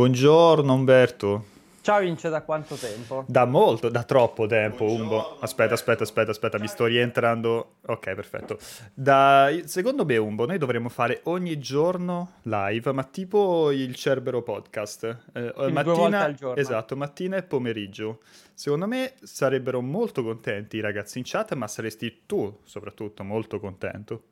Buongiorno 0.00 0.72
Umberto. 0.72 1.44
Ciao 1.82 2.00
Vince, 2.00 2.30
da 2.30 2.40
quanto 2.40 2.74
tempo? 2.74 3.26
Da 3.28 3.44
molto, 3.44 3.90
da 3.90 4.02
troppo 4.02 4.46
tempo, 4.46 4.84
Umbo. 4.84 5.38
Aspetta, 5.40 5.74
aspetta, 5.74 6.04
aspetta, 6.04 6.30
aspetta, 6.30 6.58
mi 6.58 6.68
sto 6.68 6.86
rientrando. 6.86 7.74
Ok, 7.84 8.14
perfetto. 8.14 8.58
Da... 8.94 9.50
Secondo 9.64 10.06
me, 10.06 10.16
Umbo, 10.16 10.46
noi 10.46 10.56
dovremmo 10.56 10.88
fare 10.88 11.20
ogni 11.24 11.58
giorno 11.58 12.36
live, 12.44 12.92
ma 12.92 13.04
tipo 13.04 13.70
il 13.72 13.94
Cerbero 13.94 14.40
Podcast. 14.40 15.04
Eh, 15.34 15.52
mattina... 15.54 15.82
Due 15.82 15.92
volte 15.92 16.16
al 16.16 16.34
giorno. 16.34 16.56
Esatto, 16.56 16.96
mattina 16.96 17.36
e 17.36 17.42
pomeriggio. 17.42 18.20
Secondo 18.54 18.86
me 18.86 19.12
sarebbero 19.20 19.82
molto 19.82 20.22
contenti 20.22 20.78
i 20.78 20.80
ragazzi 20.80 21.18
in 21.18 21.24
chat, 21.26 21.52
ma 21.52 21.68
saresti 21.68 22.22
tu 22.24 22.60
soprattutto 22.64 23.22
molto 23.22 23.60
contento. 23.60 24.22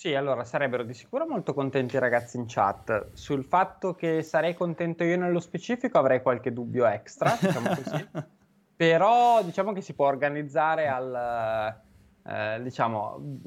Sì, 0.00 0.14
allora 0.14 0.44
sarebbero 0.44 0.82
di 0.82 0.94
sicuro 0.94 1.26
molto 1.26 1.52
contenti 1.52 1.96
i 1.96 1.98
ragazzi 1.98 2.38
in 2.38 2.46
chat. 2.46 3.10
Sul 3.12 3.44
fatto 3.44 3.94
che 3.94 4.22
sarei 4.22 4.54
contento 4.54 5.04
io 5.04 5.18
nello 5.18 5.40
specifico 5.40 5.98
avrei 5.98 6.22
qualche 6.22 6.54
dubbio 6.54 6.86
extra, 6.86 7.36
diciamo 7.38 7.68
così. 7.68 8.08
Però 8.74 9.42
diciamo 9.42 9.74
che 9.74 9.82
si 9.82 9.92
può 9.92 10.06
organizzare 10.06 10.88
al, 10.88 11.76
eh, 12.22 12.62
diciamo, 12.62 13.38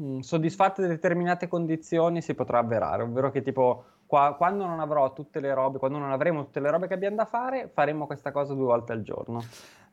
mm, 0.00 0.20
soddisfatte 0.20 0.86
determinate 0.86 1.48
condizioni 1.48 2.22
si 2.22 2.32
potrà 2.32 2.60
avverare, 2.60 3.02
ovvero 3.02 3.30
che 3.30 3.42
tipo 3.42 3.84
qua, 4.06 4.36
quando 4.38 4.64
non 4.64 4.80
avrò 4.80 5.12
tutte 5.12 5.38
le 5.38 5.52
robe, 5.52 5.76
quando 5.76 5.98
non 5.98 6.12
avremo 6.12 6.44
tutte 6.44 6.60
le 6.60 6.70
robe 6.70 6.86
che 6.86 6.94
abbiamo 6.94 7.16
da 7.16 7.26
fare, 7.26 7.68
faremo 7.68 8.06
questa 8.06 8.32
cosa 8.32 8.54
due 8.54 8.64
volte 8.64 8.92
al 8.92 9.02
giorno. 9.02 9.44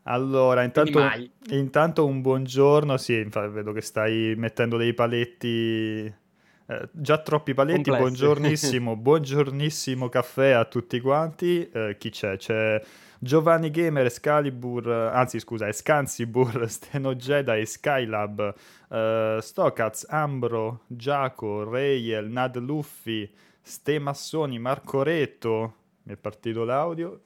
Allora, 0.07 0.63
intanto, 0.63 1.01
intanto 1.49 2.05
un 2.05 2.21
buongiorno, 2.21 2.95
sì, 2.95 3.23
vedo 3.23 3.73
che 3.73 3.81
stai 3.81 4.35
mettendo 4.37 4.77
dei 4.77 4.93
paletti, 4.93 6.05
eh, 6.05 6.89
già 6.91 7.17
troppi 7.17 7.53
paletti, 7.53 7.89
Complessi. 7.89 8.01
buongiornissimo, 8.01 8.95
buongiornissimo 8.97 10.07
caffè 10.07 10.51
a 10.51 10.63
tutti 10.63 11.01
quanti, 11.01 11.69
eh, 11.69 11.97
chi 11.99 12.09
c'è? 12.09 12.37
C'è 12.37 12.81
Giovanni 13.19 13.69
Gamer, 13.69 14.05
Excalibur, 14.05 14.87
anzi 14.87 15.39
scusa, 15.39 15.67
Escansibur, 15.67 16.67
Steno 16.71 17.13
Jedi, 17.13 17.65
Skylab, 17.65 18.53
uh, 18.87 19.39
Stokaz, 19.41 20.05
Ambro, 20.07 20.83
Giaco, 20.87 21.69
Rayel, 21.69 22.29
Nad 22.29 22.55
Luffy, 22.57 23.29
Ste 23.61 23.99
Massoni, 23.99 24.57
Marco 24.57 25.03
Retto, 25.03 25.73
mi 26.03 26.13
è 26.13 26.15
partito 26.15 26.63
l'audio, 26.63 27.23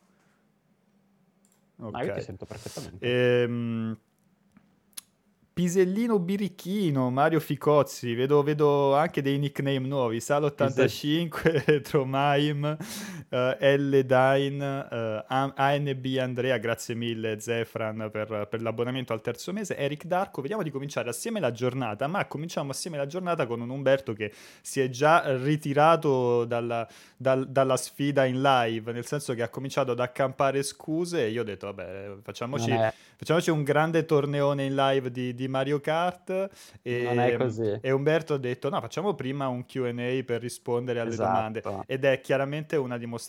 Ok. 1.81 1.95
Ah, 1.95 2.03
io 2.03 2.13
ti 2.13 2.21
sento 2.21 2.45
perfettamente. 2.45 3.05
Ehm, 3.05 3.97
Pisellino 5.53 6.17
Birichino, 6.17 7.09
Mario 7.09 7.39
Ficozzi, 7.39 8.13
vedo, 8.13 8.41
vedo 8.41 8.95
anche 8.95 9.21
dei 9.21 9.37
nickname 9.37 9.79
nuovi, 9.79 10.17
Sal85, 10.17 11.65
Retromaim, 11.65 12.77
uh, 13.31 13.55
L. 13.59 14.03
Dine, 14.05 14.87
uh, 14.89 15.51
ANB 15.55 16.05
Andrea, 16.19 16.57
grazie 16.57 16.95
mille 16.95 17.39
Zefran 17.39 18.09
per, 18.11 18.47
per, 18.49 18.61
l'abbonamento 18.61 19.13
al 19.13 19.21
terzo 19.21 19.51
mese, 19.51 19.75
Eric 19.75 20.05
Darko, 20.05 20.41
vediamo 20.41 20.63
di 20.63 20.69
cominciare 20.69 21.09
assieme 21.09 21.39
la 21.39 21.51
giornata, 21.51 22.07
ma 22.07 22.25
cominciamo 22.25 22.71
assieme 22.71 22.97
la 22.97 23.07
giornata 23.07 23.45
con 23.47 23.61
un 23.61 23.69
Umberto 23.69 24.13
che 24.13 24.31
si 24.61 24.79
è 24.81 24.89
già 24.89 25.23
ritirato 25.37 26.45
dalla, 26.45 26.87
dal, 27.17 27.47
dalla 27.49 27.77
sfida 27.77 28.25
in 28.25 28.41
live, 28.41 28.91
nel 28.91 29.05
senso 29.05 29.33
che 29.33 29.41
ha 29.41 29.49
cominciato 29.49 29.91
ad 29.91 29.99
accampare 29.99 30.63
scuse 30.63 31.25
e 31.25 31.29
io 31.29 31.41
ho 31.41 31.45
detto 31.45 31.67
vabbè 31.67 32.15
facciamoci, 32.21 32.71
facciamoci 33.15 33.49
un 33.49 33.63
grande 33.63 34.05
torneone 34.05 34.65
in 34.65 34.75
live 34.75 35.09
di 35.11 35.33
di 35.33 35.47
Mario 35.47 35.79
Kart 35.79 36.49
e, 36.81 37.79
e 37.81 37.91
Umberto 37.91 38.33
ha 38.35 38.37
detto 38.37 38.69
no 38.69 38.79
facciamo 38.79 39.13
prima 39.13 39.47
un 39.47 39.65
Q&A 39.65 40.23
per 40.23 40.41
rispondere 40.41 40.99
alle 40.99 41.11
esatto. 41.11 41.59
domande 41.59 41.85
ed 41.87 42.03
è 42.03 42.19
chiaramente 42.21 42.75
una 42.75 42.97
dimostrazione 42.97 43.19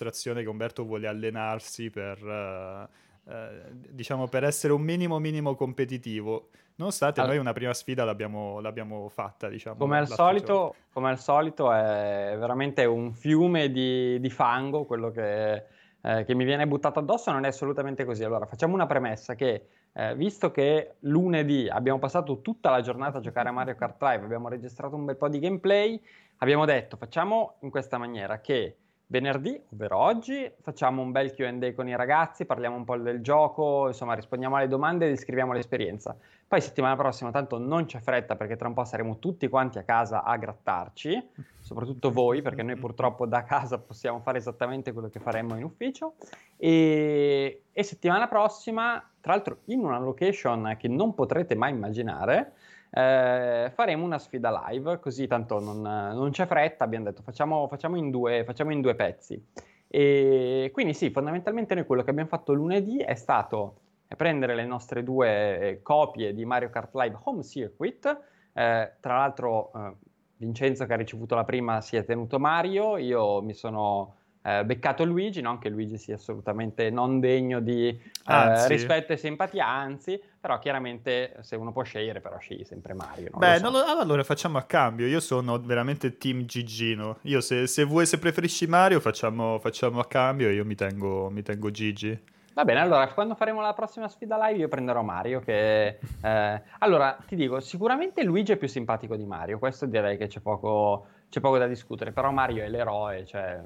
che 0.42 0.48
Umberto 0.48 0.84
vuole 0.84 1.06
allenarsi 1.06 1.90
per, 1.90 2.22
uh, 2.22 3.30
uh, 3.30 3.34
diciamo, 3.70 4.28
per 4.28 4.44
essere 4.44 4.72
un 4.72 4.82
minimo 4.82 5.18
minimo 5.18 5.54
competitivo. 5.54 6.48
Nonostante 6.76 7.20
allora, 7.20 7.34
noi 7.34 7.44
una 7.44 7.52
prima 7.52 7.74
sfida 7.74 8.04
l'abbiamo, 8.04 8.58
l'abbiamo 8.60 9.08
fatta 9.08 9.48
diciamo 9.48 9.76
come 9.76 9.98
al, 9.98 10.08
solito, 10.08 10.74
come 10.92 11.10
al 11.10 11.18
solito 11.18 11.70
è 11.70 12.34
veramente 12.38 12.84
un 12.86 13.12
fiume 13.12 13.70
di, 13.70 14.18
di 14.18 14.30
fango 14.30 14.84
quello 14.84 15.10
che, 15.10 15.64
eh, 16.00 16.24
che 16.24 16.34
mi 16.34 16.44
viene 16.44 16.66
buttato 16.66 16.98
addosso 16.98 17.30
non 17.30 17.44
è 17.44 17.48
assolutamente 17.48 18.04
così. 18.04 18.24
Allora 18.24 18.46
facciamo 18.46 18.74
una 18.74 18.86
premessa 18.86 19.34
che 19.34 19.66
eh, 19.92 20.14
visto 20.16 20.50
che 20.50 20.94
lunedì 21.00 21.68
abbiamo 21.68 21.98
passato 21.98 22.40
tutta 22.40 22.70
la 22.70 22.80
giornata 22.80 23.18
a 23.18 23.20
giocare 23.20 23.50
a 23.50 23.52
Mario 23.52 23.74
Kart 23.74 24.00
Live, 24.00 24.24
abbiamo 24.24 24.48
registrato 24.48 24.96
un 24.96 25.04
bel 25.04 25.16
po' 25.16 25.28
di 25.28 25.38
gameplay, 25.38 26.02
abbiamo 26.38 26.64
detto 26.64 26.96
facciamo 26.96 27.56
in 27.60 27.70
questa 27.70 27.98
maniera 27.98 28.40
che 28.40 28.78
venerdì, 29.12 29.60
ovvero 29.74 29.98
oggi, 29.98 30.50
facciamo 30.62 31.02
un 31.02 31.12
bel 31.12 31.34
QA 31.34 31.74
con 31.74 31.86
i 31.86 31.94
ragazzi, 31.94 32.46
parliamo 32.46 32.76
un 32.76 32.84
po' 32.84 32.96
del 32.96 33.20
gioco, 33.20 33.88
insomma 33.88 34.14
rispondiamo 34.14 34.56
alle 34.56 34.68
domande 34.68 35.06
e 35.06 35.10
descriviamo 35.10 35.52
l'esperienza. 35.52 36.16
Poi 36.48 36.62
settimana 36.62 36.96
prossima 36.96 37.30
tanto 37.30 37.58
non 37.58 37.84
c'è 37.84 38.00
fretta 38.00 38.36
perché 38.36 38.56
tra 38.56 38.68
un 38.68 38.74
po' 38.74 38.84
saremo 38.86 39.18
tutti 39.18 39.48
quanti 39.48 39.76
a 39.76 39.82
casa 39.82 40.24
a 40.24 40.34
grattarci, 40.38 41.28
soprattutto 41.60 42.10
voi 42.10 42.40
perché 42.40 42.62
noi 42.62 42.76
purtroppo 42.76 43.26
da 43.26 43.42
casa 43.42 43.78
possiamo 43.78 44.20
fare 44.20 44.38
esattamente 44.38 44.92
quello 44.92 45.10
che 45.10 45.20
faremmo 45.20 45.56
in 45.56 45.64
ufficio. 45.64 46.14
E, 46.56 47.64
e 47.70 47.82
settimana 47.82 48.28
prossima, 48.28 49.10
tra 49.20 49.34
l'altro 49.34 49.58
in 49.66 49.84
una 49.84 49.98
location 49.98 50.74
che 50.78 50.88
non 50.88 51.12
potrete 51.12 51.54
mai 51.54 51.72
immaginare, 51.72 52.54
eh, 52.94 53.70
faremo 53.72 54.04
una 54.04 54.18
sfida 54.18 54.68
live, 54.68 54.98
così 55.00 55.26
tanto 55.26 55.58
non, 55.58 55.80
non 55.80 56.30
c'è 56.30 56.46
fretta, 56.46 56.84
abbiamo 56.84 57.06
detto 57.06 57.22
facciamo, 57.22 57.66
facciamo, 57.68 57.96
in 57.96 58.10
due, 58.10 58.44
facciamo 58.44 58.70
in 58.70 58.82
due 58.82 58.94
pezzi. 58.94 59.42
E 59.88 60.70
quindi 60.72 60.92
sì, 60.94 61.10
fondamentalmente 61.10 61.74
noi 61.74 61.86
quello 61.86 62.02
che 62.02 62.10
abbiamo 62.10 62.28
fatto 62.28 62.52
lunedì 62.52 62.98
è 62.98 63.14
stato 63.14 63.76
prendere 64.16 64.54
le 64.54 64.66
nostre 64.66 65.02
due 65.02 65.58
eh, 65.58 65.82
copie 65.82 66.34
di 66.34 66.44
Mario 66.44 66.68
Kart 66.68 66.94
Live 66.94 67.18
Home 67.24 67.42
Circuit, 67.42 68.06
eh, 68.52 68.92
tra 69.00 69.16
l'altro 69.16 69.72
eh, 69.74 69.92
Vincenzo 70.36 70.84
che 70.84 70.92
ha 70.92 70.96
ricevuto 70.96 71.34
la 71.34 71.44
prima 71.44 71.80
si 71.80 71.96
è 71.96 72.04
tenuto 72.04 72.38
Mario, 72.38 72.98
io 72.98 73.40
mi 73.40 73.54
sono 73.54 74.16
eh, 74.42 74.64
beccato 74.64 75.04
Luigi, 75.04 75.40
non 75.40 75.58
che 75.58 75.68
Luigi 75.68 75.96
sia 75.96 76.16
assolutamente 76.16 76.90
non 76.90 77.20
degno 77.20 77.60
di 77.60 77.88
eh, 77.88 78.68
rispetto 78.68 79.12
e 79.12 79.16
simpatia, 79.16 79.66
anzi, 79.66 80.20
però 80.40 80.58
chiaramente 80.58 81.36
se 81.40 81.56
uno 81.56 81.72
può 81.72 81.82
scegliere, 81.82 82.20
però 82.20 82.38
scegli 82.38 82.64
sempre 82.64 82.94
Mario. 82.94 83.30
Beh, 83.34 83.58
so. 83.58 83.70
lo, 83.70 83.84
allora 83.84 84.24
facciamo 84.24 84.58
a 84.58 84.62
cambio, 84.62 85.06
io 85.06 85.20
sono 85.20 85.58
veramente 85.60 86.18
team 86.18 86.44
Gigino, 86.44 87.18
io 87.22 87.40
se, 87.40 87.66
se 87.66 87.84
vuoi, 87.84 88.06
se 88.06 88.18
preferisci 88.18 88.66
Mario 88.66 89.00
facciamo, 89.00 89.58
facciamo 89.58 90.00
a 90.00 90.06
cambio 90.06 90.48
e 90.48 90.54
io 90.54 90.64
mi 90.64 90.74
tengo, 90.74 91.30
mi 91.30 91.42
tengo 91.42 91.70
Gigi. 91.70 92.30
Va 92.54 92.66
bene, 92.66 92.80
allora 92.80 93.08
quando 93.08 93.34
faremo 93.34 93.62
la 93.62 93.72
prossima 93.72 94.08
sfida 94.08 94.36
live 94.46 94.60
io 94.60 94.68
prenderò 94.68 95.02
Mario 95.02 95.40
che... 95.40 95.98
Eh, 96.22 96.62
allora, 96.80 97.16
ti 97.26 97.34
dico, 97.34 97.60
sicuramente 97.60 98.22
Luigi 98.24 98.52
è 98.52 98.56
più 98.56 98.68
simpatico 98.68 99.16
di 99.16 99.24
Mario, 99.24 99.58
questo 99.58 99.86
direi 99.86 100.18
che 100.18 100.26
c'è 100.26 100.40
poco, 100.40 101.06
c'è 101.32 101.40
poco 101.40 101.56
da 101.56 101.66
discutere, 101.66 102.12
però 102.12 102.30
Mario 102.30 102.62
è 102.62 102.68
l'eroe, 102.68 103.24
cioè... 103.24 103.58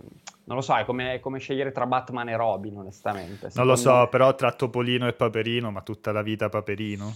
Non 0.45 0.55
lo 0.55 0.61
so, 0.61 0.77
è 0.77 0.85
come, 0.85 1.15
è 1.15 1.19
come 1.19 1.41
scegliere 1.41 1.73
tra 1.73 1.85
Batman 1.85 2.29
e 2.29 2.37
Robin, 2.37 2.77
onestamente. 2.79 3.49
Non 3.55 3.67
lo 3.67 3.75
so, 3.75 3.93
me... 3.93 4.09
però 4.09 4.37
tra 4.37 4.53
Topolino 4.53 5.09
e 5.09 5.15
Paperino, 5.15 5.73
ma 5.73 5.83
tutta 5.83 6.13
la 6.13 6.23
vita 6.23 6.49
Paperino. 6.49 7.13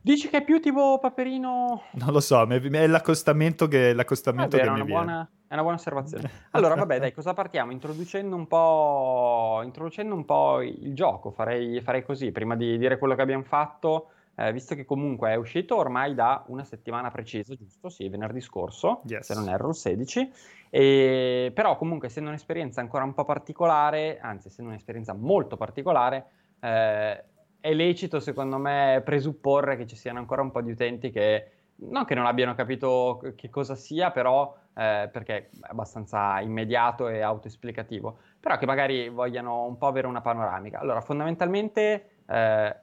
Dici 0.00 0.28
che 0.28 0.38
è 0.38 0.42
più 0.42 0.60
tipo 0.60 0.98
Paperino... 0.98 1.82
Non 1.92 2.10
lo 2.10 2.18
so, 2.18 2.44
è 2.48 2.86
l'accostamento 2.88 3.68
che, 3.68 3.92
l'accostamento 3.92 4.56
vero, 4.56 4.74
che 4.74 4.82
mi 4.82 4.88
buona, 4.88 5.04
viene. 5.04 5.28
È 5.46 5.52
una 5.52 5.62
buona 5.62 5.76
osservazione. 5.76 6.30
Allora, 6.50 6.74
vabbè, 6.74 6.98
dai, 6.98 7.12
cosa 7.12 7.32
partiamo? 7.32 7.70
Introducendo 7.70 8.34
un 8.34 8.48
po', 8.48 9.60
introducendo 9.62 10.16
un 10.16 10.24
po 10.24 10.62
il 10.62 10.94
gioco, 10.94 11.30
farei, 11.30 11.80
farei 11.80 12.02
così, 12.04 12.32
prima 12.32 12.56
di 12.56 12.76
dire 12.76 12.98
quello 12.98 13.14
che 13.14 13.22
abbiamo 13.22 13.44
fatto, 13.44 14.08
eh, 14.36 14.52
visto 14.52 14.74
che 14.74 14.84
comunque 14.84 15.30
è 15.30 15.34
uscito 15.34 15.76
ormai 15.76 16.14
da 16.14 16.44
una 16.48 16.64
settimana 16.64 17.10
precisa, 17.10 17.54
giusto? 17.54 17.88
Sì, 17.88 18.08
venerdì 18.08 18.40
scorso, 18.40 19.02
yes. 19.06 19.24
se 19.24 19.34
non 19.34 19.48
erro, 19.48 19.70
il 19.70 19.74
16. 19.74 20.32
E, 20.68 21.50
però 21.54 21.76
comunque, 21.76 22.08
essendo 22.08 22.28
un'esperienza 22.28 22.80
ancora 22.80 23.04
un 23.04 23.14
po' 23.14 23.24
particolare, 23.24 24.18
anzi, 24.20 24.48
essendo 24.48 24.70
un'esperienza 24.70 25.14
molto 25.14 25.56
particolare, 25.56 26.26
eh, 26.60 27.24
è 27.60 27.72
lecito 27.72 28.20
secondo 28.20 28.58
me 28.58 29.02
presupporre 29.04 29.76
che 29.76 29.86
ci 29.86 29.96
siano 29.96 30.18
ancora 30.18 30.42
un 30.42 30.50
po' 30.50 30.60
di 30.60 30.70
utenti 30.70 31.10
che 31.10 31.50
non 31.78 32.04
che 32.04 32.14
non 32.14 32.26
abbiano 32.26 32.54
capito 32.54 33.20
che 33.36 33.50
cosa 33.50 33.74
sia, 33.74 34.10
però 34.10 34.54
eh, 34.74 35.08
perché 35.10 35.36
è 35.36 35.48
abbastanza 35.62 36.40
immediato 36.40 37.08
e 37.08 37.20
autoesplicativo, 37.22 38.18
però 38.38 38.56
che 38.56 38.66
magari 38.66 39.08
vogliano 39.08 39.64
un 39.64 39.76
po' 39.76 39.86
avere 39.86 40.06
una 40.06 40.20
panoramica. 40.20 40.78
Allora, 40.78 41.00
fondamentalmente 41.00 42.22
eh, 42.26 42.76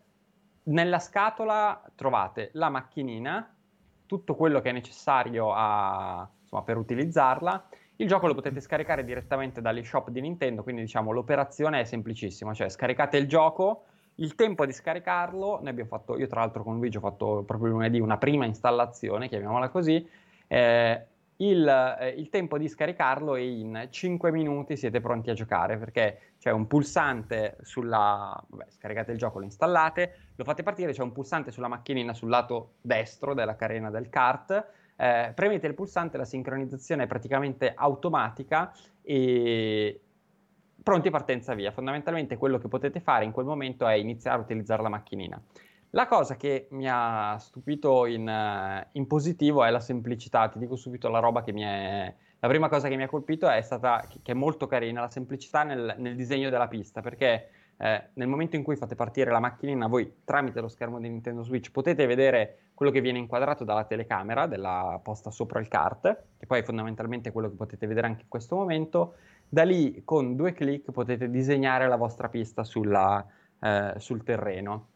nella 0.63 0.99
scatola 0.99 1.81
trovate 1.95 2.49
la 2.53 2.69
macchinina, 2.69 3.53
tutto 4.05 4.35
quello 4.35 4.61
che 4.61 4.69
è 4.69 4.73
necessario 4.73 5.51
a, 5.53 6.27
insomma, 6.41 6.61
per 6.63 6.77
utilizzarla. 6.77 7.67
Il 7.97 8.07
gioco 8.07 8.27
lo 8.27 8.33
potete 8.33 8.59
scaricare 8.59 9.03
direttamente 9.03 9.61
dagli 9.61 9.83
shop 9.83 10.09
di 10.09 10.21
Nintendo, 10.21 10.63
quindi 10.63 10.81
diciamo 10.81 11.11
l'operazione 11.11 11.79
è 11.79 11.83
semplicissima, 11.83 12.53
cioè 12.53 12.69
scaricate 12.69 13.17
il 13.17 13.27
gioco, 13.27 13.85
il 14.15 14.35
tempo 14.35 14.65
di 14.65 14.71
scaricarlo, 14.71 15.59
noi 15.59 15.69
abbiamo 15.69 15.89
fatto, 15.89 16.17
io 16.17 16.27
tra 16.27 16.41
l'altro 16.41 16.63
con 16.63 16.75
Luigi 16.75 16.97
ho 16.97 17.01
fatto 17.01 17.43
proprio 17.45 17.71
lunedì 17.71 17.99
una 17.99 18.17
prima 18.17 18.45
installazione, 18.45 19.27
chiamiamola 19.27 19.69
così, 19.69 20.07
eh, 20.47 21.05
il, 21.49 21.97
eh, 21.99 22.09
il, 22.09 22.29
tempo 22.29 22.57
di 22.57 22.67
scaricarlo 22.67 23.35
e 23.35 23.47
in 23.47 23.87
5 23.89 24.31
minuti 24.31 24.77
siete 24.77 25.01
pronti 25.01 25.29
a 25.29 25.33
giocare 25.33 25.77
perché 25.77 26.33
c'è 26.39 26.51
un 26.51 26.67
pulsante 26.67 27.57
sulla... 27.61 28.41
Vabbè, 28.47 28.65
scaricate 28.69 29.11
il 29.11 29.17
gioco, 29.17 29.39
lo 29.39 29.45
installate, 29.45 30.15
lo 30.35 30.43
fate 30.43 30.63
partire, 30.63 30.91
c'è 30.91 31.01
un 31.01 31.11
pulsante 31.11 31.51
sulla 31.51 31.67
macchinina 31.67 32.13
sul 32.13 32.29
lato 32.29 32.73
destro 32.81 33.33
della 33.33 33.55
carena 33.55 33.89
del 33.89 34.09
kart, 34.09 34.65
eh, 34.95 35.31
premete 35.33 35.67
il 35.67 35.73
pulsante, 35.73 36.17
la 36.17 36.25
sincronizzazione 36.25 37.03
è 37.03 37.07
praticamente 37.07 37.73
automatica 37.75 38.73
e 39.01 39.99
pronti 40.81 41.09
partenza 41.09 41.53
via. 41.53 41.71
Fondamentalmente 41.71 42.37
quello 42.37 42.57
che 42.57 42.67
potete 42.67 42.99
fare 42.99 43.25
in 43.25 43.31
quel 43.31 43.45
momento 43.45 43.87
è 43.87 43.93
iniziare 43.93 44.37
a 44.37 44.41
utilizzare 44.41 44.81
la 44.81 44.89
macchinina. 44.89 45.41
La 45.95 46.07
cosa 46.07 46.35
che 46.37 46.67
mi 46.71 46.87
ha 46.89 47.37
stupito 47.37 48.07
in, 48.07 48.27
uh, 48.27 48.87
in, 48.93 49.05
positivo 49.05 49.63
è 49.63 49.69
la 49.69 49.79
semplicità, 49.79 50.49
ti 50.49 50.57
dico 50.57 50.75
subito 50.75 51.07
la 51.07 51.19
roba 51.19 51.43
che 51.43 51.51
mi 51.51 51.61
è... 51.61 52.11
La 52.39 52.47
prima 52.47 52.67
cosa 52.67 52.87
che 52.87 52.95
mi 52.95 53.03
ha 53.03 53.07
colpito 53.07 53.47
è 53.47 53.61
stata, 53.61 54.03
che 54.23 54.31
è 54.31 54.33
molto 54.33 54.65
carina, 54.65 55.01
la 55.01 55.11
semplicità 55.11 55.61
nel, 55.61 55.93
nel 55.99 56.15
disegno 56.15 56.49
della 56.49 56.67
pista, 56.67 57.01
perché 57.01 57.49
eh, 57.77 58.09
nel 58.13 58.27
momento 58.27 58.55
in 58.55 58.63
cui 58.63 58.75
fate 58.75 58.95
partire 58.95 59.29
la 59.29 59.39
macchinina, 59.39 59.85
voi 59.85 60.21
tramite 60.23 60.61
lo 60.61 60.67
schermo 60.67 60.99
di 60.99 61.09
Nintendo 61.09 61.43
Switch 61.43 61.69
potete 61.69 62.07
vedere 62.07 62.71
quello 62.73 62.91
che 62.91 62.99
viene 62.99 63.19
inquadrato 63.19 63.63
dalla 63.63 63.83
telecamera 63.83 64.47
della 64.47 64.99
posta 65.01 65.29
sopra 65.29 65.59
il 65.59 65.67
kart, 65.67 66.23
che 66.39 66.47
poi 66.47 66.61
è 66.61 66.63
fondamentalmente 66.63 67.31
quello 67.31 67.49
che 67.49 67.55
potete 67.55 67.85
vedere 67.85 68.07
anche 68.07 68.23
in 68.23 68.29
questo 68.29 68.55
momento. 68.55 69.13
Da 69.47 69.61
lì, 69.63 70.01
con 70.03 70.35
due 70.35 70.53
clic, 70.53 70.91
potete 70.91 71.29
disegnare 71.29 71.87
la 71.87 71.97
vostra 71.97 72.29
pista 72.29 72.63
sulla, 72.63 73.23
eh, 73.59 73.93
sul 73.97 74.23
terreno. 74.23 74.87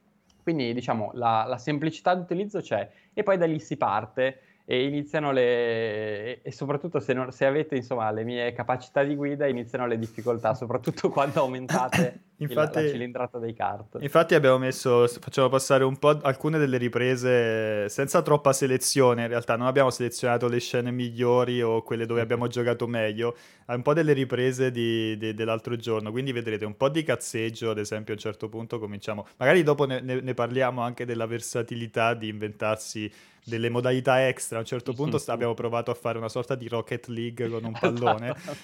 Quindi 0.48 0.74
diciamo 0.74 1.12
la, 1.16 1.44
la 1.46 1.58
semplicità 1.58 2.16
d'utilizzo 2.16 2.62
c'è 2.62 2.90
e 3.14 3.22
poi 3.22 3.38
da 3.38 3.46
lì 3.46 3.60
si 3.60 3.76
parte 3.76 4.40
e 4.64 4.86
iniziano 4.86 5.34
le 5.34 6.42
e 6.42 6.52
soprattutto 6.54 7.02
se, 7.02 7.12
non, 7.12 7.34
se, 7.34 7.46
avete 7.46 7.76
insomma 7.76 8.10
le 8.12 8.24
mie 8.24 8.54
capacità 8.54 9.04
di 9.04 9.14
guida 9.14 9.46
iniziano 9.46 9.86
le 9.88 10.00
difficoltà 10.00 10.54
soprattutto 10.54 11.10
quando 11.10 11.42
aumentate 11.42 12.22
infatti, 12.38 12.84
la 12.84 12.90
cilindrata 12.90 13.40
dei 13.40 13.54
kart. 13.54 13.98
infatti 14.00 14.36
abbiamo 14.36 14.58
messo 14.58 15.08
facciamo 15.08 15.50
passare 15.50 15.84
un 15.84 15.98
po' 15.98 16.20
alcune 16.22 16.58
delle 16.60 16.78
riprese 16.78 17.90
senza 17.90 18.22
troppa 18.22 18.54
selezione 18.54 19.24
in 19.24 19.28
realtà. 19.28 19.56
Non 19.56 19.68
abbiamo 19.68 19.90
selezionato 19.90 20.48
le 20.48 20.60
scene 20.60 20.92
migliori 20.92 21.62
o 21.62 21.82
quelle 21.82 22.06
dove 22.06 22.22
abbiamo 22.22 22.48
giocato 22.48 22.88
meglio 22.88 23.36
un 23.68 23.82
po' 23.82 23.94
delle 23.94 24.14
riprese 24.14 24.72
di, 24.72 25.18
di, 25.18 25.34
dell'altro 25.34 25.76
giorno. 25.76 26.12
Quindi 26.12 26.32
vedrete 26.32 26.66
un 26.66 26.78
po' 26.78 26.90
di 26.90 27.04
cazzeggio 27.04 27.72
ad 27.72 27.80
esempio 27.80 28.14
a 28.14 28.16
un 28.16 28.22
certo 28.22 28.50
punto 28.50 28.80
cominciamo. 28.80 29.26
Magari 29.38 29.64
dopo 29.64 29.86
ne, 29.86 30.00
ne, 30.02 30.22
ne 30.22 30.34
parliamo 30.34 30.82
anche 30.82 31.06
della 31.06 31.26
versatilità 31.26 32.14
di 32.14 32.28
inventarsi 32.28 33.12
delle 33.48 33.70
modalità 33.70 34.28
extra. 34.28 34.58
A 34.58 34.60
un 34.60 34.66
certo 34.66 34.92
punto 34.92 35.18
st- 35.18 35.30
abbiamo 35.30 35.54
provato 35.54 35.90
a 35.90 35.94
fare 35.94 36.18
una 36.18 36.28
sorta 36.28 36.54
di 36.56 36.68
Rocket 36.68 37.08
League 37.08 37.48
con 37.48 37.64
un 37.64 37.72
pallone. 37.80 38.36
Esatto, 38.36 38.58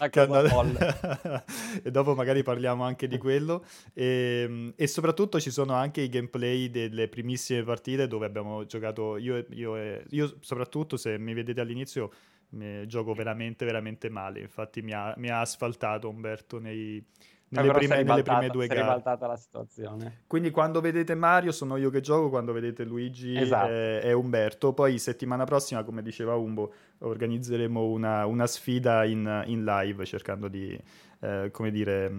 e 1.81 1.89
dopo 1.89 2.13
magari 2.15 2.43
parliamo 2.43 2.83
anche 2.83 3.07
di 3.07 3.17
quello. 3.17 3.63
E, 3.93 4.43
ehm, 4.45 4.73
e, 4.75 4.87
soprattutto 4.87 5.39
ci 5.39 5.51
sono 5.51 5.73
anche 5.73 6.01
i 6.01 6.09
gameplay 6.09 6.69
delle 6.69 7.07
primissime 7.07 7.63
partite 7.63 8.07
dove 8.07 8.25
abbiamo 8.25 8.65
giocato 8.65 9.15
io, 9.15 9.45
io, 9.51 9.77
e, 9.77 10.03
io 10.09 10.35
soprattutto 10.41 10.97
se 10.97 11.17
mi 11.17 11.33
vedete 11.33 11.61
all'inizio 11.61 12.11
gioco 12.85 13.13
veramente 13.15 13.65
veramente 13.65 14.09
male 14.09 14.39
infatti 14.39 14.83
mi 14.83 14.93
ha, 14.93 15.11
mi 15.17 15.27
ha 15.29 15.39
asfaltato 15.39 16.07
Umberto 16.07 16.59
nei, 16.59 17.03
nelle, 17.53 17.71
prime, 17.71 18.03
nelle 18.03 18.23
prime, 18.23 18.49
due 18.49 18.67
gare. 18.67 18.79
È 18.79 18.83
ribaltata 18.83 19.27
la 19.27 19.37
situazione. 19.37 20.23
Quindi 20.27 20.51
quando 20.51 20.81
vedete 20.81 21.15
Mario 21.15 21.51
sono 21.51 21.77
io 21.77 21.89
che 21.89 22.01
gioco, 22.01 22.29
quando 22.29 22.51
vedete 22.51 22.83
Luigi 22.83 23.35
esatto. 23.35 23.67
è, 23.67 23.99
è, 24.01 24.11
Umberto. 24.11 24.73
Poi 24.73 24.97
settimana 24.97 25.45
prossima, 25.45 25.83
come 25.83 26.01
diceva 26.01 26.35
Umbo, 26.35 26.73
organizzeremo 26.99 27.83
una, 27.83 28.25
una 28.25 28.47
sfida 28.47 29.05
in, 29.05 29.43
in, 29.45 29.63
live 29.63 30.05
cercando 30.05 30.47
di, 30.47 30.77
eh, 31.19 31.49
come 31.51 31.71
dire 31.71 32.11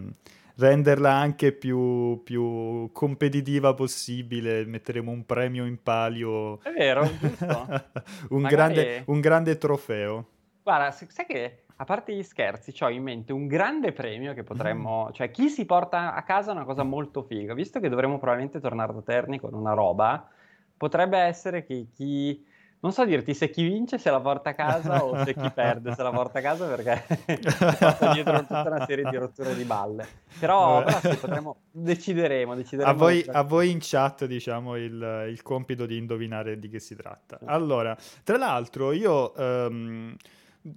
renderla 0.57 1.11
anche 1.11 1.53
più, 1.53 2.23
più, 2.23 2.91
competitiva 2.93 3.75
possibile. 3.75 4.65
Metteremo 4.65 5.11
un 5.11 5.27
premio 5.27 5.65
in 5.65 5.83
palio. 5.83 6.63
È 6.63 6.71
vero, 6.71 7.03
un, 8.31 8.41
Magari... 8.41 8.55
grande, 8.55 9.03
un, 9.07 9.21
grande, 9.21 9.59
trofeo. 9.59 10.29
Guarda, 10.63 10.91
sai 10.93 11.27
che 11.27 11.64
a 11.77 11.85
parte 11.85 12.15
gli 12.15 12.23
scherzi, 12.23 12.73
ho 12.83 12.89
in 12.89 13.03
mente 13.03 13.33
un 13.33 13.47
grande 13.47 13.93
premio 13.93 14.33
che 14.33 14.45
potremmo, 14.45 15.09
mm. 15.09 15.13
cioè 15.13 15.31
chi 15.31 15.49
si 15.49 15.65
porta 15.65 16.15
a 16.15 16.23
casa 16.23 16.53
una 16.53 16.65
cosa 16.65 16.85
molto 16.85 17.23
figa, 17.23 17.53
visto 17.53 17.81
che 17.81 17.89
dovremo 17.89 18.19
probabilmente 18.19 18.61
tornare 18.61 18.93
da 18.93 19.03
Terni 19.03 19.41
con 19.41 19.55
una 19.55 19.73
roba, 19.73 20.29
potrebbe 20.77 21.19
essere 21.19 21.65
che 21.65 21.89
chi, 21.93 22.47
non 22.79 22.93
so 22.93 23.05
dirti 23.05 23.35
se 23.35 23.51
chi 23.51 23.65
vince 23.65 23.99
se 23.99 24.09
la 24.09 24.21
porta 24.21 24.51
a 24.51 24.55
casa 24.55 25.05
o 25.05 25.25
se 25.25 25.35
chi 25.35 25.51
perde 25.51 25.95
se 25.95 26.03
la 26.05 26.13
porta 26.13 26.39
a 26.39 26.43
casa 26.43 26.67
perché 26.69 27.03
porta 27.79 28.13
dietro 28.13 28.39
tutta 28.41 28.65
una 28.67 28.87
serie 28.87 29.09
di 29.11 29.17
rotture 29.17 29.57
di 29.57 29.65
balle. 29.65 30.07
Però, 30.39 30.85
però 30.85 31.01
sì, 31.01 31.17
potremmo, 31.17 31.57
decideremo, 31.73 32.55
decideremo. 32.55 32.93
A 32.93 32.97
voi, 32.97 33.25
a 33.27 33.43
voi, 33.43 33.71
in 33.71 33.79
chat 33.81 34.27
diciamo 34.27 34.77
il, 34.77 35.27
il, 35.29 35.43
compito 35.43 35.87
di 35.87 35.97
indovinare 35.97 36.57
di 36.57 36.69
che 36.69 36.79
si 36.79 36.95
tratta. 36.95 37.41
Allora, 37.47 37.97
tra 38.23 38.37
l'altro 38.37 38.93
io... 38.93 39.33
Um, 39.37 40.17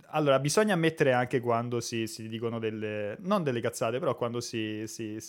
allora, 0.07 0.39
bisogna 0.39 0.73
ammettere 0.73 1.13
anche 1.13 1.39
quando 1.39 1.79
si, 1.79 2.07
si, 2.07 2.27
dicono 2.27 2.59
delle... 2.59 3.17
non 3.21 3.43
delle 3.43 3.61
cazzate, 3.61 3.99
però 3.99 4.15
quando 4.15 4.41
si, 4.41 4.83
si, 4.85 5.19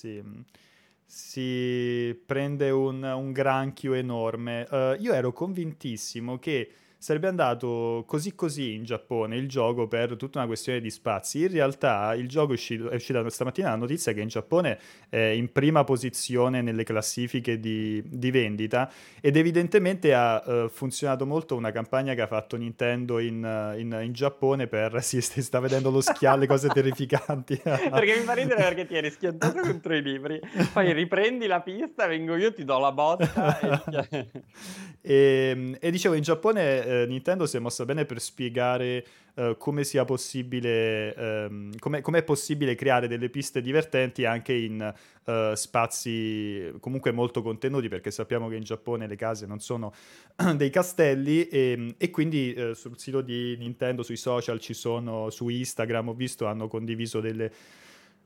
si 1.05 2.23
prende 2.27 2.71
un, 2.71 3.03
un, 3.03 3.33
granchio 3.33 3.95
enorme. 3.95 4.67
Uh, 4.71 5.01
io 5.01 5.13
ero 5.13 5.33
convintissimo 5.33 6.39
che 6.39 6.71
sarebbe 6.99 7.29
andato 7.29 8.03
così 8.07 8.35
così 8.35 8.75
in 8.75 8.83
Giappone 8.83 9.37
il 9.37 9.49
gioco 9.49 9.87
per 9.87 10.17
tutta 10.17 10.39
una 10.39 10.49
questione 10.49 10.81
di 10.81 10.91
spazi. 10.91 11.43
In 11.43 11.53
realtà 11.53 12.13
il 12.15 12.29
gioco 12.29 12.51
è 12.51 12.55
uscito, 12.55 12.91
è 12.91 12.97
uscita 12.97 13.29
stamattina 13.29 13.71
la 13.71 13.77
notizia 13.77 14.13
che 14.13 14.21
in 14.21 14.29
Giappone 14.29 14.79
è 15.09 15.17
in 15.19 15.53
prima 15.53 15.85
posizione 15.85 16.61
nelle 16.61 16.83
classifiche 16.83 17.61
di, 17.61 18.03
di 18.05 18.31
vendita 18.33 18.91
ed 19.21 19.37
evidentemente 19.37 20.13
ha 20.13 20.43
uh, 20.45 20.69
funzionato 20.69 21.25
molto 21.25 21.55
una 21.55 21.71
campagna 21.71 22.15
che 22.15 22.23
ha 22.23 22.27
fatto 22.27 22.57
Nintendo 22.57 23.21
in, 23.21 23.45
uh, 23.45 23.79
in, 23.79 23.97
in 24.03 24.13
Giappone 24.13 24.67
per 24.67 25.01
si 25.03 25.21
sta 25.21 25.61
vedendo 25.61 25.91
lo 25.91 26.01
schialle, 26.01 26.47
cose 26.47 26.69
terrificanti. 26.69 27.61
perché 27.63 28.17
mi 28.19 28.25
fa 28.25 28.33
ridere 28.33 28.63
perché 28.63 28.87
ti 28.87 28.97
eri 28.97 29.11
schiantato 29.11 29.61
contro 29.61 29.95
i 29.95 30.03
libri, 30.03 30.41
poi 30.73 30.93
riprendi 30.93 31.47
la 31.47 31.61
pista, 31.61 32.07
vengo 32.07 32.35
io, 32.35 32.53
ti 32.53 32.65
do 32.65 32.79
la 32.79 32.93
botta. 32.93 33.59
e... 33.61 34.31
e, 35.01 35.51
ehm, 35.51 35.77
e 35.81 35.91
dicevo 35.91 36.15
in 36.15 36.23
Giappone 36.23 36.85
eh, 36.89 37.07
Nintendo 37.07 37.47
si 37.47 37.57
è 37.57 37.61
mossa 37.61 37.85
bene 37.85 38.05
per 38.05 38.21
spiegare 38.21 39.05
eh, 39.35 39.57
come 39.59 39.85
sia 39.85 40.05
possibile, 40.05 41.15
ehm, 41.15 41.79
come 41.79 42.01
è 42.01 42.23
possibile 42.23 42.75
creare 42.75 43.07
delle 43.07 43.29
piste 43.29 43.61
divertenti 43.61 44.25
anche 44.25 44.53
in 44.53 44.95
uh, 45.25 45.55
spazi 45.55 46.73
comunque 46.81 47.13
molto 47.13 47.43
contenuti, 47.43 47.89
perché 47.89 48.11
sappiamo 48.11 48.49
che 48.49 48.57
in 48.57 48.65
Giappone 48.65 49.07
le 49.07 49.17
case 49.17 49.47
non 49.47 49.61
sono 49.61 49.93
dei 50.57 50.71
castelli 50.71 51.47
e, 51.47 51.95
e 51.99 52.11
quindi 52.11 52.55
uh, 52.57 52.73
sul 52.73 52.99
sito 52.99 53.21
di 53.21 53.57
Nintendo, 53.59 54.03
sui 54.03 54.17
social 54.17 54.59
ci 54.59 54.75
sono, 54.75 55.31
su 55.31 55.49
Instagram 55.49 56.09
ho 56.09 56.15
visto, 56.15 56.47
hanno 56.47 56.67
condiviso 56.67 57.21
delle 57.21 57.53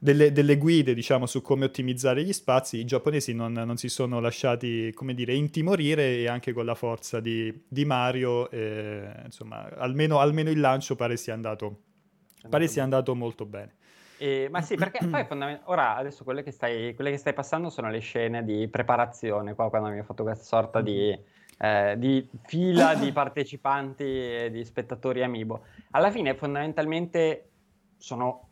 delle, 0.02 0.32
delle, 0.32 0.59
guide, 0.59 0.94
diciamo, 0.94 1.26
su 1.26 1.42
come 1.42 1.66
ottimizzare 1.66 2.25
gli 2.25 2.32
spazi, 2.32 2.78
i 2.78 2.85
giapponesi 2.85 3.32
non, 3.35 3.52
non, 3.52 3.76
si 3.76 3.88
sono 3.88 4.18
lasciati, 4.18 4.92
come 4.94 5.14
dire, 5.14 5.32
intimorire 5.32 6.16
e 6.16 6.26
anche 6.26 6.52
con 6.52 6.64
la 6.64 6.75
forza 6.75 7.21
di, 7.21 7.66
di 7.68 7.85
Mario, 7.85 8.50
eh, 8.50 9.12
insomma, 9.25 9.68
almeno, 9.76 10.18
almeno, 10.18 10.50
il 10.50 10.59
lancio 10.59 10.97
pare 10.97 11.16
sia 11.16 11.35
andato, 11.35 11.82
pare 12.49 12.66
sia 12.66 12.82
andato 12.82 13.14
molto 13.14 13.47
bene. 13.47 13.76
Eh, 14.18 14.49
ma 14.50 14.61
sì, 14.61 14.75
perché 14.75 14.99
poi 15.06 15.25
fondamentalmente, 15.25 15.62
ora 15.66 15.94
adesso 15.94 16.25
quelle 16.25 16.42
che, 16.42 16.50
stai, 16.50 16.97
quelle 16.97 17.12
che 17.12 17.18
stai 17.18 17.32
passando 17.32 17.71
sono 17.71 17.88
le 17.88 18.00
scene 18.00 18.44
di 18.44 18.66
preparazione, 18.66 19.54
qua 19.54 19.71
quando 19.71 19.88
ha 19.88 20.02
fatto 20.02 20.25
questa 20.25 20.42
sorta 20.42 20.80
di, 20.80 21.16
eh, 21.59 21.94
di 21.97 22.28
fila 22.42 22.97
di 22.97 23.12
partecipanti 23.12 24.02
e 24.02 24.50
di 24.50 24.64
spettatori 24.64 25.23
amiibo. 25.23 25.62
Alla 25.92 26.11
fine 26.11 26.35
fondamentalmente 26.35 27.50
sono 27.99 28.49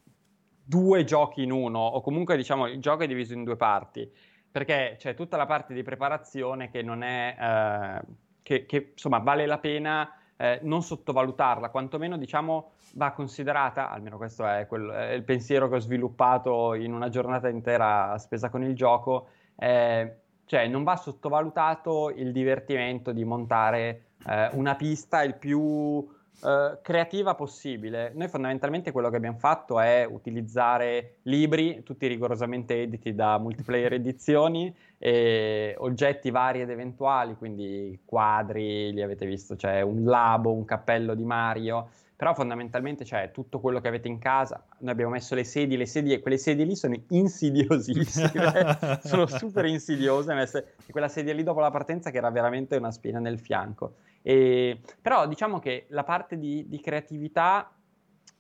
due 0.71 1.03
giochi 1.03 1.43
in 1.43 1.51
uno, 1.51 1.81
o 1.81 2.01
comunque 2.01 2.37
diciamo 2.37 2.69
il 2.69 2.81
gioco 2.81 3.03
è 3.03 3.09
diviso 3.09 3.35
in 3.35 3.43
due 3.43 3.57
parti, 3.57 4.09
perché 4.49 4.95
c'è 4.99 5.15
tutta 5.15 5.37
la 5.37 5.45
parte 5.45 5.75
di 5.75 5.83
preparazione 5.83 6.71
che 6.71 6.81
non 6.83 7.03
è, 7.03 7.37
eh, 7.37 8.01
che, 8.41 8.67
che, 8.67 8.91
insomma 8.93 9.19
vale 9.19 9.47
la 9.47 9.59
pena 9.59 10.15
eh, 10.37 10.61
non 10.63 10.83
sottovalutarla, 10.83 11.71
quantomeno 11.71 12.17
diciamo 12.17 12.75
va 12.95 13.11
considerata, 13.11 13.91
almeno 13.91 14.17
questo 14.17 14.47
è, 14.47 14.67
quel, 14.69 14.89
è, 14.91 15.13
il 15.13 15.25
pensiero 15.25 15.69
che 15.69 15.75
ho 15.75 15.81
sviluppato 15.81 16.75
in 16.75 16.93
una 16.93 17.09
giornata 17.09 17.49
intera 17.49 18.17
spesa 18.19 18.49
con 18.49 18.63
il 18.63 18.77
gioco, 18.77 19.27
eh, 19.57 20.19
cioè 20.45 20.69
non 20.69 20.85
va 20.85 20.95
sottovalutato 20.95 22.11
il 22.11 22.31
divertimento 22.31 23.11
di 23.11 23.25
montare 23.25 24.05
eh, 24.25 24.51
una 24.53 24.77
pista 24.77 25.25
il 25.25 25.35
più 25.35 26.09
Uh, 26.41 26.79
creativa 26.81 27.35
possibile. 27.35 28.13
Noi 28.15 28.29
fondamentalmente 28.29 28.93
quello 28.93 29.11
che 29.11 29.17
abbiamo 29.17 29.37
fatto 29.37 29.79
è 29.79 30.09
utilizzare 30.11 31.17
libri, 31.25 31.83
tutti 31.83 32.07
rigorosamente 32.07 32.81
editi 32.81 33.15
da 33.15 33.37
multiplayer 33.39 33.93
edizioni, 34.01 34.75
e 34.97 35.75
oggetti 35.79 36.31
vari 36.31 36.63
ed 36.63 36.71
eventuali, 36.71 37.35
quindi 37.35 38.01
quadri, 38.07 38.91
li 38.91 39.03
avete 39.03 39.27
visto, 39.27 39.55
c'è 39.55 39.83
un 39.83 40.05
labo, 40.05 40.53
un 40.53 40.65
cappello 40.65 41.15
di 41.15 41.25
Mario, 41.25 41.91
però 42.21 42.35
fondamentalmente 42.35 43.07
cioè 43.07 43.31
tutto 43.31 43.61
quello 43.61 43.81
che 43.81 43.89
avete 43.89 44.07
in 44.07 44.19
casa, 44.19 44.63
noi 44.81 44.93
abbiamo 44.93 45.13
messo 45.13 45.35
le 45.35 45.43
sedie, 45.43 45.79
le 45.79 45.87
sedie, 45.87 46.21
quelle 46.21 46.37
sedie 46.37 46.67
lì 46.67 46.77
sono 46.77 46.95
insidiosissime, 47.09 49.01
sono 49.03 49.25
super 49.25 49.65
insidiose, 49.65 50.35
messe, 50.35 50.75
quella 50.91 51.09
sedia 51.09 51.33
lì 51.33 51.43
dopo 51.43 51.61
la 51.61 51.71
partenza 51.71 52.11
che 52.11 52.19
era 52.19 52.31
veramente 52.31 52.77
una 52.77 52.91
spina 52.91 53.21
nel 53.21 53.39
fianco. 53.39 53.95
E, 54.21 54.79
però 55.01 55.27
diciamo 55.27 55.61
che 55.61 55.87
la 55.89 56.05
parte 56.05 56.37
di, 56.37 56.69
di 56.69 56.79
creatività 56.79 57.75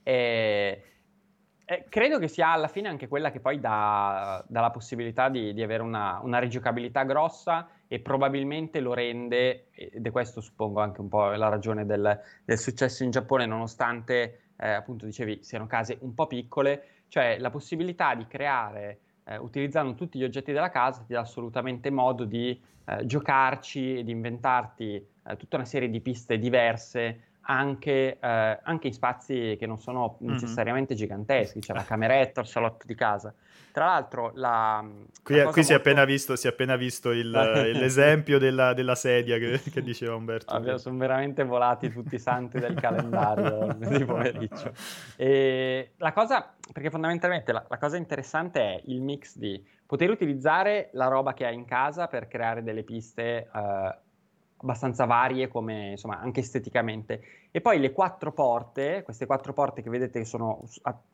è, 0.02 0.82
è, 1.70 1.84
credo 1.88 2.18
che 2.18 2.26
sia 2.26 2.50
alla 2.50 2.66
fine 2.66 2.88
anche 2.88 3.06
quella 3.06 3.30
che 3.30 3.38
poi 3.38 3.60
dà, 3.60 4.44
dà 4.48 4.60
la 4.60 4.70
possibilità 4.70 5.28
di, 5.28 5.54
di 5.54 5.62
avere 5.62 5.84
una, 5.84 6.18
una 6.20 6.40
rigiocabilità 6.40 7.04
grossa 7.04 7.68
e 7.86 8.00
probabilmente 8.00 8.80
lo 8.80 8.92
rende, 8.92 9.66
ed 9.70 10.04
è 10.04 10.10
questo 10.10 10.40
suppongo 10.40 10.80
anche 10.80 11.00
un 11.00 11.08
po' 11.08 11.30
la 11.30 11.48
ragione 11.48 11.86
del, 11.86 12.20
del 12.44 12.58
successo 12.58 13.04
in 13.04 13.12
Giappone, 13.12 13.46
nonostante 13.46 14.40
eh, 14.56 14.68
appunto 14.68 15.06
dicevi 15.06 15.44
siano 15.44 15.68
case 15.68 15.96
un 16.00 16.12
po' 16.12 16.26
piccole, 16.26 17.04
cioè 17.06 17.38
la 17.38 17.50
possibilità 17.50 18.16
di 18.16 18.26
creare 18.26 18.98
eh, 19.22 19.36
utilizzando 19.36 19.94
tutti 19.94 20.18
gli 20.18 20.24
oggetti 20.24 20.50
della 20.50 20.70
casa 20.70 21.04
ti 21.06 21.12
dà 21.12 21.20
assolutamente 21.20 21.88
modo 21.90 22.24
di 22.24 22.60
eh, 22.84 23.06
giocarci 23.06 23.98
e 23.98 24.02
di 24.02 24.10
inventarti 24.10 24.94
eh, 24.96 25.36
tutta 25.36 25.54
una 25.54 25.64
serie 25.64 25.88
di 25.88 26.00
piste 26.00 26.36
diverse 26.36 27.29
anche, 27.42 28.18
eh, 28.20 28.58
anche, 28.62 28.86
in 28.86 28.92
spazi 28.92 29.56
che 29.58 29.66
non 29.66 29.78
sono 29.78 30.16
mhm. 30.20 30.32
necessariamente 30.32 30.94
mm-hmm. 30.94 31.02
giganteschi, 31.02 31.60
c'è 31.60 31.72
la 31.72 31.84
cameretta, 31.84 32.40
il 32.40 32.46
salotto 32.46 32.86
di 32.86 32.94
casa. 32.94 33.32
Tra 33.72 33.86
l'altro, 33.86 34.32
la, 34.34 34.84
qui, 35.22 35.36
la 35.36 35.42
qui 35.42 35.44
molto... 35.44 35.62
si, 35.62 35.72
è 35.72 35.76
appena 35.76 36.04
visto, 36.04 36.34
si 36.34 36.48
è 36.48 36.50
appena 36.50 36.74
visto 36.74 37.12
il, 37.12 37.30
l'esempio 37.30 38.38
della, 38.38 38.74
della 38.74 38.96
sedia 38.96 39.38
che, 39.38 39.60
che, 39.70 39.80
diceva 39.80 40.16
Umberto. 40.16 40.52
Vabbè, 40.52 40.78
sono 40.78 40.98
veramente 40.98 41.44
volati 41.44 41.88
tutti 41.90 42.16
i 42.16 42.18
santi 42.18 42.58
del 42.58 42.74
calendario 42.74 43.72
di 43.78 44.04
pomeriggio. 44.04 44.72
E 45.16 45.92
la 45.98 46.12
cosa, 46.12 46.52
perché 46.72 46.90
fondamentalmente 46.90 47.52
la, 47.52 47.64
la 47.68 47.78
cosa 47.78 47.96
interessante 47.96 48.60
è 48.60 48.82
il 48.86 49.00
mix 49.00 49.36
di 49.36 49.64
poter 49.86 50.10
utilizzare 50.10 50.90
la 50.94 51.06
roba 51.06 51.32
che 51.32 51.46
hai 51.46 51.54
in 51.54 51.64
casa 51.64 52.08
per 52.08 52.26
creare 52.26 52.64
delle 52.64 52.82
piste. 52.82 53.48
Uh, 53.52 54.08
abbastanza 54.62 55.04
varie 55.04 55.48
come 55.48 55.90
insomma 55.90 56.18
anche 56.20 56.40
esteticamente. 56.40 57.20
E 57.50 57.60
poi 57.60 57.78
le 57.78 57.92
quattro 57.92 58.32
porte 58.32 59.02
queste 59.04 59.26
quattro 59.26 59.52
porte 59.52 59.82
che 59.82 59.90
vedete 59.90 60.20
che 60.20 60.24
sono 60.24 60.62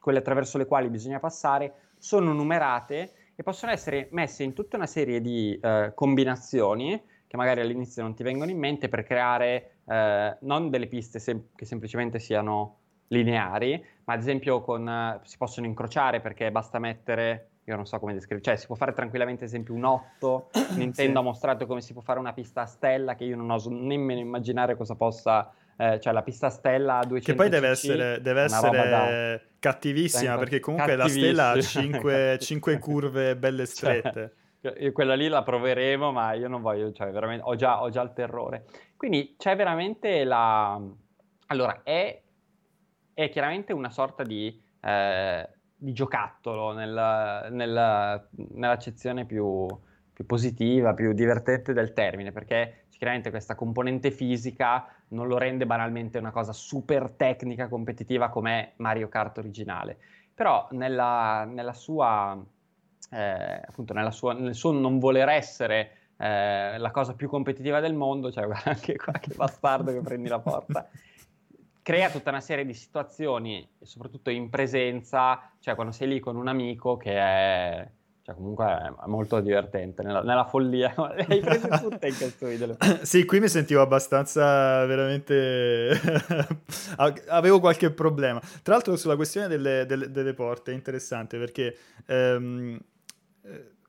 quelle 0.01 0.19
attraverso 0.19 0.59
le 0.59 0.67
quali 0.67 0.89
bisogna 0.89 1.19
passare 1.19 1.93
sono 1.99 2.33
numerate 2.33 3.13
e 3.35 3.43
possono 3.43 3.73
essere 3.73 4.09
messe 4.13 4.43
in 4.43 4.53
tutta 4.53 4.77
una 4.77 4.87
serie 4.87 5.21
di 5.21 5.59
eh, 5.61 5.93
combinazioni 5.95 7.01
che 7.27 7.37
magari 7.37 7.61
all'inizio 7.61 8.03
non 8.03 8.15
ti 8.15 8.23
vengono 8.23 8.51
in 8.51 8.59
mente 8.59 8.89
per 8.89 9.03
creare 9.03 9.79
eh, 9.87 10.37
non 10.41 10.71
delle 10.71 10.87
piste 10.87 11.19
sem- 11.19 11.49
che 11.55 11.65
semplicemente 11.65 12.19
siano 12.19 12.79
lineari 13.09 13.85
ma 14.05 14.15
ad 14.15 14.21
esempio 14.21 14.63
con, 14.63 14.89
eh, 14.89 15.21
si 15.25 15.37
possono 15.37 15.67
incrociare 15.67 16.21
perché 16.21 16.51
basta 16.51 16.79
mettere 16.79 17.51
io 17.67 17.75
non 17.75 17.85
so 17.85 17.99
come 17.99 18.13
descrivere, 18.13 18.43
cioè 18.43 18.57
si 18.57 18.67
può 18.67 18.77
fare 18.77 18.93
tranquillamente 18.93 19.43
ad 19.43 19.49
esempio 19.49 19.75
un 19.75 19.85
8, 19.85 20.51
Nintendo 20.77 21.13
sì. 21.13 21.19
ha 21.19 21.21
mostrato 21.21 21.67
come 21.67 21.81
si 21.81 21.93
può 21.93 22.01
fare 22.01 22.21
una 22.21 22.33
pista 22.33 22.63
a 22.63 22.67
stella 22.67 23.17
che 23.17 23.25
io 23.25 23.37
non 23.37 23.51
oso 23.51 23.71
nemmeno 23.71 24.21
immaginare 24.21 24.77
cosa 24.77 24.95
possa, 24.95 25.53
eh, 25.77 25.99
cioè 25.99 26.13
la 26.13 26.23
pista 26.23 26.47
a 26.47 26.51
stella 26.51 26.99
a 26.99 27.05
200 27.05 27.25
Che 27.25 27.35
poi 27.35 27.49
deve 27.49 27.69
essere, 27.69 28.21
deve 28.21 28.43
essere 28.43 28.89
da... 28.89 29.41
cattivissima 29.59 30.39
perché 30.39 30.61
comunque 30.61 30.95
la 30.95 31.09
stella 31.09 31.51
ha 31.51 31.59
5, 31.61 32.39
5 32.41 32.79
curve 32.79 33.37
belle 33.37 33.67
cioè, 33.67 33.99
strette. 34.01 34.35
Cioè, 34.61 34.93
quella 34.93 35.15
lì 35.15 35.27
la 35.27 35.43
proveremo, 35.43 36.13
ma 36.13 36.35
io 36.35 36.47
non 36.47 36.63
voglio, 36.63 36.93
cioè 36.93 37.11
veramente, 37.11 37.45
ho 37.47 37.57
già, 37.57 37.83
ho 37.83 37.91
già 37.91 38.03
il 38.03 38.13
terrore. 38.13 38.65
Quindi 38.97 39.35
c'è 39.37 39.57
veramente 39.57 40.23
la... 40.23 40.81
Allora, 41.49 41.81
è, 41.83 42.23
è 43.13 43.29
chiaramente 43.29 43.73
una 43.73 43.91
sorta 43.91 44.23
di... 44.23 44.63
Eh, 44.81 45.49
di 45.77 45.93
giocattolo 45.93 46.73
nel, 46.73 47.49
nel, 47.51 48.29
nell'accezione 48.55 49.27
più, 49.27 49.67
più, 50.13 50.25
positiva, 50.25 50.95
più 50.95 51.13
divertente 51.13 51.73
del 51.73 51.93
termine, 51.93 52.33
perché 52.33 52.85
sicuramente 52.89 53.31
questa 53.31 53.55
componente 53.55 54.11
fisica 54.11 54.89
non 55.09 55.29
lo 55.29 55.37
rende 55.39 55.67
banalmente 55.67 56.19
una 56.19 56.31
cosa 56.31 56.53
super 56.53 57.11
tecnica, 57.11 57.69
competitiva 57.69 58.31
come 58.31 58.73
Mario 58.77 59.09
Kart 59.09 59.39
originale. 59.39 59.99
Però 60.35 60.67
nella, 60.73 61.45
nella 61.45 61.73
sua, 61.73 62.43
eh, 63.11 63.61
appunto 63.67 63.93
nella 63.93 64.11
sua, 64.11 64.33
nel 64.33 64.55
suo 64.55 64.73
non 64.73 64.99
voler 64.99 65.29
essere 65.29 65.91
eh, 66.17 66.79
la 66.79 66.91
cosa 66.91 67.15
più 67.15 67.29
competitiva 67.29 67.81
del 67.81 67.95
mondo, 67.95 68.33
cioè 68.33 68.49
anche 68.65 68.97
qualche 68.97 69.35
bastardo 69.35 69.93
che 69.93 70.01
prendi 70.01 70.29
la 70.29 70.41
porta, 70.41 70.89
crea 71.87 72.11
tutta 72.11 72.31
una 72.31 72.41
serie 72.41 72.67
di 72.67 72.75
situazioni, 72.75 73.65
soprattutto 73.81 74.31
in 74.31 74.51
presenza, 74.51 75.53
cioè 75.61 75.77
quando 75.77 75.93
sei 75.93 76.09
lì 76.09 76.19
con 76.19 76.35
un 76.35 76.49
amico 76.49 76.97
che 76.97 77.13
è 77.13 77.89
cioè 78.23 78.35
comunque 78.35 78.65
è 78.67 79.07
molto 79.07 79.39
divertente 79.39 80.03
nella, 80.03 80.21
nella 80.21 80.47
follia 80.47 80.93
hai 80.99 81.39
prese 81.39 81.69
tutte 81.69 82.09
in 82.09 82.17
questo 82.17 82.49
video. 82.49 82.77
Sì 83.03 83.25
qui 83.25 83.39
mi 83.39 83.47
sentivo 83.47 83.83
abbastanza 83.83 84.85
veramente 84.85 85.91
avevo 87.29 87.61
qualche 87.61 87.93
problema. 87.93 88.41
Tra 88.65 88.75
l'altro 88.75 88.97
sulla 88.97 89.15
questione 89.15 89.47
delle, 89.47 89.87
delle, 89.87 90.11
delle 90.11 90.35
porte 90.35 90.73
è 90.73 90.75
interessante 90.75 91.39
perché 91.39 91.77
um, 92.09 92.77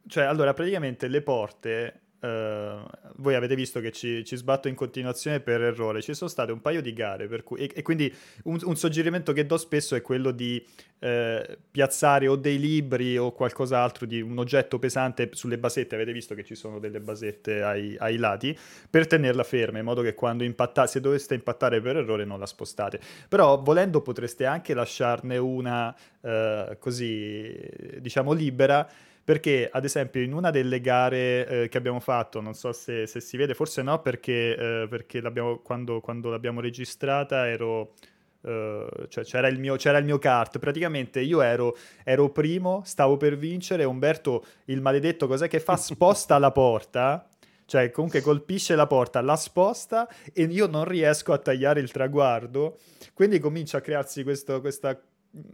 cioè 0.08 0.26
allora 0.26 0.54
praticamente 0.54 1.08
le 1.08 1.24
porte 1.24 2.02
Uh, 2.20 2.84
voi 3.18 3.36
avete 3.36 3.54
visto 3.54 3.80
che 3.80 3.92
ci, 3.92 4.26
ci, 4.26 4.36
sbatto 4.38 4.68
in 4.68 4.74
continuazione 4.74 5.40
per 5.40 5.62
errore. 5.62 6.02
Ci 6.02 6.16
sono 6.16 6.30
state 6.30 6.52
un 6.52 6.62
paio 6.62 6.82
di 6.82 6.92
gare 6.92 7.28
cui, 7.44 7.60
e, 7.60 7.72
e, 7.76 7.84
quindi 7.84 8.12
un, 8.46 8.58
un, 8.64 8.76
suggerimento 8.76 9.34
che 9.34 9.46
do 9.46 9.56
spesso 9.58 9.96
è 9.96 10.02
quello 10.02 10.32
di 10.32 10.66
eh, 10.98 11.60
piazzare 11.70 12.28
o 12.28 12.36
dei 12.36 12.58
libri 12.58 13.20
o 13.20 13.32
qualcos'altro 13.34 14.08
di 14.08 14.20
un 14.20 14.36
oggetto 14.40 14.80
pesante 14.80 15.30
sulle 15.34 15.60
basette. 15.60 15.94
Avete 15.94 16.12
visto 16.12 16.34
che 16.34 16.44
ci 16.44 16.56
sono 16.56 16.80
delle 16.80 17.02
basette 17.02 17.62
ai, 17.62 17.96
ai 18.00 18.18
lati 18.18 18.58
per 18.90 19.06
tenerla 19.06 19.44
ferma 19.44 19.78
in 19.78 19.86
modo 19.86 20.02
che 20.02 20.16
quando 20.16 20.44
impattate, 20.44 20.88
se 20.88 21.02
doveste 21.02 21.36
impattare 21.36 21.82
per 21.82 21.98
errore, 21.98 22.26
non 22.26 22.40
la 22.40 22.48
spostate. 22.48 23.00
Però 23.30 23.62
volendo 23.62 24.02
potreste 24.02 24.46
anche 24.46 24.74
lasciarne 24.74 25.38
una 25.38 25.96
uh, 26.22 26.78
così 26.80 27.56
diciamo 28.00 28.34
libera 28.34 28.90
perché 29.28 29.68
ad 29.70 29.84
esempio 29.84 30.22
in 30.22 30.32
una 30.32 30.52
delle 30.52 30.80
gare 30.80 31.48
eh, 31.48 31.68
che 31.68 31.78
abbiamo 31.78 32.00
fatto, 32.00 32.40
non 32.40 32.54
so 32.54 32.72
se, 32.72 33.06
se, 33.08 33.20
si 33.20 33.36
vede, 33.36 33.54
forse 33.56 33.82
no 33.82 34.02
perché, 34.02 34.56
eh, 34.56 34.88
perché 34.88 35.22
quando, 35.62 36.00
quando, 36.00 36.30
l'abbiamo 36.30 36.62
registrata 36.62 37.46
ero... 37.46 37.92
Uh, 38.40 39.08
cioè 39.10 39.26
c'era 39.26 39.50
il, 39.50 39.60
mio, 39.60 39.76
c'era 39.76 39.98
il 39.98 40.06
mio 40.06 40.20
kart, 40.20 40.60
praticamente 40.60 41.20
io 41.20 41.42
ero, 41.42 41.76
ero 42.06 42.30
primo, 42.30 42.82
stavo 42.86 43.18
per 43.18 43.36
vincere, 43.36 43.84
Umberto 43.84 44.46
il 44.66 44.80
maledetto 44.80 45.28
cos'è 45.28 45.50
che 45.50 45.60
fa? 45.60 45.76
Sposta 45.76 46.38
la 46.38 46.52
porta, 46.52 47.28
cioè 47.66 47.92
comunque 47.92 48.22
colpisce 48.22 48.76
la 48.76 48.88
porta, 48.88 49.20
la 49.20 49.36
sposta 49.36 50.08
e 50.32 50.44
io 50.44 50.68
non 50.68 50.86
riesco 50.86 51.34
a 51.34 51.40
tagliare 51.40 51.82
il 51.82 51.92
traguardo, 51.92 52.78
quindi 53.14 53.40
comincia 53.40 53.80
a 53.80 53.82
crearsi 53.82 54.24
questo, 54.24 54.62
questa 54.62 54.98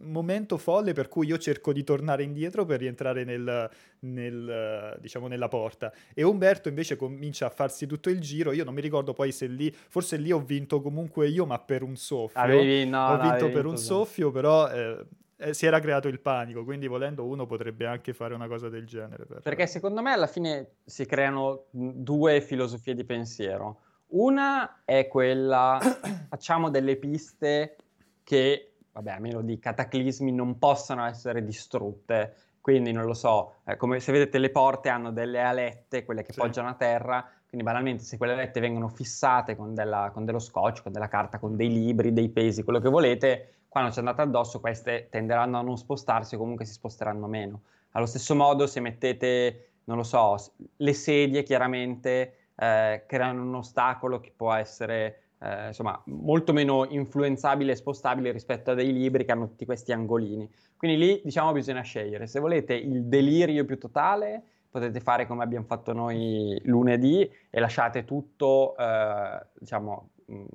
momento 0.01 0.57
folle 0.57 0.93
per 0.93 1.07
cui 1.07 1.27
io 1.27 1.37
cerco 1.37 1.73
di 1.73 1.83
tornare 1.83 2.23
indietro 2.23 2.65
per 2.65 2.79
rientrare 2.79 3.23
nel, 3.23 3.69
nel, 3.99 4.97
diciamo, 4.99 5.27
nella 5.27 5.47
porta. 5.47 5.91
E 6.13 6.23
Umberto 6.23 6.69
invece 6.69 6.95
comincia 6.95 7.47
a 7.47 7.49
farsi 7.49 7.85
tutto 7.87 8.09
il 8.09 8.19
giro. 8.19 8.51
Io 8.51 8.63
non 8.63 8.73
mi 8.73 8.81
ricordo 8.81 9.13
poi 9.13 9.31
se 9.31 9.47
lì 9.47 9.71
forse 9.71 10.17
lì 10.17 10.31
ho 10.31 10.39
vinto 10.39 10.81
comunque 10.81 11.27
io 11.27 11.45
ma 11.45 11.59
per 11.59 11.83
un 11.83 11.95
soffio. 11.95 12.39
Avevi, 12.39 12.85
no, 12.85 13.07
ho 13.07 13.19
vinto 13.19 13.49
per 13.49 13.65
un 13.65 13.77
soffio 13.77 14.31
però 14.31 14.69
eh, 14.69 15.05
eh, 15.37 15.53
si 15.53 15.65
era 15.65 15.79
creato 15.79 16.07
il 16.07 16.19
panico. 16.19 16.63
Quindi 16.63 16.87
volendo 16.87 17.25
uno 17.25 17.45
potrebbe 17.45 17.85
anche 17.85 18.13
fare 18.13 18.33
una 18.33 18.47
cosa 18.47 18.69
del 18.69 18.85
genere 18.85 19.25
per... 19.25 19.41
perché 19.41 19.67
secondo 19.67 20.01
me 20.01 20.11
alla 20.11 20.27
fine 20.27 20.75
si 20.85 21.05
creano 21.05 21.65
due 21.71 22.41
filosofie 22.41 22.95
di 22.95 23.03
pensiero. 23.03 23.79
Una 24.13 24.83
è 24.85 25.07
quella 25.07 25.79
facciamo 26.29 26.69
delle 26.69 26.95
piste 26.97 27.77
che 28.23 28.72
vabbè, 28.93 29.11
a 29.11 29.19
meno 29.19 29.41
di 29.41 29.59
cataclismi, 29.59 30.31
non 30.31 30.57
possano 30.57 31.05
essere 31.05 31.43
distrutte. 31.43 32.35
Quindi 32.61 32.93
non 32.93 33.03
lo 33.03 33.13
so, 33.13 33.55
eh, 33.65 33.75
come 33.75 33.99
se 33.99 34.13
vedete 34.13 34.37
le 34.37 34.49
porte 34.49 34.87
hanno 34.87 35.11
delle 35.11 35.41
alette, 35.41 36.05
quelle 36.05 36.23
che 36.23 36.31
sì. 36.31 36.39
poggiano 36.39 36.69
a 36.69 36.75
terra, 36.75 37.29
quindi 37.45 37.69
banalmente 37.69 38.03
se 38.03 38.15
quelle 38.15 38.31
alette 38.31 38.61
vengono 38.61 38.87
fissate 38.87 39.57
con, 39.57 39.73
della, 39.73 40.11
con, 40.13 40.23
dello 40.23 40.39
scotch, 40.39 40.81
con 40.81 40.93
della 40.93 41.09
carta, 41.09 41.39
con 41.39 41.57
dei 41.57 41.67
libri, 41.67 42.13
dei 42.13 42.29
pesi, 42.29 42.63
quello 42.63 42.79
che 42.79 42.87
volete, 42.87 43.63
quando 43.67 43.91
ci 43.91 43.99
andate 43.99 44.21
addosso 44.21 44.61
queste 44.61 45.07
tenderanno 45.11 45.59
a 45.59 45.61
non 45.61 45.77
spostarsi 45.77 46.35
o 46.35 46.37
comunque 46.37 46.63
si 46.63 46.71
sposteranno 46.71 47.27
meno. 47.27 47.63
Allo 47.91 48.05
stesso 48.05 48.33
modo 48.33 48.65
se 48.65 48.79
mettete, 48.79 49.71
non 49.83 49.97
lo 49.97 50.03
so, 50.03 50.37
le 50.77 50.93
sedie 50.93 51.43
chiaramente 51.43 52.51
eh, 52.55 53.03
creano 53.05 53.41
un 53.41 53.55
ostacolo 53.55 54.19
che 54.19 54.31
può 54.33 54.53
essere 54.53 55.22
eh, 55.43 55.67
insomma, 55.67 56.01
molto 56.05 56.53
meno 56.53 56.85
influenzabile 56.85 57.73
e 57.73 57.75
spostabile 57.75 58.31
rispetto 58.31 58.71
a 58.71 58.73
dei 58.73 58.93
libri 58.93 59.25
che 59.25 59.31
hanno 59.33 59.47
tutti 59.47 59.65
questi 59.65 59.91
angolini. 59.91 60.49
Quindi 60.77 60.97
lì, 60.97 61.21
diciamo, 61.23 61.51
bisogna 61.51 61.81
scegliere. 61.81 62.27
Se 62.27 62.39
volete 62.39 62.73
il 62.73 63.03
delirio 63.03 63.65
più 63.65 63.77
totale, 63.77 64.43
potete 64.69 65.01
fare 65.01 65.27
come 65.27 65.43
abbiamo 65.43 65.65
fatto 65.65 65.91
noi 65.91 66.59
lunedì 66.63 67.29
e 67.49 67.59
lasciate 67.59 68.05
tutto, 68.05 68.75
eh, 68.77 69.45
diciamo, 69.59 70.09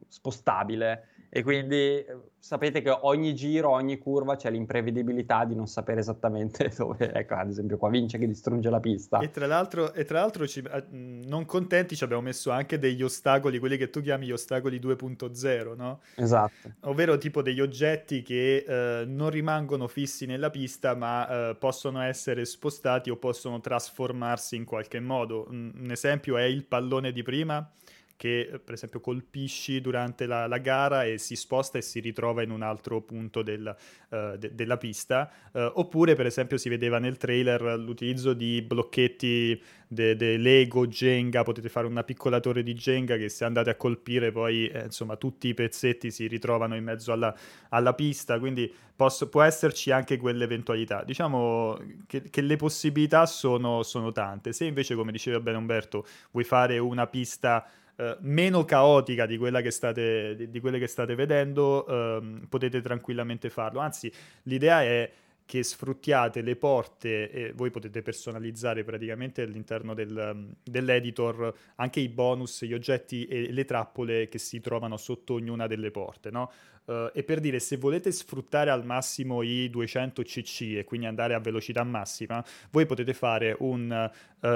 spostabile. 0.09 1.09
E 1.31 1.43
quindi 1.43 1.77
eh, 1.77 2.07
sapete 2.39 2.81
che 2.81 2.91
ogni 2.91 3.35
giro, 3.35 3.71
ogni 3.71 3.99
curva 3.99 4.37
c'è 4.37 4.51
l'imprevedibilità 4.51 5.45
di 5.45 5.55
non 5.55 5.67
sapere 5.67 6.01
esattamente 6.01 6.73
dove, 6.77 7.13
ecco, 7.13 7.35
ad 7.35 7.49
esempio 7.49 7.77
qua 7.77 7.91
vince 7.91 8.17
che 8.17 8.27
distrugge 8.27 8.71
la 8.71 8.81
pista. 8.81 9.19
E 9.19 9.31
tra 9.31 9.47
l'altro, 9.47 9.93
e 9.93 10.05
tra 10.05 10.21
l'altro 10.21 10.47
ci, 10.47 10.61
eh, 10.61 10.85
non 10.91 11.45
contenti 11.45 11.97
ci 11.97 12.05
abbiamo 12.05 12.23
messo 12.23 12.51
anche 12.51 12.79
degli 12.79 13.03
ostacoli, 13.03 13.59
quelli 13.59 13.77
che 13.77 13.91
tu 13.91 14.01
chiami 14.01 14.27
gli 14.27 14.33
ostacoli 14.33 14.79
2.0, 14.79 15.77
no? 15.77 16.01
Esatto. 16.15 16.73
Ovvero 16.83 17.19
tipo 17.19 17.43
degli 17.43 17.61
oggetti 17.61 18.23
che 18.23 18.65
eh, 18.67 19.05
non 19.05 19.29
rimangono 19.29 19.87
fissi 19.87 20.25
nella 20.25 20.51
pista 20.51 20.95
ma 20.95 21.51
eh, 21.51 21.57
possono 21.57 22.01
essere 22.01 22.47
spostati 22.47 23.11
o 23.11 23.17
possono 23.17 23.61
trasformarsi 23.61 24.57
in 24.57 24.65
qualche 24.65 25.01
modo. 25.01 25.47
Un 25.51 25.89
esempio 25.91 26.39
è 26.39 26.45
il 26.45 26.65
pallone 26.65 27.13
di 27.13 27.23
prima 27.23 27.71
che 28.19 28.61
per 28.65 28.75
esempio 28.75 28.99
colpisci 28.99 29.81
durante 29.81 30.27
la, 30.27 30.49
la, 30.49 30.59
gara 30.59 31.05
e 31.05 31.19
si 31.19 31.37
sposta 31.37 31.79
e 31.79 31.83
si 31.83 32.01
ritrova 32.01 32.43
in 32.43 32.51
un 32.51 32.63
altro 32.63 33.01
punto 33.01 33.43
del, 33.43 33.75
uh, 34.09 34.37
de, 34.37 34.57
della 34.57 34.77
pista, 34.77 35.31
uh, 35.53 35.71
oppure 35.75 36.17
per 36.17 36.27
esempio 36.27 36.59
si 36.59 36.69
vedeva 36.69 36.99
nel 36.99 37.17
trailer 37.17 37.79
l'utilizzo 37.79 38.33
di 38.35 38.61
blocchetti 38.61 39.63
de, 39.87 40.17
de 40.17 40.37
Lego, 40.37 40.89
Jenga, 40.89 41.45
potete 41.45 41.69
fare 41.69 41.87
una 41.87 42.03
piccola 42.03 42.41
torre 42.41 42.65
di 42.65 42.75
Jenga 42.75 43.17
che 43.17 43.29
se 43.29 43.45
andate 43.45 43.71
a 43.71 43.77
colpire 43.77 44.33
poi 44.33 44.67
eh, 44.67 44.87
insomma 44.87 45.15
tutti 45.15 45.47
i 45.47 45.55
pezzetti 45.55 46.11
si 46.11 46.27
ritrovano 46.27 46.75
in 46.75 46.83
mezzo 46.83 47.13
alla, 47.13 47.33
alla 47.69 47.95
pista, 47.95 48.41
quindi 48.41 48.71
posso, 48.97 49.29
può 49.29 49.43
esserci 49.43 49.93
anche 49.93 50.17
quell'eventualità. 50.17 51.05
Diciamo 51.05 51.79
che, 52.09 52.31
che 52.31 52.41
le 52.41 52.57
possibilità 52.57 53.27
sono, 53.27 53.85
sono 53.85 54.11
tante, 54.11 54.53
se 54.53 54.65
invece 54.65 54.97
come 54.97 55.13
diceva 55.13 55.39
bene 55.39 55.57
Umberto 55.57 56.05
vuoi 56.33 56.43
fare 56.43 56.79
una 56.79 57.07
pista 57.07 57.65
eh, 58.01 58.17
meno 58.21 58.65
caotica 58.65 59.27
di, 59.27 59.37
che 59.39 59.71
state, 59.73 60.37
di, 60.37 60.51
di 60.51 60.61
quelle 60.61 60.79
che 60.79 60.87
state 60.87 61.17
vedendo, 61.17 61.85
ehm, 61.85 62.47
potete 62.49 62.81
tranquillamente 62.81 63.51
farlo. 63.51 63.81
Anzi, 63.81 64.13
l'idea 64.45 64.83
è 64.83 65.11
che 65.45 65.63
sfruttiate 65.65 66.43
le 66.43 66.55
porte 66.55 67.31
e 67.31 67.53
voi 67.55 67.71
potete 67.71 68.03
personalizzare 68.03 68.85
praticamente 68.85 69.43
all'interno 69.43 69.95
del, 69.95 70.55
dell'editor 70.63 71.53
anche 71.77 72.01
i 72.01 72.09
bonus, 72.09 72.65
gli 72.65 72.75
oggetti 72.75 73.27
e 73.27 73.51
le 73.51 73.65
trappole 73.65 74.29
che 74.29 74.39
si 74.39 74.61
trovano 74.61 74.97
sotto 74.97 75.35
ognuna 75.35 75.67
delle 75.67 75.91
porte, 75.91 76.31
no? 76.31 76.53
Uh, 76.89 77.11
e 77.13 77.23
per 77.23 77.41
dire, 77.41 77.59
se 77.59 77.77
volete 77.77 78.11
sfruttare 78.11 78.71
al 78.71 78.83
massimo 78.83 79.43
i 79.43 79.69
200 79.69 80.23
cc 80.23 80.61
e 80.79 80.85
quindi 80.85 81.05
andare 81.05 81.35
a 81.35 81.39
velocità 81.39 81.85
massima, 81.85 82.43
voi 82.71 82.87
potete 82.87 83.13
fare 83.13 83.55
un, 83.59 84.11
uh, 84.41 84.49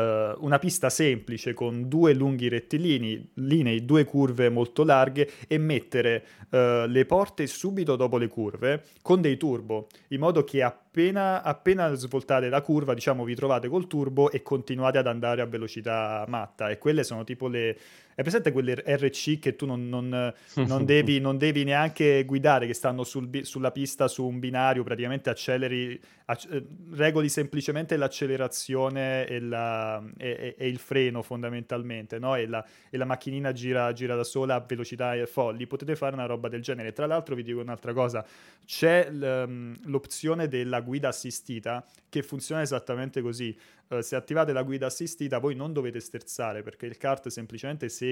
una 0.42 0.58
pista 0.58 0.88
semplice 0.88 1.52
con 1.52 1.88
due 1.88 2.14
lunghi 2.14 2.48
rettilini, 2.48 3.32
linei, 3.34 3.84
due 3.84 4.06
curve 4.06 4.48
molto 4.48 4.82
larghe 4.82 5.30
e 5.46 5.58
mettere 5.58 6.24
uh, 6.48 6.86
le 6.86 7.04
porte 7.04 7.46
subito 7.46 7.96
dopo 7.96 8.16
le 8.16 8.28
curve 8.28 8.82
con 9.02 9.20
dei 9.20 9.36
turbo, 9.36 9.88
in 10.08 10.20
modo 10.20 10.42
che 10.42 10.62
appena, 10.62 11.42
appena 11.42 11.92
svoltate 11.92 12.48
la 12.48 12.62
curva, 12.62 12.94
diciamo, 12.94 13.24
vi 13.24 13.34
trovate 13.34 13.68
col 13.68 13.86
turbo 13.86 14.30
e 14.30 14.40
continuate 14.40 14.96
ad 14.96 15.06
andare 15.06 15.42
a 15.42 15.46
velocità 15.46 16.24
matta. 16.28 16.70
E 16.70 16.78
quelle 16.78 17.04
sono 17.04 17.24
tipo 17.24 17.46
le 17.46 17.76
è 18.14 18.22
presente 18.22 18.52
quelle 18.52 18.74
RC 18.74 19.38
che 19.38 19.56
tu 19.56 19.66
non, 19.66 19.88
non, 19.88 20.08
non, 20.54 20.84
devi, 20.84 21.20
non 21.20 21.38
devi, 21.38 21.64
neanche 21.64 22.24
guidare, 22.24 22.66
che 22.66 22.74
stanno 22.74 23.04
sul, 23.04 23.44
sulla 23.44 23.70
pista 23.70 24.08
su 24.08 24.24
un 24.24 24.38
binario, 24.38 24.82
praticamente 24.82 25.30
acceleri, 25.30 26.00
acc- 26.26 26.50
eh, 26.50 26.64
regoli 26.92 27.28
semplicemente 27.28 27.96
l'accelerazione 27.96 29.26
e, 29.26 29.40
la, 29.40 30.02
e, 30.16 30.54
e 30.58 30.68
il 30.68 30.78
freno 30.78 31.22
fondamentalmente, 31.22 32.18
no? 32.18 32.34
e, 32.34 32.46
la, 32.46 32.64
e, 32.90 32.96
la, 32.96 33.04
macchinina 33.04 33.52
gira, 33.52 33.92
gira, 33.92 34.14
da 34.14 34.24
sola 34.24 34.56
a 34.56 34.64
velocità 34.66 35.14
folli. 35.26 35.66
Potete 35.66 35.96
fare 35.96 36.14
una 36.14 36.26
roba 36.26 36.48
del 36.48 36.62
genere. 36.62 36.92
Tra 36.92 37.06
l'altro 37.06 37.34
vi 37.34 37.42
dico 37.42 37.60
un'altra 37.60 37.92
cosa, 37.92 38.24
c'è 38.64 39.10
l'opzione 39.10 40.48
della 40.48 40.80
guida 40.80 41.08
assistita 41.08 41.84
che 42.08 42.22
funziona 42.22 42.60
esattamente 42.60 43.22
così. 43.22 43.56
Uh, 43.88 44.00
se 44.00 44.16
attivate 44.16 44.52
la 44.52 44.62
guida 44.62 44.86
assistita 44.86 45.38
voi 45.38 45.54
non 45.54 45.72
dovete 45.72 46.00
sterzare 46.00 46.62
perché 46.62 46.86
il 46.86 46.96
kart 46.96 47.28
semplicemente 47.28 47.88
segue, 47.88 48.11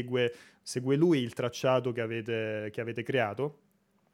segue 0.63 0.97
lui 0.97 1.21
il 1.21 1.33
tracciato 1.33 1.93
che 1.93 2.01
avete, 2.01 2.71
che 2.73 2.81
avete 2.81 3.03
creato 3.03 3.59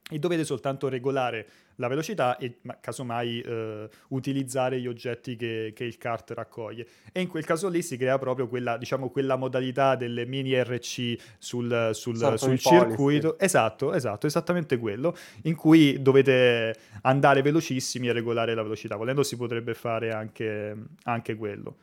e 0.08 0.20
dovete 0.20 0.44
soltanto 0.44 0.88
regolare 0.88 1.46
la 1.76 1.88
velocità 1.88 2.36
e 2.36 2.58
casomai 2.80 3.40
eh, 3.40 3.88
utilizzare 4.08 4.80
gli 4.80 4.86
oggetti 4.86 5.34
che, 5.34 5.72
che, 5.74 5.84
il 5.84 5.98
kart 5.98 6.30
raccoglie. 6.30 6.86
E 7.12 7.20
in 7.20 7.28
quel 7.28 7.44
caso 7.44 7.68
lì 7.68 7.82
si 7.82 7.96
crea 7.96 8.16
proprio 8.16 8.46
quella, 8.46 8.76
diciamo, 8.76 9.10
quella 9.10 9.36
modalità 9.36 9.96
delle 9.96 10.24
mini 10.24 10.54
RC 10.62 11.16
sul, 11.38 11.90
sul, 11.92 12.34
sul 12.36 12.58
circuito. 12.58 13.28
Policy. 13.30 13.44
Esatto, 13.44 13.92
esatto, 13.92 14.26
esattamente 14.26 14.78
quello, 14.78 15.14
in 15.42 15.56
cui 15.56 16.00
dovete 16.00 16.74
andare 17.02 17.42
velocissimi 17.42 18.08
e 18.08 18.12
regolare 18.12 18.54
la 18.54 18.62
velocità. 18.62 18.96
Volendo 18.96 19.24
si 19.24 19.36
potrebbe 19.36 19.74
fare 19.74 20.12
anche, 20.12 20.74
anche 21.02 21.34
quello. 21.34 21.76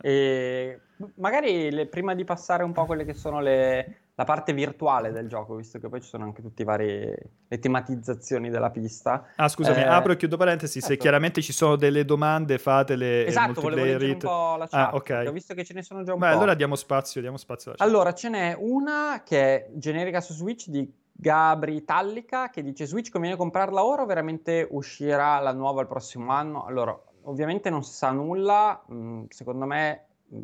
E 0.00 0.80
magari 1.16 1.70
le, 1.70 1.86
prima 1.86 2.14
di 2.14 2.24
passare 2.24 2.62
un 2.62 2.72
po' 2.72 2.82
a 2.82 2.86
quelle 2.86 3.04
che 3.04 3.14
sono 3.14 3.40
le, 3.40 4.00
la 4.14 4.24
parte 4.24 4.52
virtuale 4.52 5.12
del 5.12 5.28
gioco, 5.28 5.54
visto 5.54 5.78
che 5.78 5.88
poi 5.88 6.02
ci 6.02 6.08
sono 6.08 6.24
anche 6.24 6.42
tutte 6.42 6.64
le 6.64 7.58
tematizzazioni 7.58 8.50
della 8.50 8.70
pista. 8.70 9.28
Ah, 9.36 9.48
scusami, 9.48 9.80
eh, 9.80 9.86
apro 9.86 10.12
e 10.12 10.16
chiudo 10.16 10.36
parentesi. 10.36 10.80
Certo. 10.80 10.88
Se 10.88 10.96
chiaramente 10.98 11.40
ci 11.40 11.52
sono 11.52 11.76
delle 11.76 12.04
domande, 12.04 12.58
fatele. 12.58 13.26
Esatto, 13.26 13.62
volevo 13.62 13.84
leggere 13.84 14.12
un 14.12 14.18
po' 14.18 14.56
la 14.56 14.64
ah, 14.64 14.68
chat, 14.68 14.92
ah, 14.92 14.94
okay. 14.94 15.26
ho 15.26 15.32
visto 15.32 15.54
che 15.54 15.64
ce 15.64 15.72
ne 15.72 15.82
sono 15.82 16.02
già 16.02 16.12
un 16.12 16.18
Beh, 16.18 16.28
po'. 16.28 16.36
allora 16.36 16.54
diamo 16.54 16.74
spazio, 16.74 17.22
diamo 17.22 17.38
spazio 17.38 17.72
Allora, 17.78 18.12
ce 18.12 18.28
n'è 18.28 18.56
una 18.58 19.22
che 19.24 19.40
è 19.40 19.68
generica 19.72 20.20
su 20.20 20.34
Switch 20.34 20.66
di 20.66 20.86
Gabri 21.12 21.84
Tallica 21.84 22.48
che 22.48 22.62
dice 22.62 22.86
Switch 22.86 23.10
conviene 23.10 23.36
comprarla 23.36 23.84
ora 23.84 24.02
o 24.02 24.06
veramente 24.06 24.66
uscirà 24.70 25.38
la 25.38 25.52
nuova 25.52 25.80
il 25.80 25.86
prossimo 25.86 26.30
anno? 26.32 26.64
Allora, 26.64 26.98
ovviamente 27.22 27.70
non 27.70 27.82
si 27.82 27.92
sa 27.92 28.10
nulla, 28.10 28.82
mm, 28.92 29.24
secondo 29.28 29.66
me 29.66 30.06
mm, 30.34 30.40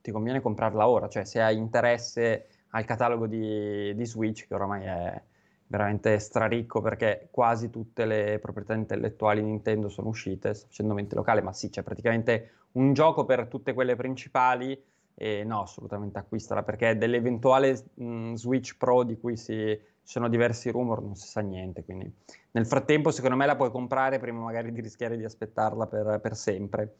ti 0.00 0.10
conviene 0.10 0.40
comprarla 0.40 0.88
ora, 0.88 1.08
cioè 1.08 1.24
se 1.24 1.40
hai 1.40 1.56
interesse 1.56 2.46
al 2.70 2.84
catalogo 2.84 3.26
di, 3.26 3.94
di 3.94 4.06
Switch, 4.06 4.46
che 4.46 4.54
oramai 4.54 4.84
è 4.84 5.22
veramente 5.68 6.18
straricco 6.18 6.80
perché 6.80 7.28
quasi 7.30 7.70
tutte 7.70 8.04
le 8.04 8.38
proprietà 8.40 8.74
intellettuali 8.74 9.42
Nintendo 9.42 9.88
sono 9.88 10.08
uscite, 10.08 10.54
sto 10.54 10.66
facendo 10.68 10.94
mente 10.94 11.14
locale, 11.14 11.42
ma 11.42 11.52
sì, 11.52 11.70
c'è 11.70 11.82
praticamente 11.82 12.50
un 12.72 12.92
gioco 12.92 13.24
per 13.24 13.46
tutte 13.48 13.72
quelle 13.72 13.96
principali 13.96 14.80
e 15.18 15.44
no, 15.44 15.62
assolutamente 15.62 16.18
acquistala 16.18 16.62
perché 16.62 16.96
dell'eventuale 16.98 17.84
mh, 17.94 18.34
Switch 18.34 18.76
Pro 18.76 19.02
di 19.02 19.18
cui 19.18 19.36
si, 19.38 19.54
ci 19.54 19.80
sono 20.02 20.28
diversi 20.28 20.70
rumor, 20.70 21.02
non 21.02 21.14
si 21.16 21.26
sa 21.26 21.40
niente, 21.40 21.84
quindi 21.84 22.12
nel 22.50 22.66
frattempo 22.66 23.10
secondo 23.10 23.36
me 23.36 23.46
la 23.46 23.56
puoi 23.56 23.70
comprare 23.70 24.18
prima 24.18 24.40
magari 24.40 24.72
di 24.72 24.82
rischiare 24.82 25.16
di 25.16 25.24
aspettarla 25.24 25.86
per, 25.86 26.20
per 26.20 26.36
sempre. 26.36 26.96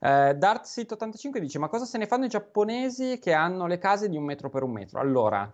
Eh, 0.00 0.36
Dartsit85 0.36 1.38
dice, 1.38 1.60
ma 1.60 1.68
cosa 1.68 1.84
se 1.84 1.98
ne 1.98 2.06
fanno 2.06 2.24
i 2.24 2.28
giapponesi 2.28 3.20
che 3.20 3.32
hanno 3.32 3.68
le 3.68 3.78
case 3.78 4.08
di 4.08 4.16
un 4.16 4.24
metro 4.24 4.50
per 4.50 4.64
un 4.64 4.72
metro? 4.72 4.98
Allora, 4.98 5.50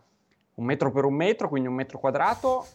un 0.54 0.64
metro 0.64 0.90
per 0.90 1.04
un 1.04 1.14
metro, 1.14 1.50
quindi 1.50 1.68
un 1.68 1.74
metro 1.74 1.98
quadrato, 1.98 2.66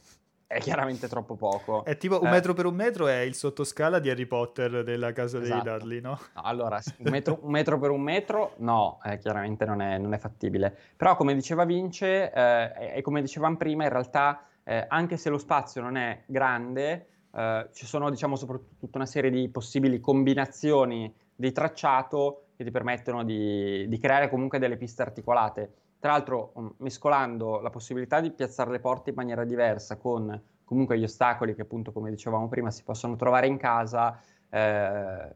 è 0.53 0.59
chiaramente 0.59 1.07
troppo 1.07 1.35
poco. 1.35 1.83
È 1.83 1.97
tipo 1.97 2.21
un 2.21 2.27
eh, 2.27 2.31
metro 2.31 2.53
per 2.53 2.65
un 2.65 2.75
metro 2.75 3.07
è 3.07 3.19
il 3.19 3.33
sottoscala 3.33 3.99
di 3.99 4.09
Harry 4.09 4.25
Potter 4.25 4.83
della 4.83 5.11
casa 5.11 5.39
esatto. 5.39 5.63
dei 5.63 5.73
Dudley, 5.77 6.01
no? 6.01 6.19
no 6.33 6.41
allora, 6.41 6.79
un 6.97 7.11
metro, 7.11 7.39
un 7.41 7.51
metro, 7.51 7.79
per 7.79 7.89
un 7.89 8.01
metro, 8.01 8.53
no, 8.57 8.99
eh, 9.03 9.17
chiaramente 9.17 9.65
non 9.65 9.81
è, 9.81 9.97
non 9.97 10.13
è, 10.13 10.17
fattibile. 10.17 10.75
Però, 10.95 11.15
come 11.15 11.33
diceva 11.33 11.65
Vince, 11.65 12.31
eh, 12.31 12.93
e 12.95 13.01
come 13.01 13.21
dicevamo 13.21 13.57
prima, 13.57 13.83
in 13.83 13.89
realtà, 13.89 14.45
eh, 14.63 14.85
anche 14.87 15.17
se 15.17 15.29
lo 15.29 15.37
spazio 15.37 15.81
non 15.81 15.97
è 15.97 16.23
grande, 16.25 17.07
eh, 17.33 17.69
ci 17.73 17.85
sono, 17.85 18.09
diciamo, 18.09 18.35
soprattutto 18.35 18.75
tutta 18.79 18.97
una 18.97 19.07
serie 19.07 19.31
di 19.31 19.49
possibili 19.49 19.99
combinazioni 19.99 21.13
di 21.35 21.51
tracciato 21.51 22.43
che 22.55 22.63
ti 22.63 22.71
permettono 22.71 23.23
di, 23.23 23.87
di 23.87 23.97
creare 23.97 24.29
comunque 24.29 24.59
delle 24.59 24.77
piste 24.77 25.01
articolate. 25.01 25.73
Tra 26.03 26.11
l'altro, 26.11 26.51
um, 26.55 26.73
mescolando 26.79 27.61
la 27.61 27.69
possibilità 27.69 28.19
di 28.19 28.29
piazzare 28.29 28.69
le 28.71 28.81
porte 28.81 29.11
in 29.11 29.15
maniera 29.15 29.45
diversa 29.45 29.95
con 29.95 30.37
comunque 30.65 30.99
gli 30.99 31.03
ostacoli 31.05 31.55
che 31.55 31.61
appunto, 31.61 31.93
come 31.93 32.09
dicevamo 32.09 32.49
prima, 32.49 32.71
si 32.71 32.83
possono 32.83 33.15
trovare 33.15 33.47
in 33.47 33.55
casa, 33.55 34.19
eh, 34.49 35.33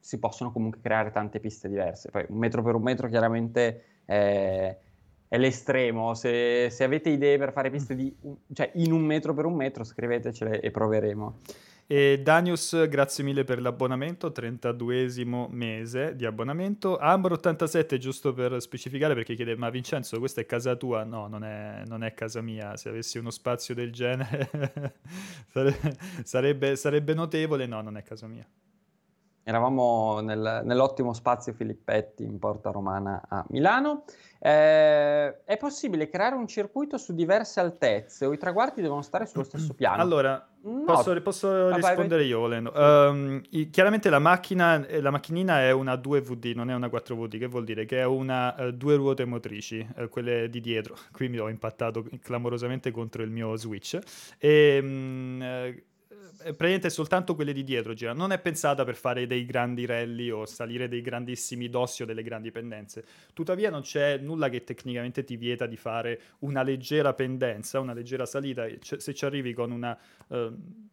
si 0.00 0.18
possono 0.18 0.50
comunque 0.50 0.80
creare 0.80 1.12
tante 1.12 1.38
piste 1.38 1.68
diverse. 1.68 2.10
Poi 2.10 2.26
un 2.30 2.36
metro 2.36 2.64
per 2.64 2.74
un 2.74 2.82
metro 2.82 3.08
chiaramente 3.08 4.00
è, 4.04 4.76
è 5.28 5.38
l'estremo. 5.38 6.14
Se, 6.14 6.68
se, 6.68 6.82
avete 6.82 7.10
idee 7.10 7.38
per 7.38 7.52
fare 7.52 7.70
piste 7.70 7.94
di, 7.94 8.12
cioè 8.54 8.72
in 8.74 8.90
un 8.90 9.02
metro 9.02 9.34
per 9.34 9.44
un 9.44 9.54
metro, 9.54 9.84
scrivetecele 9.84 10.60
e 10.60 10.72
proveremo. 10.72 11.38
E 11.90 12.20
Danius, 12.22 12.86
grazie 12.86 13.24
mille 13.24 13.44
per 13.44 13.62
l'abbonamento, 13.62 14.28
32esimo 14.28 15.48
mese 15.48 16.14
di 16.16 16.26
abbonamento. 16.26 16.98
Ambro87, 17.00 17.96
giusto 17.96 18.34
per 18.34 18.60
specificare, 18.60 19.14
perché 19.14 19.34
chiede, 19.34 19.56
ma 19.56 19.70
Vincenzo, 19.70 20.18
questa 20.18 20.42
è 20.42 20.44
casa 20.44 20.76
tua? 20.76 21.04
No, 21.04 21.28
non 21.28 21.44
è, 21.44 21.84
non 21.86 22.04
è 22.04 22.12
casa 22.12 22.42
mia. 22.42 22.76
Se 22.76 22.90
avessi 22.90 23.16
uno 23.16 23.30
spazio 23.30 23.74
del 23.74 23.90
genere 23.90 24.98
sarebbe, 26.24 26.76
sarebbe 26.76 27.14
notevole. 27.14 27.64
No, 27.64 27.80
non 27.80 27.96
è 27.96 28.02
casa 28.02 28.26
mia. 28.26 28.46
Eravamo 29.48 30.20
nel, 30.20 30.60
nell'ottimo 30.64 31.14
spazio 31.14 31.54
Filippetti 31.54 32.22
in 32.22 32.38
Porta 32.38 32.70
Romana 32.70 33.22
a 33.26 33.42
Milano. 33.48 34.04
Eh, 34.38 35.42
è 35.42 35.56
possibile 35.56 36.10
creare 36.10 36.34
un 36.34 36.46
circuito 36.46 36.98
su 36.98 37.14
diverse 37.14 37.58
altezze 37.58 38.26
o 38.26 38.34
i 38.34 38.38
traguardi 38.38 38.82
devono 38.82 39.00
stare 39.00 39.24
sullo 39.24 39.44
stesso 39.44 39.72
piano? 39.74 40.02
Allora, 40.02 40.46
no. 40.64 40.84
posso, 40.84 41.18
posso 41.22 41.74
rispondere 41.74 42.24
io 42.24 42.40
volendo. 42.40 42.72
Um, 42.76 43.40
chiaramente 43.70 44.10
la 44.10 44.18
macchina, 44.18 44.86
eh, 44.86 45.00
la 45.00 45.10
macchinina 45.10 45.62
è 45.62 45.70
una 45.70 45.94
2VD, 45.94 46.54
non 46.54 46.68
è 46.68 46.74
una 46.74 46.88
4VD, 46.88 47.38
che 47.38 47.46
vuol 47.46 47.64
dire 47.64 47.86
che 47.86 48.00
è 48.00 48.04
una 48.04 48.54
uh, 48.54 48.70
due 48.70 48.96
ruote 48.96 49.24
motrici, 49.24 49.84
uh, 49.96 50.10
quelle 50.10 50.50
di 50.50 50.60
dietro. 50.60 50.94
Qui 51.10 51.30
mi 51.30 51.38
ho 51.38 51.48
impattato 51.48 52.04
clamorosamente 52.20 52.90
contro 52.90 53.22
il 53.22 53.30
mio 53.30 53.56
Switch. 53.56 53.98
E, 54.36 54.78
um, 54.82 55.42
praticamente 56.38 56.90
soltanto 56.90 57.34
quelle 57.34 57.52
di 57.52 57.64
dietro 57.64 57.94
girano. 57.94 58.18
Non 58.20 58.32
è 58.32 58.38
pensata 58.38 58.84
per 58.84 58.94
fare 58.94 59.26
dei 59.26 59.44
grandi 59.44 59.86
rally 59.86 60.30
o 60.30 60.46
salire 60.46 60.88
dei 60.88 61.00
grandissimi 61.00 61.68
dossi 61.68 62.02
o 62.02 62.06
delle 62.06 62.22
grandi 62.22 62.50
pendenze. 62.50 63.04
Tuttavia 63.32 63.70
non 63.70 63.82
c'è 63.82 64.18
nulla 64.18 64.48
che 64.48 64.64
tecnicamente 64.64 65.24
ti 65.24 65.36
vieta 65.36 65.66
di 65.66 65.76
fare 65.76 66.20
una 66.40 66.62
leggera 66.62 67.12
pendenza, 67.14 67.80
una 67.80 67.92
leggera 67.92 68.26
salita. 68.26 68.66
Se 68.80 69.14
ci 69.14 69.24
arrivi 69.24 69.52
con 69.52 69.70
una... 69.70 69.98
Uh, 70.28 70.86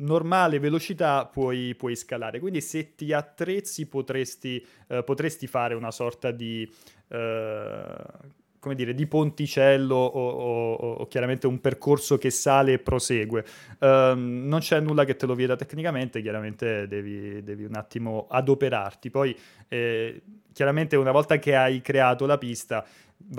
normale 0.00 0.60
velocità 0.60 1.26
puoi, 1.26 1.74
puoi, 1.74 1.96
scalare. 1.96 2.38
Quindi 2.38 2.60
se 2.60 2.94
ti 2.94 3.12
attrezzi 3.12 3.88
potresti, 3.88 4.64
uh, 4.88 5.02
potresti 5.02 5.46
fare 5.46 5.74
una 5.74 5.90
sorta 5.90 6.30
di... 6.30 6.70
Uh, 7.08 8.46
come 8.58 8.74
dire, 8.74 8.94
di 8.94 9.06
ponticello 9.06 9.94
o, 9.94 10.28
o, 10.30 10.72
o, 10.72 11.06
chiaramente 11.06 11.46
un 11.46 11.60
percorso 11.60 12.18
che 12.18 12.30
sale 12.30 12.74
e 12.74 12.78
prosegue. 12.78 13.44
Um, 13.80 14.44
non 14.46 14.60
c'è 14.60 14.80
nulla 14.80 15.04
che 15.04 15.16
te 15.16 15.26
lo 15.26 15.34
vieta 15.34 15.56
tecnicamente, 15.56 16.20
chiaramente 16.20 16.86
devi, 16.88 17.42
devi 17.42 17.64
un 17.64 17.74
attimo 17.74 18.26
adoperarti. 18.28 19.10
Poi, 19.10 19.36
eh, 19.68 20.22
chiaramente, 20.52 20.96
una 20.96 21.12
volta 21.12 21.38
che 21.38 21.54
hai 21.54 21.80
creato 21.80 22.26
la 22.26 22.38
pista, 22.38 22.84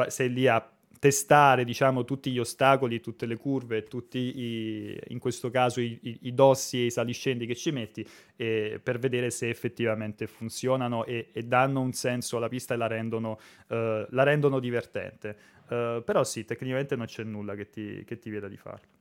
sei 0.07 0.31
lì 0.31 0.47
a 0.47 0.65
testare 0.99 1.63
diciamo, 1.63 2.03
tutti 2.03 2.29
gli 2.29 2.39
ostacoli, 2.39 2.99
tutte 2.99 3.25
le 3.25 3.37
curve, 3.37 3.83
tutti 3.83 4.17
i, 4.17 4.99
in 5.07 5.19
questo 5.19 5.49
caso 5.49 5.79
i, 5.79 5.97
i, 6.03 6.17
i, 6.23 6.33
dossi 6.33 6.81
e 6.81 6.85
i 6.85 6.91
saliscendi 6.91 7.45
che 7.45 7.55
ci 7.55 7.71
metti 7.71 8.05
eh, 8.35 8.79
per 8.83 8.99
vedere 8.99 9.29
se 9.31 9.49
effettivamente 9.49 10.27
funzionano 10.27 11.05
e, 11.05 11.29
e, 11.31 11.43
danno 11.43 11.79
un 11.79 11.93
senso 11.93 12.37
alla 12.37 12.49
pista 12.49 12.73
e 12.73 12.77
la 12.77 12.87
rendono, 12.87 13.39
eh, 13.67 14.05
la 14.09 14.23
rendono 14.23 14.59
divertente. 14.59 15.57
Uh, 15.69 16.03
però 16.03 16.23
sì, 16.23 16.45
tecnicamente 16.45 16.95
non 16.95 17.05
c'è 17.05 17.23
nulla 17.23 17.53
che 17.53 17.69
ti, 17.69 18.03
che 18.03 18.17
ti 18.17 18.31
vieta 18.31 18.47
di 18.47 18.57
farlo. 18.57 18.98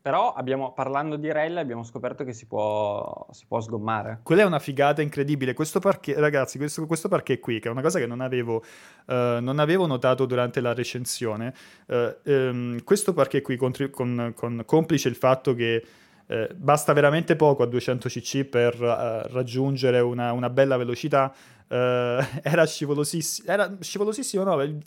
Però 0.00 0.32
abbiamo, 0.32 0.72
parlando 0.72 1.16
di 1.16 1.30
rally 1.30 1.58
abbiamo 1.58 1.82
scoperto 1.82 2.24
che 2.24 2.32
si 2.32 2.46
può, 2.46 3.26
si 3.32 3.44
può 3.46 3.60
sgommare. 3.60 4.20
Quella 4.22 4.42
è 4.42 4.44
una 4.44 4.60
figata 4.60 5.02
incredibile. 5.02 5.54
Questo 5.54 5.80
parquet, 5.80 6.16
ragazzi, 6.18 6.56
questo, 6.56 6.86
questo 6.86 7.08
parquet 7.08 7.40
qui, 7.40 7.58
che 7.58 7.68
è 7.68 7.70
una 7.70 7.82
cosa 7.82 7.98
che 7.98 8.06
non 8.06 8.20
avevo, 8.20 8.62
uh, 9.06 9.40
non 9.40 9.58
avevo 9.58 9.86
notato 9.86 10.24
durante 10.24 10.60
la 10.60 10.72
recensione, 10.72 11.52
uh, 11.86 12.30
um, 12.30 12.82
questo 12.84 13.12
parquet 13.12 13.42
qui, 13.42 13.56
con, 13.56 13.72
con, 13.90 14.32
con, 14.36 14.62
complice 14.64 15.08
il 15.08 15.16
fatto 15.16 15.54
che 15.54 15.84
uh, 16.26 16.54
basta 16.54 16.92
veramente 16.92 17.34
poco 17.34 17.64
a 17.64 17.66
200 17.66 18.08
cc 18.08 18.44
per 18.44 18.76
raggiungere 18.76 19.98
una, 19.98 20.32
una, 20.32 20.48
bella 20.48 20.76
velocità, 20.76 21.34
era 21.68 22.64
scivolosissimo, 22.64 23.52
era 23.52 23.76
scivolosissimo 23.78 24.42
no, 24.42 24.78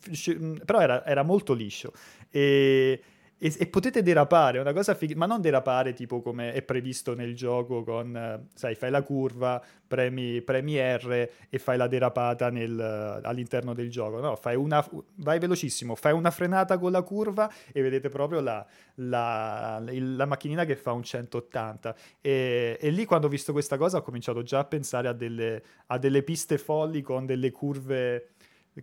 però 0.65 0.79
era, 0.79 1.05
era 1.05 1.21
molto 1.21 1.53
liscio. 1.53 1.91
E 2.31 3.01
e, 3.43 3.55
e, 3.57 3.65
potete 3.65 4.03
derapare, 4.03 4.59
una 4.59 4.71
cosa 4.71 4.93
fig- 4.93 5.15
ma 5.15 5.25
non 5.25 5.41
derapare 5.41 5.93
tipo 5.93 6.21
come 6.21 6.53
è 6.53 6.61
previsto 6.61 7.15
nel 7.15 7.35
gioco 7.35 7.83
con, 7.83 8.15
eh, 8.15 8.45
sai, 8.53 8.75
fai 8.75 8.91
la 8.91 9.01
curva, 9.01 9.59
premi, 9.87 10.43
premi 10.43 10.77
R 10.77 11.29
e 11.49 11.57
fai 11.57 11.75
la 11.75 11.87
derapata 11.87 12.51
nel, 12.51 12.79
all'interno 13.23 13.73
del 13.73 13.89
gioco, 13.89 14.19
no, 14.19 14.35
fai 14.35 14.55
una, 14.55 14.87
vai 15.15 15.39
velocissimo, 15.39 15.95
fai 15.95 16.13
una 16.13 16.29
frenata 16.29 16.77
con 16.77 16.91
la 16.91 17.01
curva 17.01 17.51
e 17.71 17.81
vedete 17.81 18.09
proprio 18.09 18.41
la, 18.41 18.63
la, 18.95 19.81
la 19.83 20.25
macchinina 20.27 20.63
che 20.63 20.75
fa 20.75 20.91
un 20.91 21.01
180 21.01 21.95
e, 22.21 22.77
e, 22.79 22.89
lì 22.91 23.05
quando 23.05 23.25
ho 23.25 23.29
visto 23.31 23.53
questa 23.53 23.75
cosa 23.75 23.97
ho 23.97 24.01
cominciato 24.03 24.43
già 24.43 24.59
a 24.59 24.65
pensare 24.65 25.07
a 25.07 25.13
delle, 25.13 25.63
a 25.87 25.97
delle 25.97 26.21
piste 26.21 26.59
folli 26.59 27.01
con 27.01 27.25
delle 27.25 27.49
curve, 27.49 28.33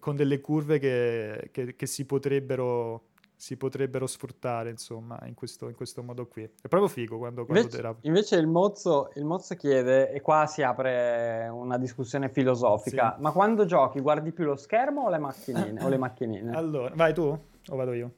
con 0.00 0.16
delle 0.16 0.40
curve 0.40 0.80
che, 0.80 1.50
che, 1.52 1.76
che 1.76 1.86
si 1.86 2.04
potrebbero 2.06 3.07
si 3.38 3.56
potrebbero 3.56 4.08
sfruttare, 4.08 4.68
insomma, 4.68 5.16
in 5.26 5.34
questo, 5.34 5.68
in 5.68 5.76
questo 5.76 6.02
modo 6.02 6.26
qui. 6.26 6.42
È 6.42 6.66
proprio 6.66 6.88
figo 6.88 7.18
quando, 7.18 7.44
quando 7.44 7.62
invece, 7.62 7.78
era... 7.78 7.94
invece 8.00 8.34
il, 8.34 8.48
mozzo, 8.48 9.12
il 9.14 9.24
mozzo 9.24 9.54
chiede, 9.54 10.10
e 10.10 10.20
qua 10.20 10.46
si 10.46 10.62
apre 10.62 11.48
una 11.48 11.78
discussione 11.78 12.30
filosofica, 12.30 13.14
sì. 13.14 13.22
ma 13.22 13.30
quando 13.30 13.64
giochi 13.64 14.00
guardi 14.00 14.32
più 14.32 14.44
lo 14.44 14.56
schermo 14.56 15.02
o 15.02 15.08
le 15.08 15.18
macchinine? 15.18 15.84
o 15.84 15.88
le 15.88 15.98
macchinine? 15.98 16.50
Allora, 16.58 16.92
vai 16.96 17.14
tu 17.14 17.26
o 17.68 17.76
vado 17.76 17.92
io? 17.92 18.10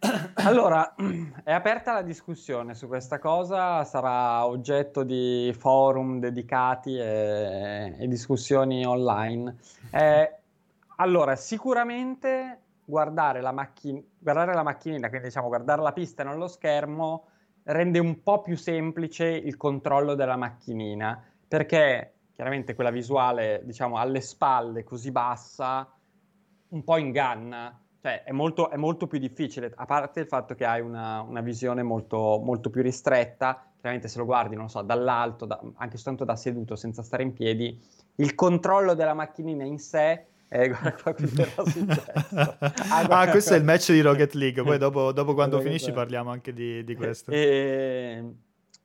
Allora, 0.34 0.96
è 1.44 1.52
aperta 1.52 1.92
la 1.92 2.02
discussione 2.02 2.74
su 2.74 2.88
questa 2.88 3.20
cosa, 3.20 3.84
sarà 3.84 4.44
oggetto 4.44 5.04
di 5.04 5.54
forum 5.56 6.18
dedicati 6.18 6.96
e, 6.98 7.94
e 7.96 8.08
discussioni 8.08 8.84
online. 8.84 9.56
Eh, 9.90 10.36
allora, 10.96 11.36
sicuramente 11.36 12.61
guardare 12.92 13.40
la, 13.40 13.52
macchina, 13.52 13.98
guardare 14.18 14.52
la 14.52 14.62
macchinina, 14.62 15.08
quindi 15.08 15.28
diciamo 15.28 15.48
guardare 15.48 15.80
la 15.80 15.94
pista 15.94 16.20
e 16.20 16.26
non 16.26 16.36
lo 16.36 16.46
schermo, 16.46 17.28
rende 17.64 17.98
un 17.98 18.22
po' 18.22 18.42
più 18.42 18.54
semplice 18.54 19.24
il 19.28 19.56
controllo 19.56 20.14
della 20.14 20.36
macchinina, 20.36 21.24
perché 21.48 22.16
chiaramente 22.34 22.74
quella 22.74 22.90
visuale, 22.90 23.62
diciamo, 23.64 23.96
alle 23.96 24.20
spalle 24.20 24.84
così 24.84 25.10
bassa, 25.10 25.90
un 26.68 26.84
po' 26.84 26.98
inganna, 26.98 27.80
cioè 28.02 28.24
è 28.24 28.32
molto, 28.32 28.68
è 28.68 28.76
molto 28.76 29.06
più 29.06 29.18
difficile, 29.18 29.72
a 29.74 29.86
parte 29.86 30.20
il 30.20 30.26
fatto 30.26 30.54
che 30.54 30.66
hai 30.66 30.82
una, 30.82 31.22
una 31.22 31.40
visione 31.40 31.82
molto, 31.82 32.42
molto, 32.44 32.68
più 32.68 32.82
ristretta, 32.82 33.72
chiaramente 33.80 34.08
se 34.08 34.18
lo 34.18 34.26
guardi, 34.26 34.54
non 34.54 34.68
so, 34.68 34.82
dall'alto, 34.82 35.46
da, 35.46 35.58
anche 35.76 35.96
soltanto 35.96 36.24
da 36.24 36.36
seduto, 36.36 36.76
senza 36.76 37.02
stare 37.02 37.22
in 37.22 37.32
piedi, 37.32 37.80
il 38.16 38.34
controllo 38.34 38.92
della 38.92 39.14
macchinina 39.14 39.64
in 39.64 39.78
sé 39.78 40.26
eh, 40.54 40.68
guarda 40.68 40.92
cosa 40.92 41.42
era 41.42 41.64
successo. 41.64 42.56
Ah, 42.90 43.20
ah 43.20 43.30
questo 43.30 43.54
è 43.54 43.56
il 43.56 43.64
match 43.64 43.90
di 43.90 44.02
Rocket 44.02 44.34
League. 44.34 44.62
Poi 44.62 44.76
dopo, 44.76 45.10
dopo 45.12 45.32
quando 45.32 45.58
finisci 45.60 45.92
parliamo 45.92 46.30
anche 46.30 46.52
di, 46.52 46.84
di 46.84 46.94
questo. 46.94 47.30
E, 47.30 48.16
ehm, 48.18 48.34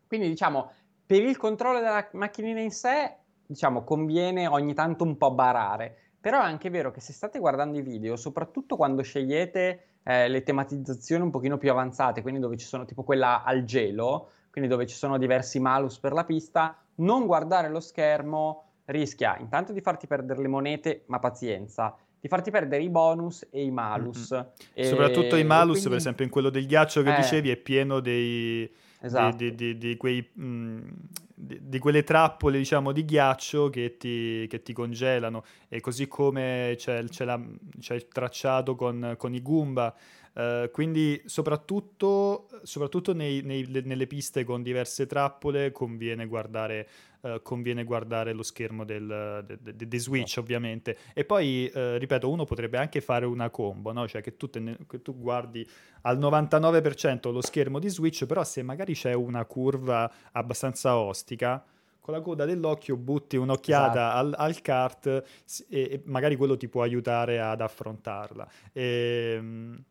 quindi 0.07 0.29
diciamo, 0.29 0.71
per 1.05 1.21
il 1.21 1.35
controllo 1.35 1.79
della 1.79 2.07
macchinina 2.13 2.61
in 2.61 2.71
sé, 2.71 3.17
diciamo, 3.45 3.83
conviene 3.83 4.47
ogni 4.47 4.73
tanto 4.73 5.03
un 5.03 5.17
po' 5.17 5.31
barare. 5.31 5.97
Però 6.21 6.39
è 6.41 6.45
anche 6.45 6.69
vero 6.69 6.91
che 6.91 7.01
se 7.01 7.11
state 7.11 7.37
guardando 7.37 7.77
i 7.77 7.81
video, 7.81 8.15
soprattutto 8.15 8.77
quando 8.77 9.01
scegliete 9.01 9.83
eh, 10.03 10.29
le 10.29 10.43
tematizzazioni 10.43 11.23
un 11.23 11.31
pochino 11.31 11.57
più 11.57 11.69
avanzate, 11.69 12.21
quindi 12.21 12.39
dove 12.39 12.55
ci 12.55 12.65
sono 12.65 12.85
tipo 12.85 13.03
quella 13.03 13.43
al 13.43 13.65
gelo, 13.65 14.29
quindi 14.51 14.69
dove 14.69 14.87
ci 14.87 14.95
sono 14.95 15.17
diversi 15.17 15.59
malus 15.59 15.99
per 15.99 16.13
la 16.13 16.23
pista, 16.23 16.81
non 16.95 17.25
guardare 17.25 17.69
lo 17.69 17.81
schermo 17.81 18.66
rischia 18.87 19.37
intanto 19.39 19.73
di 19.73 19.81
farti 19.81 20.07
perdere 20.07 20.41
le 20.41 20.47
monete, 20.47 21.03
ma 21.07 21.19
pazienza, 21.19 21.95
di 22.19 22.27
farti 22.27 22.51
perdere 22.51 22.83
i 22.83 22.89
bonus 22.89 23.47
e 23.49 23.63
i 23.63 23.71
malus. 23.71 24.33
Mm-hmm. 24.33 24.45
E... 24.73 24.85
Soprattutto 24.85 25.35
i 25.35 25.43
malus, 25.43 25.73
quindi... 25.73 25.89
per 25.89 25.97
esempio 25.97 26.25
in 26.25 26.31
quello 26.31 26.49
del 26.49 26.65
ghiaccio 26.65 27.01
che 27.03 27.13
eh. 27.13 27.17
dicevi, 27.17 27.49
è 27.49 27.57
pieno 27.57 27.99
dei... 27.99 28.69
Esatto. 28.99 29.35
Di, 29.35 29.53
di, 29.53 29.77
di, 29.77 29.95
quei, 29.95 30.27
mh, 30.33 30.43
mm, 30.43 30.87
di, 31.35 31.77
quelle 31.77 32.03
trappole 32.03 32.57
diciamo 32.57 32.91
di 32.91 33.05
ghiaccio 33.05 33.69
che 33.69 33.95
ti, 33.95 34.47
che 34.47 34.63
ti 34.63 34.73
congelano 34.73 35.43
e 35.69 35.79
così 35.81 36.07
come 36.07 36.73
c'è, 36.77 37.03
c'è, 37.03 37.23
la, 37.23 37.39
c'è 37.79 37.93
il 37.93 38.07
tracciato 38.07 38.75
con, 38.75 39.13
con 39.15 39.35
i 39.35 39.41
Goomba 39.43 39.95
Uh, 40.37 40.69
quindi 40.69 41.19
soprattutto, 41.25 42.47
soprattutto 42.61 43.11
nei, 43.11 43.41
nei, 43.41 43.65
nelle 43.83 44.05
piste 44.05 44.43
con 44.43 44.61
diverse 44.61 45.07
trappole 45.07 45.71
conviene 45.71 46.27
guardare, 46.27 46.87
uh, 47.35 47.41
conviene 47.41 47.83
guardare 47.83 48.33
lo 48.33 48.43
schermo 48.43 48.83
del, 48.83 49.43
de, 49.45 49.75
de, 49.75 49.87
de 49.87 49.99
Switch 49.99 50.37
oh. 50.37 50.41
ovviamente. 50.41 50.97
E 51.13 51.25
poi, 51.25 51.71
uh, 51.73 51.97
ripeto, 51.97 52.29
uno 52.29 52.45
potrebbe 52.45 52.77
anche 52.77 53.01
fare 53.01 53.25
una 53.25 53.49
combo, 53.49 53.91
no? 53.91 54.07
cioè 54.07 54.21
che 54.21 54.37
tu, 54.37 54.49
ne, 54.59 54.77
che 54.87 55.01
tu, 55.01 55.17
guardi 55.17 55.67
al 56.01 56.17
99% 56.17 57.31
lo 57.31 57.41
schermo 57.41 57.79
di 57.79 57.89
Switch, 57.89 58.25
però 58.25 58.43
se 58.43 58.63
magari 58.63 58.93
c'è 58.93 59.13
una 59.13 59.45
curva 59.45 60.11
abbastanza 60.31 60.97
ostica, 60.97 61.63
con 61.99 62.13
la 62.13 62.21
coda 62.21 62.45
dell'occhio 62.45 62.95
butti 62.95 63.35
un'occhiata 63.35 63.91
esatto. 63.91 64.17
al, 64.17 64.33
al, 64.37 64.61
kart 64.61 65.07
e, 65.07 65.23
e, 65.69 66.01
magari 66.05 66.37
quello 66.37 66.55
ti 66.55 66.69
può 66.69 66.81
aiutare 66.81 67.41
ad 67.41 67.59
affrontarla. 67.59 68.47
E, 68.71 69.33
ehm, 69.35 69.83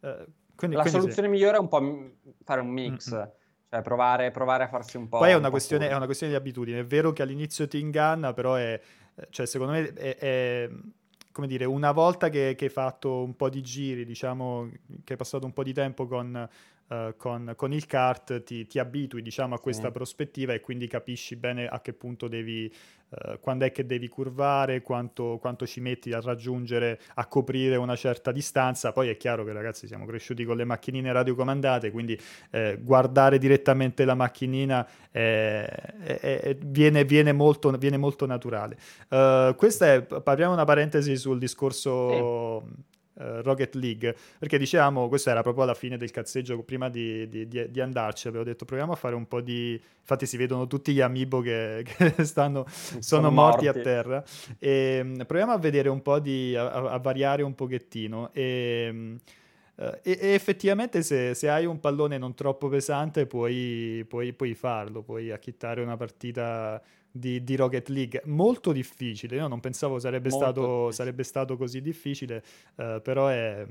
eh, 0.00 0.26
quindi, 0.56 0.76
la 0.76 0.82
quindi 0.82 1.00
soluzione 1.00 1.28
sì. 1.28 1.34
migliore 1.34 1.56
è 1.56 1.60
un 1.60 1.68
po' 1.68 2.10
fare 2.42 2.60
un 2.60 2.68
mix. 2.68 3.12
Mm-hmm. 3.14 3.28
Cioè 3.72 3.80
provare, 3.80 4.30
provare, 4.30 4.64
a 4.64 4.68
farsi 4.68 4.98
un 4.98 5.08
po'. 5.08 5.16
Poi 5.16 5.30
è 5.30 5.34
una, 5.34 5.48
questione, 5.48 5.88
è 5.88 5.94
una, 5.94 6.04
questione, 6.04 6.34
di 6.34 6.38
abitudine. 6.38 6.80
È 6.80 6.84
vero 6.84 7.14
che 7.14 7.22
all'inizio 7.22 7.66
ti 7.66 7.80
inganna, 7.80 8.34
però 8.34 8.56
è. 8.56 8.78
Cioè, 9.30 9.46
secondo 9.46 9.72
me 9.72 9.94
è, 9.94 10.16
è 10.18 10.70
come 11.32 11.46
dire, 11.46 11.64
una 11.64 11.90
volta 11.90 12.28
che, 12.28 12.54
che, 12.54 12.66
hai 12.66 12.70
fatto 12.70 13.22
un 13.22 13.34
po' 13.34 13.48
di 13.48 13.62
giri, 13.62 14.04
diciamo 14.04 14.68
che 15.04 15.12
hai 15.12 15.18
passato 15.18 15.46
un 15.46 15.54
po' 15.54 15.62
di 15.62 15.72
tempo 15.72 16.06
con, 16.06 16.46
uh, 16.88 17.16
con, 17.16 17.52
con, 17.56 17.72
il 17.72 17.86
kart 17.86 18.42
ti, 18.42 18.66
ti 18.66 18.78
abitui 18.78 19.22
diciamo, 19.22 19.54
a 19.54 19.60
questa 19.60 19.86
sì. 19.86 19.92
prospettiva 19.92 20.52
e 20.52 20.60
quindi 20.60 20.86
capisci 20.86 21.36
bene 21.36 21.66
a 21.66 21.80
che 21.80 21.92
punto 21.92 22.28
devi, 22.28 22.72
uh, 23.08 23.38
quando 23.40 23.64
è 23.64 23.72
che 23.72 23.86
devi 23.86 24.08
curvare, 24.08 24.82
quanto, 24.82 25.38
quanto, 25.40 25.66
ci 25.66 25.80
metti 25.80 26.12
a 26.12 26.20
raggiungere, 26.20 27.00
a 27.14 27.26
coprire 27.26 27.76
una 27.76 27.96
certa 27.96 28.32
distanza. 28.32 28.92
Poi 28.92 29.08
è 29.08 29.16
chiaro 29.16 29.44
che 29.44 29.52
ragazzi 29.52 29.86
siamo 29.86 30.06
cresciuti 30.06 30.44
con 30.44 30.56
le 30.56 30.64
macchinine 30.64 31.12
radiocomandate, 31.12 31.90
quindi 31.90 32.18
eh, 32.50 32.78
guardare 32.80 33.38
direttamente 33.38 34.04
la 34.04 34.14
macchinina 34.14 34.86
è, 35.10 35.64
è, 36.02 36.56
viene, 36.64 37.04
viene, 37.04 37.32
molto, 37.32 37.70
viene, 37.72 37.96
molto, 37.96 38.26
naturale. 38.26 38.76
Uh, 39.08 39.54
questa 39.56 39.92
è, 39.92 40.06
apriamo 40.08 40.52
una 40.52 40.64
parentesi 40.64 41.16
sul 41.16 41.38
discorso... 41.38 42.64
Sì 42.66 42.90
uh, 43.22 43.42
Rocket 43.42 43.74
League, 43.74 44.16
perché 44.38 44.58
dicevamo, 44.58 45.08
questo 45.08 45.30
era 45.30 45.42
proprio 45.42 45.64
alla 45.64 45.74
fine 45.74 45.96
del 45.96 46.10
cazzeggio, 46.10 46.60
prima 46.62 46.88
di, 46.88 47.28
di, 47.28 47.46
di, 47.48 47.70
di, 47.70 47.80
andarci, 47.80 48.28
avevo 48.28 48.44
detto 48.44 48.64
proviamo 48.64 48.92
a 48.92 48.96
fare 48.96 49.14
un 49.14 49.26
po' 49.26 49.40
di... 49.40 49.80
Infatti 50.00 50.26
si 50.26 50.36
vedono 50.36 50.66
tutti 50.66 50.92
gli 50.92 51.00
amiibo 51.00 51.40
che, 51.40 51.84
che 52.14 52.24
stanno, 52.24 52.64
sono, 52.66 53.00
sono 53.00 53.30
morti, 53.30 53.66
morti, 53.66 53.80
a 53.80 53.82
terra, 53.82 54.24
e 54.58 55.00
um, 55.02 55.24
proviamo 55.24 55.52
a 55.52 55.58
vedere 55.58 55.88
un 55.88 56.02
po' 56.02 56.18
di... 56.18 56.56
a, 56.56 56.70
a 56.70 56.98
variare 56.98 57.42
un 57.42 57.54
pochettino. 57.54 58.30
E... 58.32 58.88
Um, 58.90 59.18
Uh, 59.74 59.98
e, 60.02 60.18
e, 60.20 60.28
effettivamente 60.34 61.02
se, 61.02 61.32
se, 61.32 61.48
hai 61.48 61.64
un 61.64 61.80
pallone 61.80 62.18
non 62.18 62.34
troppo 62.34 62.68
pesante 62.68 63.24
puoi, 63.24 64.04
puoi, 64.06 64.34
puoi 64.34 64.54
farlo, 64.54 65.00
puoi 65.00 65.30
acchittare 65.30 65.80
una 65.80 65.96
partita 65.96 66.80
di, 67.12 67.44
di, 67.44 67.54
Rocket 67.56 67.88
League. 67.88 68.22
Molto 68.24 68.72
difficile, 68.72 69.36
io 69.36 69.46
non 69.46 69.60
pensavo 69.60 69.98
sarebbe, 69.98 70.30
stato, 70.30 70.90
sarebbe 70.90 71.22
stato, 71.22 71.56
così 71.56 71.80
difficile, 71.80 72.42
uh, 72.76 73.00
però 73.02 73.28
è, 73.28 73.64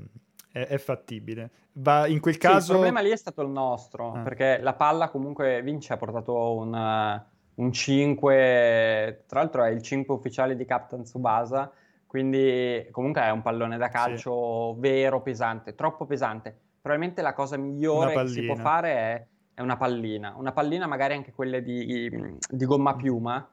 è, 0.52 0.66
è, 0.66 0.78
fattibile. 0.78 1.50
Va, 1.72 2.06
in 2.06 2.20
quel 2.20 2.38
caso... 2.38 2.60
Sì, 2.60 2.70
il 2.70 2.78
problema 2.78 3.00
lì 3.00 3.10
è 3.10 3.16
stato 3.16 3.42
il 3.42 3.50
nostro, 3.50 4.12
ah. 4.12 4.20
perché 4.20 4.58
la 4.60 4.74
palla 4.74 5.10
comunque 5.10 5.60
Vince 5.62 5.92
ha 5.92 5.96
portato 5.96 6.54
un, 6.54 7.22
un 7.54 7.72
5, 7.72 9.24
tra 9.26 9.40
l'altro 9.40 9.64
è 9.64 9.70
il 9.70 9.82
5 9.82 10.14
ufficiale 10.14 10.56
di 10.56 10.64
Captain 10.64 11.02
Tsubasa, 11.02 11.70
quindi 12.06 12.86
comunque 12.90 13.22
è 13.22 13.30
un 13.30 13.42
pallone 13.42 13.78
da 13.78 13.88
calcio 13.88 14.74
sì. 14.74 14.80
vero, 14.80 15.22
pesante, 15.22 15.74
troppo 15.74 16.04
pesante. 16.04 16.54
Probabilmente 16.82 17.22
la 17.22 17.32
cosa 17.32 17.56
migliore 17.56 18.12
che 18.12 18.26
si 18.26 18.42
può 18.42 18.56
fare 18.56 18.90
è 18.90 19.26
è 19.54 19.60
una 19.60 19.76
pallina, 19.76 20.34
una 20.36 20.52
pallina 20.52 20.86
magari 20.86 21.14
anche 21.14 21.32
quelle 21.32 21.62
di, 21.62 22.10
di 22.48 22.64
gomma 22.64 22.96
piuma, 22.96 23.46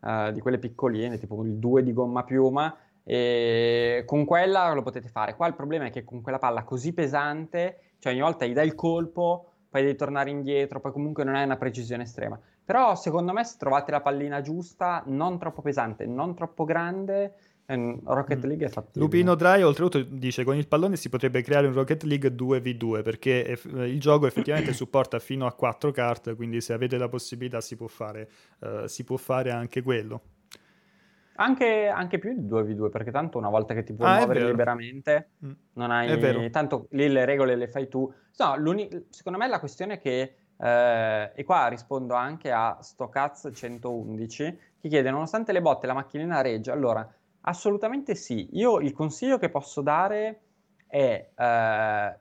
uh, 0.00 0.30
di 0.32 0.40
quelle 0.40 0.58
piccoline, 0.58 1.18
tipo 1.18 1.42
il 1.44 1.56
2 1.56 1.82
di 1.82 1.92
gomma 1.92 2.24
piuma, 2.24 2.74
e 3.04 4.04
con 4.06 4.24
quella 4.24 4.72
lo 4.72 4.82
potete 4.82 5.08
fare. 5.08 5.34
Qua 5.34 5.46
il 5.46 5.54
problema 5.54 5.86
è 5.86 5.90
che 5.90 6.04
con 6.04 6.22
quella 6.22 6.38
palla 6.38 6.64
così 6.64 6.92
pesante, 6.92 7.94
cioè 7.98 8.12
ogni 8.12 8.22
volta 8.22 8.46
gli 8.46 8.52
dai 8.52 8.66
il 8.66 8.74
colpo, 8.74 9.52
poi 9.68 9.82
devi 9.82 9.96
tornare 9.96 10.30
indietro, 10.30 10.80
poi 10.80 10.92
comunque 10.92 11.24
non 11.24 11.34
hai 11.34 11.44
una 11.44 11.56
precisione 11.56 12.02
estrema. 12.04 12.38
Però 12.64 12.94
secondo 12.94 13.32
me 13.32 13.44
se 13.44 13.56
trovate 13.58 13.90
la 13.90 14.00
pallina 14.00 14.40
giusta, 14.40 15.02
non 15.06 15.38
troppo 15.38 15.62
pesante, 15.62 16.06
non 16.06 16.34
troppo 16.34 16.64
grande, 16.64 17.34
Rocket 17.66 18.44
mm. 18.44 18.48
League 18.48 18.66
è 18.66 18.68
fatto. 18.68 18.98
Lupino 18.98 19.34
Dry 19.34 19.62
oltretutto 19.62 20.02
dice 20.02 20.44
con 20.44 20.56
il 20.56 20.66
pallone 20.66 20.96
si 20.96 21.08
potrebbe 21.08 21.42
creare 21.42 21.66
un 21.66 21.74
Rocket 21.74 22.02
League 22.02 22.34
2v2 22.34 23.02
perché 23.02 23.46
eff- 23.46 23.72
il 23.72 24.00
gioco 24.00 24.26
effettivamente 24.26 24.72
supporta 24.74 25.18
fino 25.18 25.46
a 25.46 25.52
4 25.52 25.90
carte 25.90 26.34
quindi 26.34 26.60
se 26.60 26.72
avete 26.72 26.98
la 26.98 27.08
possibilità 27.08 27.60
si 27.60 27.76
può 27.76 27.86
fare, 27.86 28.28
uh, 28.60 28.86
si 28.86 29.04
può 29.04 29.16
fare 29.16 29.50
anche 29.50 29.82
quello 29.82 30.20
anche, 31.36 31.88
anche, 31.88 32.18
più 32.18 32.34
di 32.34 32.46
2v2 32.46 32.90
perché 32.90 33.10
tanto 33.10 33.38
una 33.38 33.48
volta 33.48 33.72
che 33.74 33.84
ti 33.84 33.94
puoi 33.94 34.08
ah, 34.08 34.16
muovere 34.18 34.44
liberamente 34.44 35.30
mm. 35.44 35.50
non 35.74 35.90
hai 35.90 36.50
tanto 36.50 36.88
lì 36.90 37.08
le 37.08 37.24
regole 37.24 37.56
le 37.56 37.68
fai 37.68 37.88
tu 37.88 38.12
no, 38.38 38.88
secondo 39.08 39.38
me 39.38 39.48
la 39.48 39.58
questione 39.58 39.94
è 39.94 39.98
che 39.98 40.34
eh, 40.58 41.32
e 41.34 41.44
qua 41.44 41.68
rispondo 41.68 42.14
anche 42.14 42.52
a 42.52 42.78
Stocaz 42.80 43.50
111 43.52 44.58
che 44.78 44.88
chiede 44.88 45.10
nonostante 45.10 45.52
le 45.52 45.62
botte 45.62 45.86
la 45.86 45.94
macchinina 45.94 46.42
regge 46.42 46.70
allora 46.70 47.08
Assolutamente 47.42 48.14
sì. 48.14 48.48
Io 48.52 48.80
il 48.80 48.92
consiglio 48.92 49.38
che 49.38 49.48
posso 49.48 49.80
dare 49.80 50.40
è 50.86 51.30
eh, 51.34 52.16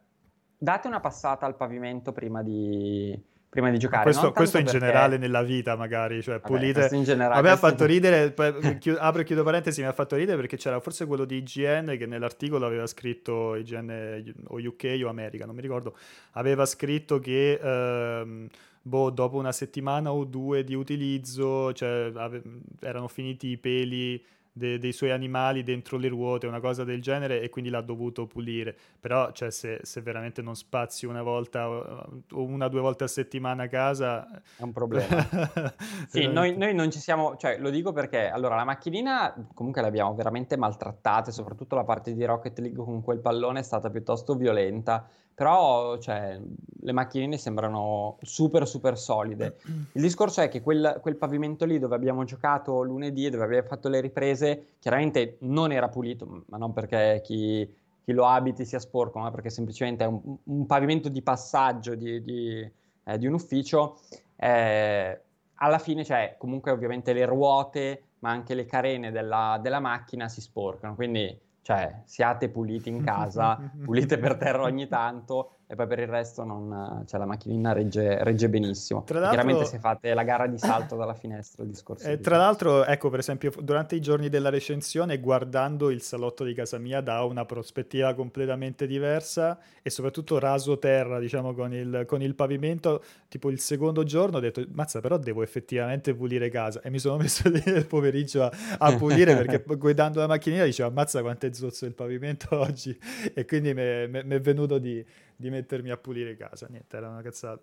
date 0.58 0.88
una 0.88 1.00
passata 1.00 1.46
al 1.46 1.56
pavimento 1.56 2.12
prima 2.12 2.42
di, 2.42 3.20
prima 3.50 3.70
di 3.70 3.78
giocare. 3.78 4.04
questo, 4.04 4.32
questo 4.32 4.58
in 4.58 4.64
perché... 4.64 4.80
generale 4.80 5.18
nella 5.18 5.44
vita, 5.44 5.76
magari, 5.76 6.24
cioè 6.24 6.40
pulite. 6.40 6.82
Vabbè, 6.82 6.96
in 6.96 7.04
generale, 7.04 7.40
a 7.40 7.42
me 7.42 7.50
ha 7.50 7.58
fatto 7.58 7.86
ridere, 7.86 8.34
chiud- 8.80 8.98
apro 9.00 9.22
e 9.22 9.24
chiudo 9.26 9.44
parentesi, 9.44 9.82
mi 9.82 9.88
ha 9.88 9.94
fatto 9.94 10.16
ridere 10.16 10.38
perché 10.38 10.58
c'era 10.58 10.80
forse 10.80 11.06
quello 11.06 11.26
di 11.26 11.38
IGN 11.38 11.96
che 11.98 12.06
nell'articolo 12.06 12.66
aveva 12.66 12.88
scritto 12.88 13.56
IGN 13.56 14.24
o 14.48 14.58
UK 14.58 15.02
o 15.04 15.10
America, 15.10 15.46
non 15.46 15.54
mi 15.54 15.62
ricordo, 15.62 15.98
aveva 16.32 16.66
scritto 16.66 17.20
che 17.20 17.60
ehm, 17.62 18.48
boh, 18.82 19.10
dopo 19.10 19.38
una 19.38 19.52
settimana 19.52 20.14
o 20.14 20.24
due 20.24 20.64
di 20.64 20.74
utilizzo, 20.74 21.74
cioè, 21.74 22.12
ave- 22.16 22.42
erano 22.80 23.08
finiti 23.08 23.50
i 23.50 23.58
peli 23.58 24.24
de- 24.52 24.78
dei 24.78 24.92
suoi 24.92 25.12
animali 25.12 25.64
dentro 25.64 25.98
le 25.98 26.08
ruote, 26.08 26.48
una 26.48 26.60
cosa 26.60 26.84
del 26.84 27.02
genere, 27.02 27.42
e 27.42 27.50
quindi 27.50 27.70
l'ha 27.70 27.82
dovuto 27.82 28.28
pulire. 28.28 28.76
Però, 29.00 29.32
cioè, 29.32 29.52
se, 29.52 29.80
se 29.84 30.02
veramente 30.02 30.42
non 30.42 30.56
spazi 30.56 31.06
una 31.06 31.22
volta 31.22 31.70
o 31.70 32.22
una 32.32 32.66
o 32.66 32.70
due 32.70 32.82
volte 32.82 33.04
a 33.06 33.08
settimana 33.08 33.64
a 33.64 33.68
casa... 33.68 34.42
È 34.58 34.64
un 34.64 34.72
problema. 34.72 35.28
sì, 36.08 36.28
noi, 36.28 36.58
noi, 36.58 36.74
non 36.74 36.92
ci 36.92 37.00
siamo... 37.00 37.38
Cioè, 37.38 37.58
lo 37.60 37.70
dico 37.70 37.92
perché, 37.94 38.30
allora, 38.30 38.56
la 38.56 38.66
macchinina 38.66 39.34
comunque 39.54 39.82
l'abbiamo 39.82 40.14
veramente 40.14 40.58
maltrattata, 40.58 41.32
soprattutto 41.32 41.76
la 41.76 41.84
parte 41.84 42.14
di 42.14 42.24
Rocket 42.26 42.60
League 42.60 42.84
con 42.84 43.02
quel 43.02 43.20
pallone 43.20 43.60
è 43.60 43.64
stata 43.64 43.90
piuttosto 43.90 44.36
violenta 44.36 45.08
però 45.42 45.98
cioè, 45.98 46.40
le 46.82 46.92
macchinine 46.92 47.36
sembrano 47.36 48.20
super 48.22 48.68
super 48.68 48.96
solide. 48.96 49.58
Il 49.94 50.02
discorso 50.04 50.42
è 50.42 50.50
che 50.50 50.62
quel, 50.62 51.00
quel, 51.02 51.16
pavimento 51.16 51.66
lì 51.66 51.80
dove 51.80 51.96
abbiamo 51.96 52.24
giocato 52.26 52.84
lunedì, 52.84 53.28
dove 53.32 53.46
abbiamo 53.46 53.68
fatto 53.68 53.90
le 53.90 54.02
riprese, 54.02 54.76
chiaramente 54.78 55.38
non 55.40 55.72
era 55.72 55.90
pulito, 55.90 56.44
ma 56.46 56.58
non 56.58 56.74
perché 56.74 57.22
chi, 57.24 57.68
chi 58.04 58.12
lo 58.12 58.28
abiti 58.28 58.66
sia 58.66 58.78
sporco, 58.78 59.18
ma 59.18 59.32
perché 59.32 59.50
semplicemente 59.50 60.04
è 60.04 60.08
un, 60.08 60.38
un 60.44 60.66
pavimento 60.68 61.10
di 61.10 61.24
passaggio 61.24 61.96
di, 61.96 62.22
di, 62.22 62.72
eh, 63.06 63.18
di 63.18 63.26
un 63.26 63.34
ufficio. 63.34 63.98
Eh, 64.36 65.22
alla 65.56 65.80
fine, 65.80 66.06
cioè, 66.06 66.36
comunque 66.38 66.70
ovviamente 66.70 67.14
le 67.14 67.26
ruote, 67.26 68.04
ma 68.20 68.30
anche 68.30 68.54
le 68.54 68.66
carene 68.66 69.10
della, 69.10 69.60
della 69.60 69.80
macchina 69.80 70.30
si 70.30 70.40
sporcano, 70.40 70.94
quindi 70.94 71.36
cioè, 71.62 72.02
siate 72.06 72.50
puliti 72.50 72.90
in 72.90 73.04
casa, 73.06 73.72
pulite 73.84 74.18
per 74.18 74.38
terra 74.38 74.64
ogni 74.64 74.88
tanto 74.88 75.58
e 75.72 75.76
poi 75.76 75.88
per 75.88 76.00
il 76.00 76.08
resto 76.08 76.44
non, 76.44 77.06
cioè, 77.08 77.18
la 77.18 77.26
macchinina 77.26 77.72
regge, 77.72 78.22
regge 78.26 78.50
benissimo. 78.50 79.06
Chiaramente 79.06 79.64
se 79.64 79.80
fate 79.80 80.14
la 80.14 80.24
gara 80.24 80.46
di 80.46 80.58
salto 80.58 80.98
dalla 81.00 81.14
finestra 81.14 81.64
il 81.64 81.70
discorso. 81.70 82.10
Eh, 82.10 82.20
tra 82.20 82.36
l'altro, 82.36 82.84
ecco, 82.84 83.10
per 83.10 83.20
esempio, 83.20 83.54
durante 83.62 83.96
i 83.96 84.02
giorni 84.02 84.28
della 84.28 84.50
recensione, 84.50 85.22
guardando 85.22 85.90
il 85.90 86.02
salotto 86.02 86.44
di 86.44 86.54
casa 86.54 86.78
mia 86.78 87.00
da 87.00 87.24
una 87.24 87.46
prospettiva 87.46 88.14
completamente 88.16 88.86
diversa 88.86 89.58
e 89.82 89.90
soprattutto 89.90 90.40
raso 90.40 90.78
terra, 90.78 91.20
diciamo, 91.20 91.54
con 91.54 91.74
il, 91.74 92.04
con 92.06 92.22
il 92.22 92.36
pavimento, 92.36 93.02
tipo 93.30 93.50
il 93.50 93.62
secondo 93.62 94.04
giorno 94.04 94.38
ho 94.38 94.42
detto, 94.42 94.62
mazza, 94.74 95.00
però 95.00 95.18
devo 95.18 95.42
effettivamente 95.42 96.14
pulire 96.14 96.50
casa. 96.50 96.82
E 96.82 96.90
mi 96.90 97.00
sono 97.00 97.16
messo 97.16 97.48
lì 97.48 97.64
nel 97.66 97.86
pomeriggio 97.86 98.44
a, 98.44 98.52
a 98.78 98.94
pulire 98.98 99.38
perché 99.38 99.64
guidando 99.78 100.20
la 100.20 100.28
macchinina 100.28 100.66
dicevo, 100.66 100.90
ammazza 100.90 101.22
quanto 101.22 101.46
è 101.46 101.54
zozzo 101.54 101.86
il 101.86 101.94
pavimento 101.94 102.48
oggi. 102.60 102.94
E 103.34 103.46
quindi 103.46 103.74
mi 103.74 103.82
è 103.82 104.42
venuto 104.42 104.78
di 104.78 105.02
di 105.42 105.50
mettermi 105.50 105.90
a 105.90 105.98
pulire 105.98 106.38
casa. 106.38 106.68
Niente, 106.70 106.96
era 106.96 107.10
una 107.10 107.22
cazzata. 107.22 107.62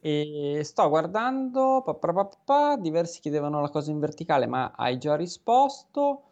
e 0.00 0.60
sto 0.62 0.88
guardando, 0.88 1.82
pa, 1.84 1.94
pa, 1.94 2.28
pa, 2.44 2.76
diversi 2.76 3.20
chiedevano 3.20 3.60
la 3.60 3.70
cosa 3.70 3.90
in 3.90 3.98
verticale, 3.98 4.46
ma 4.46 4.72
hai 4.76 4.98
già 4.98 5.16
risposto. 5.16 6.22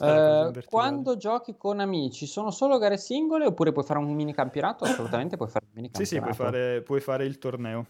Eh, 0.00 0.52
quando 0.66 1.16
giochi 1.16 1.56
con 1.56 1.80
amici 1.80 2.26
sono 2.26 2.50
solo 2.50 2.76
gare 2.76 2.98
singole 2.98 3.46
oppure 3.46 3.72
puoi 3.72 3.84
fare 3.84 3.98
un 3.98 4.14
mini 4.14 4.34
campionato? 4.34 4.84
Assolutamente 4.84 5.36
puoi 5.36 5.48
fare 5.48 5.64
un 5.64 5.72
mini 5.74 5.90
campionato. 5.90 6.14
Sì, 6.14 6.14
sì, 6.14 6.20
puoi 6.20 6.50
fare, 6.50 6.82
puoi 6.82 7.00
fare 7.00 7.24
il 7.24 7.38
torneo. 7.38 7.86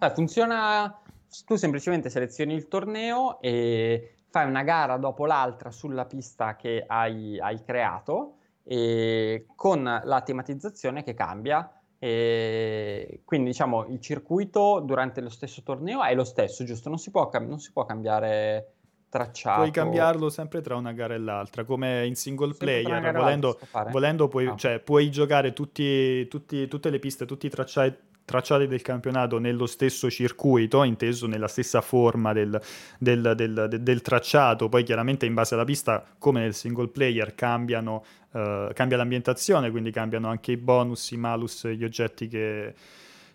Eh, 0.00 0.10
funziona, 0.14 1.00
tu 1.44 1.56
semplicemente 1.56 2.08
selezioni 2.08 2.54
il 2.54 2.66
torneo 2.68 3.40
e 3.40 4.14
fai 4.30 4.48
una 4.48 4.62
gara 4.62 4.96
dopo 4.96 5.26
l'altra 5.26 5.70
sulla 5.70 6.06
pista 6.06 6.56
che 6.56 6.84
hai, 6.86 7.38
hai 7.38 7.62
creato 7.62 8.36
e 8.68 9.46
con 9.54 9.82
la 9.82 10.20
tematizzazione 10.22 11.04
che 11.04 11.14
cambia. 11.14 11.70
E 11.98 13.22
quindi 13.24 13.50
diciamo 13.50 13.86
il 13.86 14.00
circuito 14.00 14.82
durante 14.84 15.20
lo 15.20 15.30
stesso 15.30 15.62
torneo 15.62 16.02
è 16.02 16.14
lo 16.14 16.24
stesso, 16.24 16.64
giusto? 16.64 16.88
Non 16.88 16.98
si 16.98 17.10
può, 17.10 17.30
non 17.40 17.58
si 17.58 17.72
può 17.72 17.86
cambiare 17.86 18.72
tracciato. 19.08 19.60
Puoi 19.60 19.70
cambiarlo 19.70 20.28
sempre 20.28 20.60
tra 20.60 20.76
una 20.76 20.92
gara 20.92 21.14
e 21.14 21.18
l'altra, 21.18 21.64
come 21.64 22.06
in 22.06 22.16
single 22.16 22.54
player. 22.54 23.12
Volendo, 23.12 23.58
volendo 23.90 24.28
puoi, 24.28 24.46
ah. 24.46 24.56
cioè, 24.56 24.78
puoi, 24.80 25.10
giocare 25.10 25.52
tutti, 25.52 26.26
tutti, 26.28 26.66
tutte 26.68 26.90
le 26.90 26.98
piste, 26.98 27.24
tutti 27.24 27.46
i 27.46 27.50
tracciati 27.50 27.96
tracciati 28.26 28.66
del 28.66 28.82
campionato 28.82 29.38
nello 29.38 29.66
stesso 29.66 30.10
circuito, 30.10 30.82
inteso 30.82 31.26
nella 31.26 31.46
stessa 31.48 31.80
forma 31.80 32.32
del, 32.34 32.60
del, 32.98 33.32
del, 33.34 33.78
del, 33.80 34.02
tracciato, 34.02 34.68
poi 34.68 34.82
chiaramente 34.82 35.24
in 35.24 35.32
base 35.32 35.54
alla 35.54 35.64
pista, 35.64 36.04
come 36.18 36.40
nel 36.40 36.52
single 36.52 36.88
player, 36.88 37.34
cambiano, 37.36 38.04
uh, 38.32 38.72
cambia 38.74 38.96
l'ambientazione, 38.96 39.70
quindi 39.70 39.92
cambiano 39.92 40.28
anche 40.28 40.52
i 40.52 40.56
bonus, 40.56 41.12
i 41.12 41.16
malus, 41.16 41.68
gli 41.68 41.84
oggetti 41.84 42.26
che, 42.26 42.74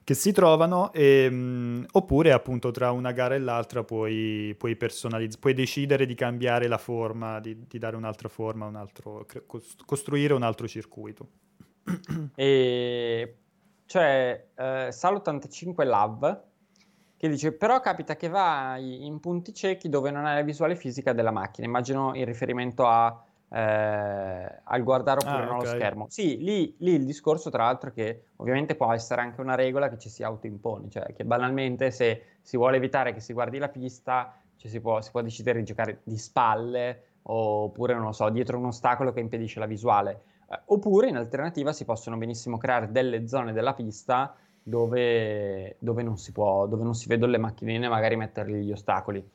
che 0.03 0.13
si 0.13 0.33
trovano, 0.33 0.91
e, 0.91 1.29
mh, 1.29 1.85
oppure 1.93 2.33
appunto 2.33 2.69
tra 2.71 2.91
una 2.91 3.13
gara 3.13 3.35
e 3.35 3.39
l'altra 3.39 3.85
puoi, 3.85 4.53
puoi, 4.57 4.75
personalizz- 4.75 5.39
puoi 5.39 5.53
decidere 5.53 6.05
di 6.05 6.15
cambiare 6.15 6.67
la 6.67 6.77
forma, 6.77 7.39
di, 7.39 7.65
di 7.65 7.79
dare 7.79 7.95
un'altra 7.95 8.27
forma, 8.27 8.65
un 8.65 8.75
altro, 8.75 9.25
costruire 9.85 10.33
un 10.33 10.43
altro 10.43 10.67
circuito. 10.67 11.29
E 12.35 13.35
cioè 13.91 14.47
eh, 14.55 14.87
Sal85 14.89 15.85
Love 15.85 16.43
che 17.17 17.27
dice 17.27 17.51
però 17.51 17.81
capita 17.81 18.15
che 18.15 18.29
vai 18.29 19.05
in 19.05 19.19
punti 19.19 19.53
ciechi 19.53 19.89
dove 19.89 20.11
non 20.11 20.25
hai 20.25 20.35
la 20.35 20.43
visuale 20.43 20.77
fisica 20.77 21.11
della 21.11 21.31
macchina, 21.31 21.67
immagino 21.67 22.15
in 22.15 22.23
riferimento 22.23 22.87
a, 22.87 23.21
eh, 23.49 24.61
al 24.63 24.83
guardare 24.83 25.19
oppure 25.19 25.43
ah, 25.43 25.45
no 25.45 25.57
okay. 25.57 25.65
lo 25.65 25.75
schermo. 25.75 26.05
Sì, 26.07 26.37
lì, 26.37 26.73
lì, 26.79 26.93
il 26.93 27.05
discorso 27.05 27.49
tra 27.49 27.65
l'altro 27.65 27.89
è 27.89 27.93
che 27.93 28.23
ovviamente 28.37 28.75
può 28.75 28.93
essere 28.93 29.19
anche 29.19 29.41
una 29.41 29.55
regola 29.55 29.89
che 29.89 29.97
ci 29.97 30.07
si 30.07 30.23
autoimpone, 30.23 30.89
cioè 30.89 31.13
che 31.13 31.25
banalmente 31.25 31.91
se 31.91 32.37
si 32.41 32.55
vuole 32.55 32.77
evitare 32.77 33.13
che 33.13 33.19
si 33.19 33.33
guardi 33.33 33.57
la 33.57 33.69
pista 33.69 34.33
cioè 34.55 34.71
si, 34.71 34.79
può, 34.79 35.01
si 35.01 35.11
può 35.11 35.21
decidere 35.21 35.59
di 35.59 35.65
giocare 35.65 35.99
di 36.03 36.17
spalle 36.17 37.03
oppure 37.23 37.93
non 37.93 38.05
lo 38.05 38.11
so, 38.13 38.29
dietro 38.29 38.57
un 38.57 38.65
ostacolo 38.65 39.11
che 39.11 39.19
impedisce 39.19 39.59
la 39.59 39.65
visuale 39.65 40.21
eh, 40.51 40.59
oppure 40.65 41.07
in 41.07 41.15
alternativa 41.15 41.71
si 41.71 41.85
possono 41.85 42.17
benissimo 42.17 42.57
creare 42.57 42.91
delle 42.91 43.27
zone 43.27 43.53
della 43.53 43.73
pista 43.73 44.35
dove, 44.61 45.77
dove, 45.79 46.03
non, 46.03 46.17
si 46.17 46.31
può, 46.31 46.67
dove 46.67 46.83
non 46.83 46.93
si 46.93 47.07
vedono 47.07 47.31
le 47.31 47.37
macchinine, 47.37 47.87
magari 47.87 48.15
mettergli 48.15 48.65
gli 48.65 48.71
ostacoli. 48.71 49.27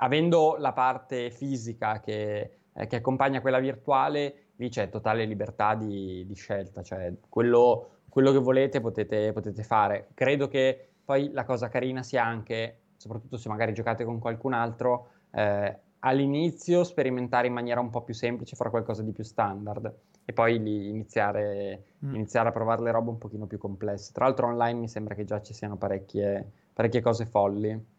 Avendo 0.00 0.56
la 0.58 0.72
parte 0.72 1.30
fisica 1.30 2.00
che, 2.00 2.58
eh, 2.72 2.86
che 2.86 2.96
accompagna 2.96 3.40
quella 3.40 3.58
virtuale, 3.58 4.50
lì 4.56 4.68
c'è 4.68 4.88
totale 4.88 5.24
libertà 5.24 5.74
di, 5.74 6.24
di 6.26 6.34
scelta, 6.34 6.82
cioè 6.82 7.12
quello, 7.28 8.02
quello 8.08 8.30
che 8.30 8.38
volete 8.38 8.80
potete, 8.80 9.32
potete, 9.32 9.62
fare. 9.62 10.08
Credo 10.14 10.48
che 10.48 10.88
poi 11.04 11.32
la 11.32 11.44
cosa 11.44 11.68
carina 11.68 12.02
sia 12.02 12.24
anche, 12.24 12.80
soprattutto 12.96 13.36
se 13.36 13.48
magari 13.48 13.72
giocate 13.72 14.04
con 14.04 14.18
qualcun 14.20 14.52
altro, 14.52 15.08
eh, 15.32 15.76
all'inizio 16.00 16.84
sperimentare 16.84 17.46
in 17.46 17.52
maniera 17.52 17.80
un 17.80 17.90
po' 17.90 18.02
più 18.02 18.14
semplice, 18.14 18.56
fare 18.56 18.70
qualcosa 18.70 19.02
di 19.02 19.12
più 19.12 19.24
standard 19.24 19.92
e 20.24 20.32
poi 20.32 20.62
lì 20.62 20.88
iniziare, 20.88 21.84
mm. 22.04 22.14
iniziare, 22.14 22.48
a 22.48 22.52
provare 22.52 22.82
le 22.82 22.90
robe 22.90 23.10
un 23.10 23.18
pochino 23.18 23.46
più 23.46 23.58
complesse. 23.58 24.12
Tra 24.12 24.26
l'altro 24.26 24.46
online 24.46 24.80
mi 24.80 24.88
sembra 24.88 25.14
che 25.14 25.24
già 25.24 25.40
ci 25.40 25.54
siano 25.54 25.76
parecchie, 25.76 26.46
parecchie 26.72 27.00
cose 27.00 27.26
folli. 27.26 27.96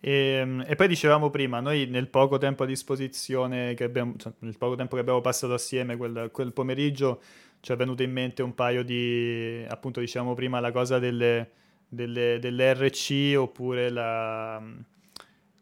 E, 0.00 0.10
ehm, 0.10 0.64
e, 0.66 0.74
poi 0.76 0.88
dicevamo 0.88 1.30
prima, 1.30 1.60
noi 1.60 1.86
nel 1.86 2.08
poco 2.08 2.38
tempo 2.38 2.62
a 2.62 2.66
disposizione 2.66 3.74
che 3.74 3.84
abbiamo, 3.84 4.14
cioè, 4.16 4.32
nel 4.38 4.56
poco 4.56 4.76
tempo 4.76 4.94
che 4.94 5.00
abbiamo 5.02 5.20
passato 5.20 5.52
assieme 5.52 5.96
quel, 5.96 6.30
quel 6.32 6.52
pomeriggio, 6.52 7.20
ci 7.60 7.72
è 7.72 7.76
venuto 7.76 8.02
in 8.02 8.12
mente 8.12 8.42
un 8.42 8.54
paio 8.54 8.82
di, 8.82 9.64
appunto 9.68 10.00
dicevamo 10.00 10.34
prima, 10.34 10.60
la 10.60 10.72
cosa 10.72 10.98
delle, 10.98 11.50
delle, 11.88 12.38
delle 12.40 12.74
RC 12.74 13.34
oppure 13.36 13.90
la 13.90 14.62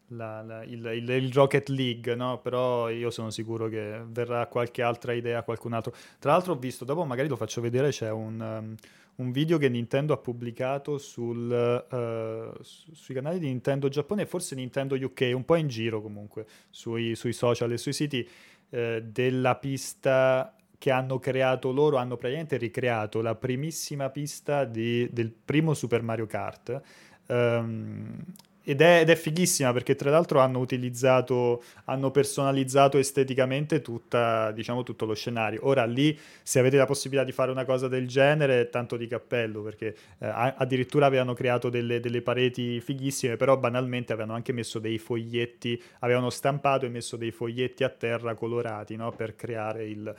la, 0.09 0.43
la, 0.43 0.63
il, 0.65 0.85
il, 0.85 1.09
il, 1.09 1.33
Rocket 1.33 1.69
League, 1.69 2.15
no? 2.15 2.39
però 2.39 2.89
io 2.91 3.11
sono 3.11 3.31
sicuro 3.31 3.69
che 3.69 4.01
verrà 4.07 4.47
qualche 4.47 4.83
altra 4.83 5.13
idea, 5.13 5.43
qualcun 5.43 5.73
altro. 5.73 5.93
Tra 6.19 6.33
l'altro 6.33 6.53
ho 6.53 6.57
visto, 6.57 6.85
dopo 6.85 7.05
magari 7.05 7.29
lo 7.29 7.37
faccio 7.37 7.61
vedere, 7.61 7.91
c'è 7.91 8.11
un, 8.11 8.41
um, 8.41 8.75
un 9.17 9.33
video 9.33 9.59
che 9.59 9.69
Nintendo 9.69 10.13
ha 10.13 10.19
pubblicato 10.19 10.99
sul, 10.99 11.87
uh, 11.91 12.63
su, 12.63 12.93
sui 12.93 13.15
canali 13.15 13.39
di 13.39 13.47
Nintendo 13.47 13.89
Giappone 13.89 14.23
e 14.23 14.27
forse 14.27 14.55
Nintendo 14.55 14.95
UK, 14.95 15.33
un 15.35 15.45
po' 15.45 15.57
in 15.57 15.69
giro 15.69 16.01
comunque, 16.01 16.47
sui, 16.71 17.15
sui 17.17 17.33
social 17.33 17.73
e 17.73 17.79
sui 17.79 17.93
siti, 17.93 18.29
uh, 18.71 19.01
della 19.01 19.57
pista 19.57 20.55
che 20.79 20.91
hanno 20.91 21.19
creato 21.19 21.73
loro, 21.73 21.97
hanno 21.97 22.17
praticamente 22.17 22.59
ricreato 22.59 23.23
la 23.23 23.35
primissima 23.35 24.11
pista 24.11 24.65
di, 24.65 25.09
del 25.11 25.33
primo 25.33 25.75
Super 25.75 26.03
Mario 26.03 26.27
Kart. 26.27 26.81
Um, 27.29 28.23
ed 28.69 28.81
è, 28.81 28.99
ed 29.03 29.11
è, 29.11 29.15
fighissima 29.15 29.73
perché 29.73 29.95
tra 29.95 30.11
l'altro 30.11 30.41
hanno 30.41 30.59
utilizzato, 30.59 31.63
hanno 31.85 32.11
personalizzato 32.11 32.99
esteticamente 32.99 33.81
tutta, 33.81 34.51
diciamo, 34.51 34.83
tutto 34.83 35.05
lo 35.05 35.15
scenario. 35.15 35.61
Ora 35.63 35.85
lì, 35.85 36.19
se 36.43 36.59
avete 36.59 36.77
la 36.77 36.85
possibilità 36.85 37.25
di 37.25 37.31
fare 37.31 37.53
una 37.53 37.65
cosa 37.65 37.87
del 37.87 38.09
genere, 38.09 38.69
tanto 38.69 38.97
di 38.97 39.07
cappello, 39.07 39.63
perché 39.63 39.95
eh, 40.19 40.27
addirittura 40.57 41.07
avevano 41.07 41.33
creato 41.33 41.71
delle, 41.71 42.01
delle, 42.01 42.23
pareti 42.23 42.81
fighissime, 42.81 43.37
però 43.37 43.57
banalmente 43.57 44.13
avevano 44.13 44.35
anche 44.35 44.53
messo 44.53 44.81
dei 44.81 44.99
foglietti, 44.99 45.81
avevano 46.01 46.29
stampato 46.29 46.87
e 46.87 46.89
messo 46.89 47.17
dei 47.17 47.31
foglietti 47.31 47.85
a 47.85 47.89
terra 47.89 48.35
colorati 48.35 48.97
no? 48.97 49.13
per 49.13 49.37
creare 49.37 49.87
il, 49.87 50.13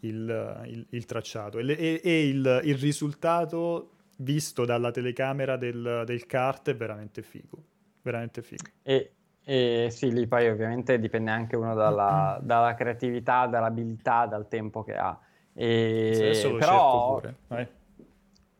il, 0.00 0.62
il, 0.66 0.86
il 0.90 1.06
tracciato. 1.06 1.58
E, 1.58 2.02
e, 2.04 2.28
il, 2.28 2.76
risultato 2.76 3.92
visto 4.18 4.66
dalla 4.66 4.90
telecamera 4.90 5.56
del, 5.56 6.02
del 6.04 6.26
kart 6.26 6.68
è 6.68 6.76
veramente 6.76 7.22
figo 7.22 7.72
veramente 8.04 8.42
figo. 8.42 8.70
E, 8.82 9.14
e 9.42 9.88
sì, 9.90 10.12
lì 10.12 10.26
poi 10.26 10.48
ovviamente 10.48 10.98
dipende 10.98 11.30
anche 11.30 11.56
uno 11.56 11.74
dalla, 11.74 12.38
dalla 12.42 12.74
creatività, 12.74 13.46
dall'abilità, 13.46 14.26
dal 14.26 14.46
tempo 14.46 14.84
che 14.84 14.94
ha. 14.94 15.18
E, 15.52 16.32
sì, 16.34 16.52
però, 16.52 17.20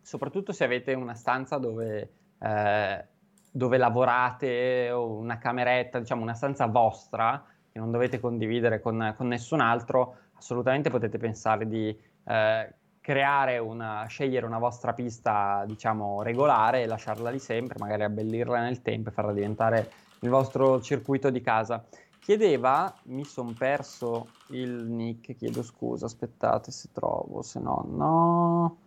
soprattutto 0.01 0.53
se 0.53 0.65
avete 0.65 0.95
una 0.95 1.15
stanza 1.15 1.59
dove, 1.59 2.11
eh, 2.39 3.05
dove 3.51 3.77
lavorate 3.77 4.91
o 4.91 5.13
una 5.13 5.39
cameretta, 5.39 5.99
diciamo 5.99 6.23
una 6.23 6.35
stanza 6.35 6.67
vostra, 6.67 7.45
che 7.71 7.79
non 7.79 7.91
dovete 7.91 8.21
condividere 8.21 8.81
con, 8.81 9.15
con 9.17 9.29
nessun 9.29 9.61
altro, 9.61 10.17
assolutamente 10.35 10.91
potete 10.91 11.19
pensare 11.19 11.67
di 11.67 11.97
eh, 12.27 12.75
creare 13.05 13.59
una, 13.59 14.07
scegliere 14.07 14.47
una 14.47 14.57
vostra 14.57 14.95
pista, 14.95 15.63
diciamo, 15.67 16.23
regolare 16.23 16.81
e 16.81 16.87
lasciarla 16.87 17.29
lì 17.29 17.39
sempre, 17.39 17.79
magari 17.79 18.03
abbellirla 18.03 18.63
nel 18.63 18.81
tempo 18.81 19.11
e 19.11 19.13
farla 19.13 19.35
diventare 19.35 19.93
il 20.21 20.31
vostro 20.31 20.81
circuito 20.81 21.29
di 21.29 21.43
casa. 21.43 21.85
Chiedeva, 22.19 22.99
mi 23.03 23.27
sono 23.27 23.53
perso 23.53 24.29
il 24.47 24.71
nick, 24.71 25.37
chiedo 25.37 25.63
scusa, 25.63 26.07
aspettate 26.07 26.71
se 26.71 26.89
trovo, 26.93 27.43
se 27.43 27.61
no, 27.61 27.85
no. 27.87 28.79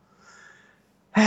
Eh. 1.12 1.22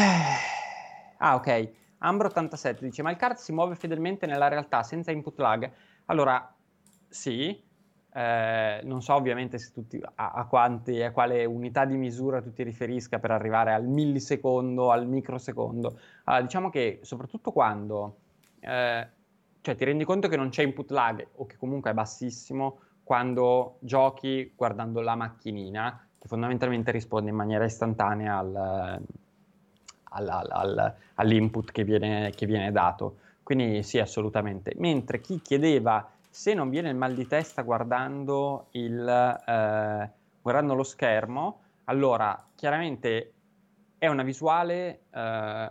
Ah, 1.19 1.37
ok. 1.37 1.73
Ambro87 2.03 2.81
dice, 2.81 3.03
ma 3.03 3.13
il 3.13 3.17
kart 3.17 3.39
si 3.39 3.53
muove 3.53 3.77
fedelmente 3.77 4.27
nella 4.27 4.49
realtà 4.49 4.83
senza 4.83 5.13
input 5.13 5.39
lag? 5.39 5.71
Allora, 6.07 6.53
sì, 7.09 7.57
eh, 8.13 8.81
non 8.85 9.03
so 9.03 9.15
ovviamente 9.15 9.59
tutti, 9.73 10.01
a, 10.03 10.31
a, 10.33 10.47
quanti, 10.47 11.01
a 11.03 11.13
quale 11.13 11.45
unità 11.45 11.85
di 11.85 11.97
misura 11.97 12.43
tu 12.43 12.53
ti 12.53 12.63
riferisca 12.63 13.19
per 13.19 13.31
arrivare 13.31 13.73
al 13.73 13.87
millisecondo, 13.87 14.91
al 14.91 15.07
microsecondo. 15.07 15.99
Allora, 16.25 16.43
diciamo 16.43 16.71
che 16.71 17.01
soprattutto 17.03 17.53
quando 17.53 18.17
eh, 18.61 19.07
cioè, 19.61 19.75
ti 19.75 19.85
rendi 19.85 20.05
conto 20.05 20.29
che 20.29 20.37
non 20.37 20.49
c'è 20.49 20.63
input 20.63 20.91
lag 20.91 21.27
o 21.37 21.47
che 21.47 21.57
comunque 21.57 21.91
è 21.91 21.95
bassissimo 21.95 22.79
quando 23.05 23.77
giochi 23.81 24.53
guardando 24.57 25.01
la 25.01 25.15
macchinina 25.15 26.07
che 26.19 26.29
fondamentalmente 26.29 26.91
risponde 26.91 27.31
in 27.31 27.37
maniera 27.37 27.65
istantanea 27.65 28.37
al, 28.37 29.03
al, 30.11 30.29
al, 30.29 30.95
all'input 31.15 31.71
che 31.73 31.85
viene, 31.85 32.31
che 32.35 32.47
viene 32.47 32.71
dato. 32.73 33.17
Quindi 33.43 33.83
sì, 33.83 33.99
assolutamente. 33.99 34.75
Mentre 34.77 35.21
chi 35.21 35.41
chiedeva 35.41 36.07
se 36.31 36.55
non 36.55 36.71
viene 36.71 36.89
il 36.89 36.97
mal 36.97 37.15
di 37.15 37.27
testa 37.27 37.63
guardando, 37.63 38.69
il, 38.71 39.07
eh, 39.47 40.11
guardando 40.41 40.75
lo 40.75 40.85
schermo, 40.85 41.61
allora 41.85 42.47
chiaramente 42.55 43.33
è 43.99 44.07
una 44.07 44.23
visuale, 44.23 45.01
eh, 45.11 45.71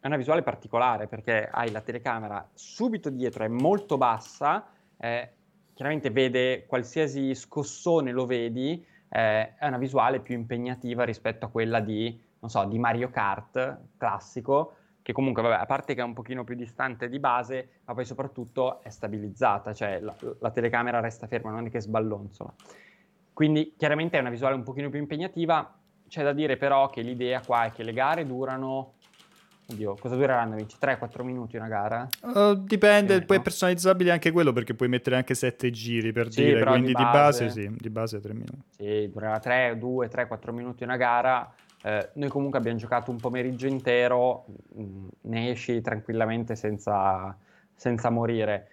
è 0.00 0.06
una 0.06 0.16
visuale 0.16 0.42
particolare 0.42 1.06
perché 1.06 1.48
hai 1.50 1.70
la 1.70 1.80
telecamera 1.80 2.46
subito 2.52 3.08
dietro, 3.08 3.44
è 3.44 3.48
molto 3.48 3.96
bassa, 3.96 4.66
eh, 4.96 5.32
chiaramente 5.74 6.10
vede 6.10 6.66
qualsiasi 6.66 7.34
scossone 7.36 8.10
lo 8.10 8.26
vedi, 8.26 8.84
eh, 9.08 9.54
è 9.54 9.66
una 9.66 9.78
visuale 9.78 10.18
più 10.18 10.34
impegnativa 10.34 11.04
rispetto 11.04 11.46
a 11.46 11.48
quella 11.50 11.78
di, 11.78 12.20
so, 12.46 12.64
di 12.64 12.78
Mario 12.80 13.10
Kart 13.10 13.78
classico, 13.96 14.74
che 15.08 15.14
comunque, 15.14 15.40
vabbè, 15.40 15.54
a 15.54 15.64
parte 15.64 15.94
che 15.94 16.02
è 16.02 16.04
un 16.04 16.12
pochino 16.12 16.44
più 16.44 16.54
distante 16.54 17.08
di 17.08 17.18
base, 17.18 17.80
ma 17.86 17.94
poi 17.94 18.04
soprattutto 18.04 18.82
è 18.82 18.90
stabilizzata, 18.90 19.72
cioè 19.72 20.00
la, 20.00 20.14
la 20.38 20.50
telecamera 20.50 21.00
resta 21.00 21.26
ferma, 21.26 21.50
non 21.50 21.64
è 21.64 21.70
che 21.70 21.80
sballonzola. 21.80 22.52
Quindi 23.32 23.72
chiaramente 23.78 24.18
è 24.18 24.20
una 24.20 24.28
visuale 24.28 24.54
un 24.54 24.64
pochino 24.64 24.90
più 24.90 24.98
impegnativa, 24.98 25.74
c'è 26.06 26.22
da 26.22 26.34
dire 26.34 26.58
però 26.58 26.90
che 26.90 27.00
l'idea 27.00 27.40
qua 27.40 27.64
è 27.64 27.72
che 27.72 27.84
le 27.84 27.94
gare 27.94 28.26
durano 28.26 28.96
Oddio, 29.70 29.96
cosa 29.98 30.14
dureranno? 30.14 30.56
3-4 30.56 31.22
minuti 31.22 31.56
una 31.56 31.68
gara? 31.68 32.08
Uh, 32.22 32.54
dipende, 32.54 33.16
eh, 33.16 33.22
poi 33.22 33.36
no? 33.36 33.42
è 33.42 33.44
personalizzabile 33.44 34.10
anche 34.10 34.30
quello 34.30 34.52
perché 34.52 34.74
puoi 34.74 34.88
mettere 34.88 35.16
anche 35.16 35.34
7 35.34 35.70
giri 35.70 36.10
per 36.12 36.30
sì, 36.32 36.42
dire, 36.42 36.64
quindi 36.64 36.88
di 36.88 37.02
base, 37.02 37.44
di 37.44 37.54
base, 37.54 37.60
sì, 37.60 37.76
di 37.78 37.90
base 37.90 38.20
3 38.20 38.32
minuti. 38.32 38.62
Sì, 38.76 39.10
durerà 39.10 39.38
3, 39.38 39.76
2, 39.78 40.08
3, 40.08 40.26
4 40.26 40.52
minuti 40.54 40.84
una 40.84 40.96
gara 40.96 41.54
eh, 41.82 42.10
noi 42.14 42.28
comunque 42.28 42.58
abbiamo 42.58 42.78
giocato 42.78 43.10
un 43.10 43.18
pomeriggio 43.18 43.66
intero, 43.66 44.46
mh, 44.74 44.82
mm, 44.82 45.08
ne 45.22 45.50
esci 45.50 45.80
tranquillamente 45.80 46.56
senza, 46.56 47.36
senza 47.74 48.10
morire. 48.10 48.70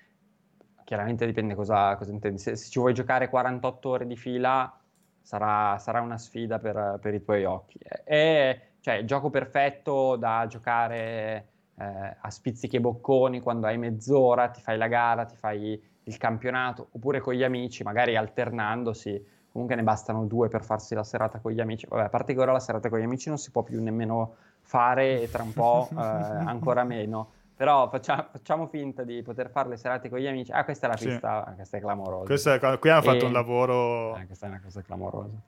Chiaramente 0.84 1.26
dipende 1.26 1.56
cosa, 1.56 1.96
cosa 1.96 2.12
intendi. 2.12 2.40
Se, 2.40 2.56
se, 2.56 2.70
ci 2.70 2.80
vuoi 2.80 2.94
giocare 2.94 3.30
48 3.30 3.90
ore 3.90 4.08
di 4.08 4.16
fila, 4.16 4.80
sarà, 5.22 5.78
sarà 5.80 6.02
una 6.02 6.18
sfida 6.18 6.60
per, 6.60 7.00
per, 7.02 7.14
i 7.14 7.24
tuoi 7.24 7.44
occhi. 7.46 7.80
È 7.80 8.62
cioè, 8.80 9.04
gioco 9.06 9.30
perfetto 9.30 10.16
da 10.16 10.46
giocare 10.48 11.48
eh, 11.78 12.18
a 12.20 12.30
spizzichi 12.30 12.76
e 12.78 12.82
bocconi 12.82 13.42
quando 13.42 13.68
hai 13.68 13.78
mezz'ora, 13.78 14.50
ti 14.50 14.62
fai 14.62 14.78
la 14.78 14.88
gara, 14.88 15.26
ti 15.26 15.36
fai 15.36 15.82
il 16.04 16.18
campionato, 16.18 16.90
oppure 16.92 17.20
con 17.20 17.34
gli 17.34 17.44
amici, 17.44 17.84
magari 17.84 18.16
alternandosi 18.16 19.24
comunque 19.56 19.78
ne 19.78 19.84
bastano 19.84 20.26
due 20.26 20.50
per 20.50 20.66
farsi 20.66 20.96
la 20.96 21.06
serata 21.06 21.40
con 21.40 21.54
gli 21.54 21.62
amici. 21.62 21.88
Vabbè, 21.88 22.04
a 22.04 22.10
parte 22.10 22.34
che 22.34 22.42
ora 22.42 22.52
la 22.52 22.60
serata 22.60 22.90
con 22.90 23.00
gli 23.00 23.04
amici 23.04 23.30
non 23.30 23.38
si 23.38 23.52
può 23.52 23.64
più 23.64 23.82
nemmeno 23.82 24.36
fare 24.60 25.22
e 25.22 25.32
tra 25.32 25.44
un 25.44 25.54
po' 25.54 25.88
eh, 25.96 25.96
ancora 25.96 26.84
meno. 26.84 27.32
Però 27.56 27.90
facciamo, 27.90 28.26
facciamo, 28.34 28.68
finta 28.68 29.04
di 29.04 29.22
poter 29.22 29.50
fare 29.50 29.70
le 29.70 29.78
serate 29.78 30.10
con 30.10 30.20
gli 30.20 30.28
amici. 30.28 30.52
Ah, 30.52 30.66
questa 30.66 30.88
è 30.88 30.90
la 30.90 30.98
pista, 30.98 31.46
sì. 31.48 31.56
questa 31.56 31.78
è 31.78 31.80
clamorosa. 31.80 32.26
Questa, 32.26 32.78
qui 32.78 32.90
hanno 32.90 33.02
fatto 33.02 33.24
e... 33.24 33.28
un 33.28 33.32
lavoro... 33.32 34.18
Eh, 34.18 34.26
questa 34.26 34.48
è 34.48 34.50
una 34.50 34.60
cosa 34.62 34.82
clamorosa. 34.82 35.42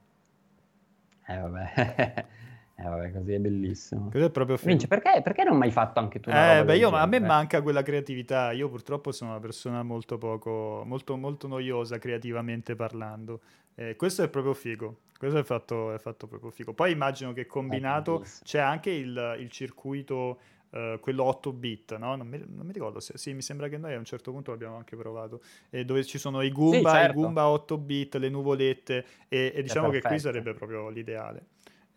Eh 1.28 1.38
vabbè. 1.40 2.26
Eh 2.80 2.84
vabbè, 2.84 3.12
così 3.12 3.34
è 3.34 3.40
bellissimo. 3.40 4.10
Questo 4.12 4.28
è 4.28 4.30
proprio 4.30 4.56
figo. 4.56 4.70
Vince, 4.70 4.88
perché, 4.88 5.22
perché 5.24 5.44
non 5.44 5.54
hai 5.54 5.60
mai 5.62 5.72
fatto 5.72 5.98
anche 5.98 6.20
tu 6.20 6.30
una 6.30 6.60
Eh, 6.60 6.64
beh, 6.64 6.78
io, 6.78 6.92
a 6.92 7.08
me 7.08 7.20
manca 7.20 7.64
quella 7.64 7.82
creatività. 7.82 8.52
Io 8.52 8.70
purtroppo 8.70 9.12
sono 9.12 9.32
una 9.32 9.40
persona 9.40 9.82
molto 9.82 10.20
poco, 10.20 10.84
molto, 10.86 11.18
molto 11.18 11.48
noiosa 11.48 11.98
creativamente 11.98 12.76
parlando. 12.76 13.42
Eh, 13.80 13.96
questo 13.96 14.24
è 14.24 14.28
proprio 14.28 14.56
figo. 14.56 15.02
Questo 15.20 15.38
è 15.38 15.44
fatto, 15.44 15.94
è 15.94 16.00
fatto 16.00 16.26
proprio 16.26 16.50
figo. 16.50 16.74
Poi 16.74 16.92
immagino 16.92 17.32
che 17.32 17.46
combinato 17.46 18.24
c'è 18.44 18.60
anche 18.60 18.90
il, 18.90 19.38
il 19.40 19.50
circuito, 19.52 20.40
uh, 20.70 21.00
quello 21.00 21.24
8 21.24 21.54
bit, 21.54 21.96
no? 21.98 22.16
Non 22.16 22.28
mi, 22.28 22.44
non 22.46 22.66
mi, 22.66 22.74
ricordo 22.74 23.00
se 23.00 23.18
sì, 23.18 23.34
mi 23.34 23.44
sembra 23.44 23.68
che 23.68 23.78
noi 23.78 23.94
a 23.94 23.98
un 23.98 24.06
certo 24.06 24.32
punto 24.32 24.50
l'abbiamo 24.50 24.78
anche 24.78 24.96
provato. 24.96 25.42
Eh, 25.70 25.86
dove 25.86 26.04
ci 26.06 26.18
sono 26.18 26.42
i 26.42 26.52
Goomba, 26.52 26.90
sì, 26.90 26.96
certo. 26.96 27.12
i 27.12 27.22
Goomba 27.22 27.48
8 27.50 27.78
bit, 27.78 28.16
le 28.16 28.30
nuvolette, 28.30 29.06
e, 29.28 29.52
e 29.56 29.62
diciamo 29.62 29.90
che 29.90 30.02
qui 30.02 30.18
sarebbe 30.18 30.54
proprio 30.54 30.90
l'ideale. 30.90 31.46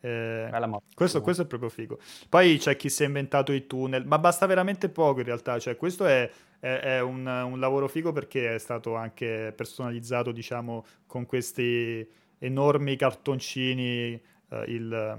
Eh, 0.01 0.51
questo, 0.95 1.21
questo, 1.21 1.43
è 1.43 1.47
proprio 1.47 1.69
figo. 1.69 1.99
Poi 2.29 2.59
c'è 2.59 2.77
chi 2.77 2.89
si 2.89 3.03
è 3.03 3.07
inventato 3.07 3.53
i 3.53 3.67
tunnel, 3.67 4.07
ma 4.07 4.19
basta 4.19 4.47
veramente 4.47 4.89
poco 4.89 5.21
in 5.21 5.27
realtà. 5.27 5.59
Cioè, 5.59 5.77
questo 5.77 6.07
è, 6.07 6.31
è, 6.59 6.69
è 6.69 7.01
un, 7.01 7.27
un, 7.27 7.59
lavoro 7.61 7.89
figo 7.89 8.13
perché 8.13 8.55
è 8.55 8.59
stato 8.59 8.95
anche 8.95 9.53
personalizzato, 9.55 10.33
diciamo, 10.33 10.85
con 11.07 11.27
questi 11.27 12.07
enormi 12.39 12.97
cartoncini. 12.97 14.21
Uh, 14.49 14.63
il, 14.67 15.19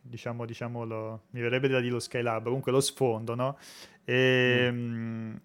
diciamo, 0.00 0.44
diciamo 0.44 0.84
lo, 0.84 1.22
mi 1.30 1.40
verrebbe 1.40 1.68
da 1.68 1.80
dire 1.80 1.92
lo 1.92 2.00
Skylab, 2.00 2.44
comunque 2.44 2.72
lo 2.72 2.80
sfondo, 2.80 3.34
no? 3.34 3.58
E, 4.04 4.68
mm. 4.70 5.30
mm 5.30 5.36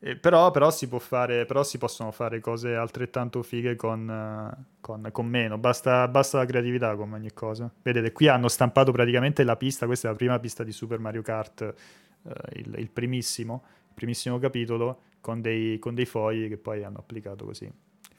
eh, 0.00 0.16
però, 0.16 0.52
però, 0.52 0.70
si 0.70 0.86
fare, 0.86 1.44
però, 1.44 1.64
si 1.64 1.76
possono 1.76 2.12
fare 2.12 2.38
cose 2.38 2.76
altrettanto 2.76 3.42
fighe 3.42 3.74
con, 3.74 4.66
con, 4.80 5.08
con 5.10 5.26
meno, 5.26 5.58
basta, 5.58 6.06
basta, 6.06 6.38
la 6.38 6.44
creatività 6.44 6.94
come 6.94 7.16
ogni 7.16 7.32
cosa. 7.32 7.70
Vedete, 7.82 8.12
qui 8.12 8.28
hanno 8.28 8.48
stampato 8.48 8.92
praticamente 8.92 9.42
la 9.42 9.56
pista, 9.56 9.86
questa 9.86 10.08
è 10.08 10.10
la 10.12 10.16
prima 10.16 10.38
pista 10.38 10.62
di 10.62 10.70
Super 10.70 11.00
Mario 11.00 11.22
Kart, 11.22 11.62
eh, 11.62 12.58
il, 12.60 12.74
il, 12.78 12.90
primissimo, 12.90 13.64
il, 13.88 13.94
primissimo, 13.94 14.38
capitolo, 14.38 15.00
con 15.20 15.40
dei, 15.40 15.80
con 15.80 15.94
dei 15.94 16.06
fogli 16.06 16.48
che 16.48 16.58
poi 16.58 16.84
hanno 16.84 16.98
applicato 16.98 17.44
così. 17.44 17.68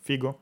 Figo? 0.01 0.39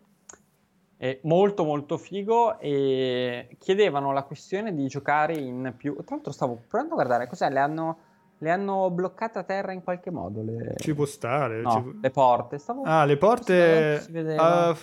È 0.97 1.19
molto 1.23 1.63
molto 1.63 1.99
figo 1.99 2.57
e 2.57 3.55
chiedevano 3.59 4.11
la 4.11 4.23
questione 4.23 4.73
di 4.73 4.87
giocare 4.87 5.35
in 5.35 5.75
più... 5.77 5.93
Tra 5.97 6.15
l'altro 6.15 6.31
stavo 6.31 6.63
provando 6.67 6.93
a 6.93 6.95
guardare, 6.95 7.27
cos'è? 7.27 7.51
Le 7.51 7.59
hanno 7.59 7.97
le 8.39 8.51
hanno 8.51 8.89
bloccate 8.89 9.39
a 9.39 9.43
terra 9.43 9.71
in 9.71 9.83
qualche 9.83 10.11
modo. 10.11 10.41
Le... 10.43 10.75
Ci 10.77 10.93
può 10.93 11.05
stare. 11.05 11.61
No, 11.61 11.71
ci... 11.71 11.99
le 12.01 12.09
porte. 12.11 12.57
Stavo... 12.57 12.83
Ah, 12.83 13.05
le 13.05 13.17
porte... 13.17 14.05
Uh, 14.11 14.75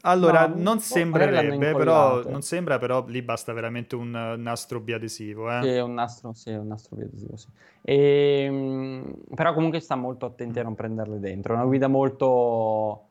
allora, 0.00 0.46
no, 0.46 0.54
non 0.56 0.74
boh, 0.76 0.80
sembrerebbe, 0.80 1.72
però, 1.72 2.22
non 2.28 2.42
sembra, 2.42 2.78
però 2.78 3.04
lì 3.06 3.22
basta 3.22 3.52
veramente 3.52 3.94
un 3.94 4.34
nastro 4.38 4.80
biadesivo. 4.80 5.50
Eh? 5.50 5.62
Sì, 5.62 5.78
un 5.78 5.94
nastro, 5.94 6.32
sì, 6.32 6.50
un 6.52 6.66
nastro 6.66 6.96
biadesivo, 6.96 7.36
sì. 7.36 7.48
E, 7.82 8.42
ehm, 8.44 9.14
però 9.34 9.54
comunque 9.54 9.80
sta 9.80 9.94
molto 9.94 10.26
attenti 10.26 10.58
a 10.58 10.64
non 10.64 10.74
prenderle 10.74 11.20
dentro. 11.20 11.52
È 11.52 11.56
una 11.56 11.66
guida 11.66 11.88
molto, 11.88 13.08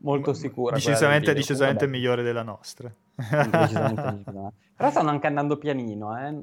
molto 0.00 0.32
sicura. 0.32 0.74
Decisamente, 0.74 1.32
decisamente 1.34 1.86
migliore 1.86 2.22
della 2.22 2.42
nostra. 2.42 2.92
Però 3.16 4.90
stanno 4.90 5.10
anche 5.10 5.26
andando 5.26 5.56
pianino, 5.58 6.16
eh. 6.16 6.34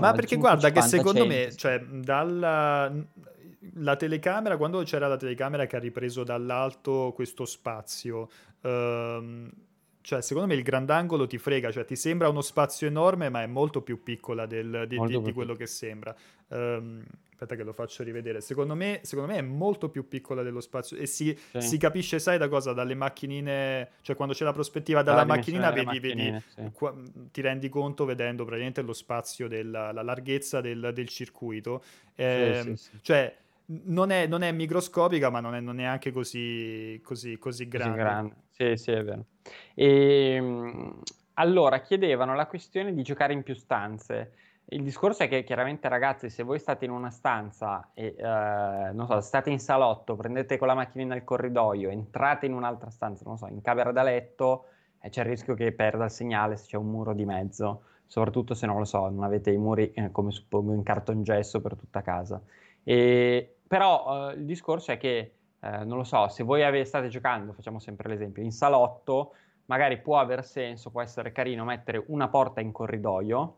Ma 0.00 0.12
perché 0.12 0.36
guarda 0.36 0.70
che 0.70 0.82
secondo 0.82 1.26
100, 1.26 1.26
me, 1.26 1.54
cioè, 1.54 1.78
dalla 1.80 2.92
la 3.74 3.96
telecamera, 3.96 4.56
quando 4.56 4.82
c'era 4.82 5.06
la 5.06 5.16
telecamera 5.16 5.66
che 5.66 5.76
ha 5.76 5.80
ripreso 5.80 6.24
dall'alto 6.24 7.12
questo 7.14 7.44
spazio, 7.44 8.28
ehm, 8.62 9.50
cioè 10.00 10.22
secondo 10.22 10.48
me 10.48 10.54
il 10.54 10.62
grandangolo 10.62 11.26
ti 11.26 11.38
frega, 11.38 11.70
cioè 11.70 11.84
ti 11.84 11.96
sembra 11.96 12.28
uno 12.28 12.40
spazio 12.40 12.86
enorme, 12.86 13.28
ma 13.28 13.42
è 13.42 13.46
molto 13.46 13.82
più 13.82 14.02
piccola 14.02 14.46
del, 14.46 14.86
di, 14.88 14.98
di, 14.98 15.22
di, 15.22 15.32
quello 15.32 15.54
che 15.54 15.66
sembra. 15.66 16.14
Um, 16.48 17.04
aspetta 17.40 17.56
che 17.56 17.62
lo 17.62 17.72
faccio 17.72 18.02
rivedere. 18.02 18.40
Secondo 18.42 18.74
me, 18.74 19.00
secondo 19.02 19.32
me, 19.32 19.38
è 19.38 19.42
molto 19.42 19.88
più 19.88 20.06
piccola 20.08 20.42
dello 20.42 20.60
spazio 20.60 20.96
e 20.98 21.06
si, 21.06 21.36
sì. 21.52 21.60
si, 21.60 21.78
capisce, 21.78 22.18
sai 22.18 22.36
da 22.36 22.48
cosa? 22.48 22.72
Dalle 22.72 22.94
macchinine, 22.94 23.92
cioè 24.02 24.14
quando 24.14 24.34
c'è 24.34 24.44
la 24.44 24.52
prospettiva 24.52 25.02
dalla 25.02 25.18
la 25.18 25.24
macchinina, 25.24 25.70
vedi, 25.70 25.98
vedi 25.98 26.42
sì. 26.48 26.70
qua, 26.72 26.94
ti 27.30 27.40
rendi 27.40 27.68
conto 27.70 28.04
vedendo 28.04 28.44
praticamente 28.44 28.82
lo 28.82 28.92
spazio, 28.92 29.48
della, 29.48 29.90
la 29.92 30.02
larghezza 30.02 30.60
del, 30.60 30.90
del 30.92 31.08
circuito. 31.08 31.82
Eh, 32.14 32.74
sì, 32.76 32.90
cioè, 33.00 33.34
non 33.84 34.10
è, 34.10 34.26
non 34.26 34.42
è, 34.42 34.52
microscopica, 34.52 35.30
ma 35.30 35.40
non 35.40 35.54
è, 35.54 35.60
non 35.60 35.78
è 35.78 35.82
neanche 35.82 36.12
così, 36.12 37.00
così, 37.02 37.38
così 37.38 37.68
grande. 37.68 37.90
Così 37.90 38.02
grande. 38.02 38.34
Sì, 38.50 38.76
sì, 38.76 38.90
è 38.90 39.02
vero. 39.02 39.24
E, 39.74 40.34
ehm, 40.34 41.02
allora, 41.34 41.80
chiedevano 41.80 42.34
la 42.34 42.46
questione 42.46 42.92
di 42.92 43.02
giocare 43.02 43.32
in 43.32 43.42
più 43.42 43.54
stanze. 43.54 44.32
Il 44.72 44.84
discorso 44.84 45.24
è 45.24 45.28
che 45.28 45.42
chiaramente 45.42 45.88
ragazzi, 45.88 46.30
se 46.30 46.44
voi 46.44 46.60
state 46.60 46.84
in 46.84 46.92
una 46.92 47.10
stanza 47.10 47.90
e 47.92 48.14
eh, 48.16 48.22
non 48.92 49.04
so, 49.08 49.20
state 49.20 49.50
in 49.50 49.58
salotto, 49.58 50.14
prendete 50.14 50.58
con 50.58 50.68
la 50.68 50.74
macchinina 50.74 51.16
il 51.16 51.24
corridoio, 51.24 51.90
entrate 51.90 52.46
in 52.46 52.52
un'altra 52.52 52.88
stanza, 52.88 53.24
non 53.26 53.36
so, 53.36 53.48
in 53.48 53.62
camera 53.62 53.90
da 53.90 54.04
letto, 54.04 54.66
eh, 55.00 55.08
c'è 55.08 55.22
il 55.22 55.26
rischio 55.28 55.54
che 55.54 55.72
perda 55.72 56.04
il 56.04 56.10
segnale 56.12 56.56
se 56.56 56.68
c'è 56.68 56.76
un 56.76 56.88
muro 56.88 57.14
di 57.14 57.24
mezzo, 57.24 57.82
soprattutto 58.06 58.54
se 58.54 58.66
non 58.66 58.78
lo 58.78 58.84
so, 58.84 59.08
non 59.08 59.24
avete 59.24 59.50
i 59.50 59.56
muri 59.56 59.90
eh, 59.92 60.12
come 60.12 60.30
suppongo 60.30 60.72
in 60.72 60.84
cartongesso 60.84 61.60
per 61.60 61.74
tutta 61.74 62.02
casa. 62.02 62.40
E, 62.84 63.56
però 63.66 64.30
eh, 64.30 64.34
il 64.34 64.44
discorso 64.44 64.92
è 64.92 64.98
che 64.98 65.32
eh, 65.58 65.84
non 65.84 65.96
lo 65.96 66.04
so, 66.04 66.28
se 66.28 66.44
voi 66.44 66.62
ave- 66.62 66.84
state 66.84 67.08
giocando, 67.08 67.52
facciamo 67.54 67.80
sempre 67.80 68.08
l'esempio, 68.08 68.44
in 68.44 68.52
salotto, 68.52 69.32
magari 69.64 69.98
può 69.98 70.20
aver 70.20 70.44
senso, 70.44 70.90
può 70.90 71.02
essere 71.02 71.32
carino 71.32 71.64
mettere 71.64 72.04
una 72.06 72.28
porta 72.28 72.60
in 72.60 72.70
corridoio 72.70 73.56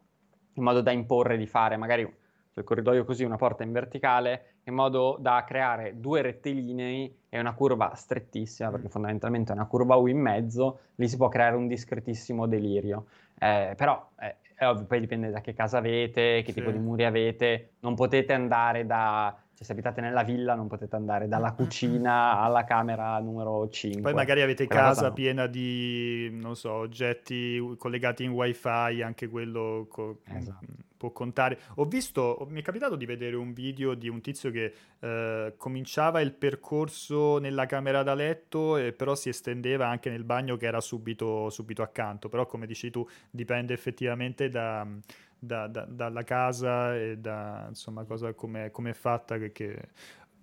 in 0.55 0.63
modo 0.63 0.81
da 0.81 0.91
imporre 0.91 1.37
di 1.37 1.47
fare 1.47 1.77
magari 1.77 2.21
il 2.55 2.65
corridoio 2.65 3.05
così, 3.05 3.25
una 3.25 3.37
porta 3.37 3.63
in 3.63 3.73
verticale, 3.73 4.57
in 4.65 4.75
modo 4.75 5.17
da 5.19 5.43
creare 5.47 5.99
due 5.99 6.21
rettilinei 6.21 7.17
e 7.29 7.39
una 7.39 7.55
curva 7.55 7.95
strettissima, 7.95 8.71
perché 8.71 8.89
fondamentalmente 8.89 9.53
è 9.53 9.55
una 9.55 9.67
curva 9.67 9.97
U 9.97 10.07
in 10.07 10.19
mezzo, 10.19 10.81
lì 10.97 11.09
si 11.09 11.17
può 11.17 11.29
creare 11.29 11.57
un 11.57 11.67
discretissimo 11.67 12.47
delirio. 12.47 13.07
Eh, 13.39 13.73
però 13.77 14.07
eh, 14.21 14.37
è 14.55 14.67
ovvio, 14.67 14.85
poi 14.85 15.01
dipende 15.01 15.31
da 15.31 15.41
che 15.41 15.55
casa 15.55 15.79
avete, 15.79 16.43
che 16.43 16.53
sì. 16.53 16.55
tipo 16.55 16.71
di 16.71 16.79
muri 16.79 17.05
avete, 17.05 17.71
non 17.81 17.95
potete 17.95 18.35
andare 18.35 18.85
da 18.85 19.35
cioè, 19.55 19.65
se 19.65 19.73
abitate 19.73 20.01
nella 20.01 20.23
villa 20.23 20.55
non 20.55 20.67
potete 20.67 20.97
andare 20.97 21.29
dalla 21.29 21.53
cucina 21.55 22.41
alla 22.41 22.65
camera 22.65 23.19
numero 23.19 23.69
5. 23.69 24.01
Poi 24.01 24.15
magari 24.15 24.43
avete 24.43 24.67
Quella 24.67 24.83
casa 24.83 25.09
no. 25.09 25.13
piena 25.13 25.47
di, 25.47 26.31
non 26.33 26.57
so, 26.57 26.73
oggetti 26.73 27.61
collegati 27.79 28.25
in 28.25 28.31
wifi, 28.31 29.03
anche 29.03 29.29
quello 29.29 29.87
co- 29.89 30.21
esatto. 30.25 30.67
può 30.97 31.11
contare. 31.11 31.59
Ho 31.77 31.85
visto, 31.85 32.47
mi 32.51 32.61
è 32.61 32.63
capitato 32.63 32.97
di 32.97 33.05
vedere 33.05 33.37
un 33.37 33.53
video 33.53 33.95
di 33.95 34.09
un 34.09 34.21
tizio 34.21 34.51
che 34.51 34.73
eh, 34.99 35.55
cominciava 35.57 36.21
il 36.21 36.33
percorso 36.33 37.39
nella 37.39 37.67
camera 37.67 38.03
da 38.03 38.15
letto, 38.15 38.77
e 38.77 38.93
però 38.93 39.15
si 39.15 39.29
estendeva 39.29 39.87
anche 39.87 40.09
nel 40.11 40.25
bagno 40.25 40.57
che 40.57 40.67
era 40.67 40.81
subito, 40.81 41.51
subito 41.51 41.83
accanto. 41.83 42.29
Però 42.29 42.47
come 42.47 42.67
dici 42.67 42.91
tu, 42.91 43.07
dipende 43.31 43.75
effettivamente 43.75 44.49
da 44.49 44.87
da, 45.45 45.67
da, 45.67 45.85
dalla 45.89 46.23
casa 46.23 46.97
e 46.97 47.19
da 47.19 47.67
insomma 47.69 48.05
cosa 48.05 48.33
come 48.33 48.71
è 48.71 48.93
fatta 48.93 49.39
che, 49.39 49.51
che... 49.51 49.89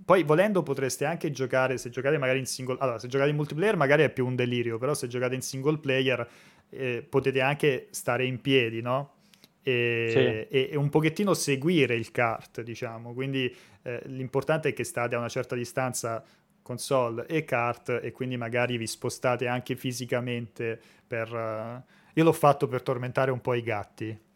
Poi 0.03 0.23
volendo 0.23 0.61
potreste 0.61 1.05
anche 1.05 1.31
giocare, 1.31 1.77
se 1.77 1.89
giocate 1.89 2.17
magari 2.17 2.39
in 2.39 2.45
single, 2.45 2.77
allora 2.79 2.99
se 2.99 3.07
giocate 3.07 3.29
in 3.29 3.35
multiplayer 3.37 3.77
magari 3.77 4.03
è 4.03 4.09
più 4.09 4.25
un 4.25 4.35
delirio, 4.35 4.77
però 4.77 4.93
se 4.93 5.07
giocate 5.07 5.35
in 5.35 5.41
single 5.41 5.77
player 5.77 6.27
eh, 6.69 7.05
potete 7.07 7.39
anche 7.39 7.87
stare 7.91 8.25
in 8.25 8.41
piedi, 8.41 8.81
no? 8.81 9.13
E, 9.61 10.07
sì. 10.09 10.17
e, 10.55 10.69
e, 10.71 10.75
un 10.77 10.89
pochettino 10.89 11.33
seguire 11.33 11.95
il 11.95 12.11
kart, 12.11 12.61
diciamo, 12.61 13.13
quindi 13.13 13.53
eh, 13.83 14.01
l'importante 14.05 14.69
è 14.69 14.73
che 14.73 14.83
state 14.83 15.15
a 15.15 15.17
una 15.17 15.29
certa 15.29 15.55
distanza 15.55 16.23
console 16.61 17.25
e 17.27 17.45
kart 17.45 17.99
e 18.01 18.11
quindi 18.11 18.35
magari 18.35 18.77
vi 18.77 18.87
spostate 18.87 19.47
anche 19.47 19.75
fisicamente 19.75 20.79
per... 21.07 21.31
Uh, 21.33 21.91
io 22.13 22.23
l'ho 22.23 22.33
fatto 22.33 22.67
per 22.67 22.81
tormentare 22.81 23.31
un 23.31 23.41
po' 23.41 23.53
i 23.53 23.61
gatti. 23.61 24.27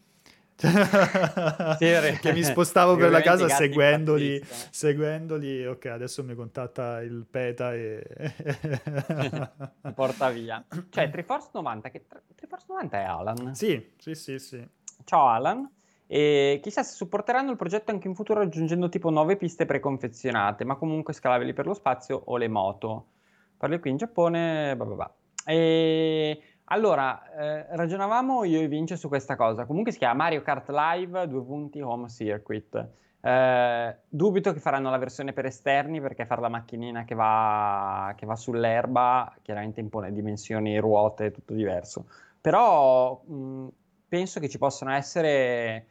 che 1.79 2.31
mi 2.31 2.43
spostavo 2.43 2.95
per 2.95 3.11
la 3.11 3.21
casa 3.21 3.49
seguendoli, 3.49 4.41
seguendoli, 4.69 5.65
ok 5.65 5.85
adesso 5.87 6.23
mi 6.23 6.35
contatta 6.35 7.01
il 7.01 7.25
PETA 7.29 7.73
e 7.73 8.03
porta 9.93 10.29
via. 10.29 10.63
Cioè 10.89 11.09
Triforce 11.09 11.49
90 11.53 11.89
che 11.89 12.05
Triforce 12.35 12.65
90 12.69 12.97
è 12.99 13.03
Alan? 13.03 13.55
Sì 13.55 13.91
sì 13.97 14.15
sì 14.15 14.39
sì. 14.39 14.65
Ciao 15.03 15.27
Alan. 15.27 15.69
E 16.07 16.59
chissà 16.61 16.83
se 16.83 16.93
supporteranno 16.93 17.51
il 17.51 17.57
progetto 17.57 17.91
anche 17.91 18.07
in 18.07 18.15
futuro 18.15 18.41
aggiungendo 18.41 18.87
tipo 18.87 19.09
nuove 19.09 19.35
piste 19.35 19.65
preconfezionate, 19.65 20.63
ma 20.63 20.75
comunque 20.75 21.13
scalabili 21.13 21.53
per 21.53 21.65
lo 21.65 21.73
spazio 21.73 22.21
o 22.25 22.37
le 22.37 22.47
moto. 22.47 23.07
Parli 23.57 23.79
qui 23.79 23.89
in 23.89 23.97
Giappone, 23.97 24.75
bah 24.75 24.85
bah 24.85 24.95
bah. 24.95 25.13
E 25.45 26.41
allora, 26.65 27.31
eh, 27.33 27.75
ragionavamo 27.75 28.43
io 28.43 28.61
e 28.61 28.67
Vince 28.67 28.95
su 28.95 29.07
questa 29.07 29.35
cosa. 29.35 29.65
Comunque 29.65 29.91
si 29.91 29.97
chiama 29.97 30.23
Mario 30.23 30.41
Kart 30.41 30.69
Live, 30.69 31.27
due 31.27 31.43
punti, 31.43 31.81
Home 31.81 32.07
Circuit. 32.09 32.89
Eh, 33.25 33.97
dubito 34.09 34.51
che 34.51 34.59
faranno 34.59 34.89
la 34.89 34.97
versione 34.97 35.31
per 35.33 35.45
esterni 35.45 36.01
perché 36.01 36.25
fare 36.25 36.41
la 36.41 36.49
macchinina 36.49 37.05
che 37.05 37.15
va, 37.15 38.13
che 38.17 38.25
va 38.25 38.35
sull'erba 38.35 39.37
chiaramente 39.41 39.79
impone 39.79 40.11
dimensioni, 40.11 40.77
ruote, 40.77 41.31
tutto 41.31 41.53
diverso. 41.53 42.07
Però 42.41 43.21
mh, 43.23 43.67
penso 44.07 44.39
che 44.39 44.49
ci 44.49 44.57
possano 44.57 44.91
essere 44.91 45.87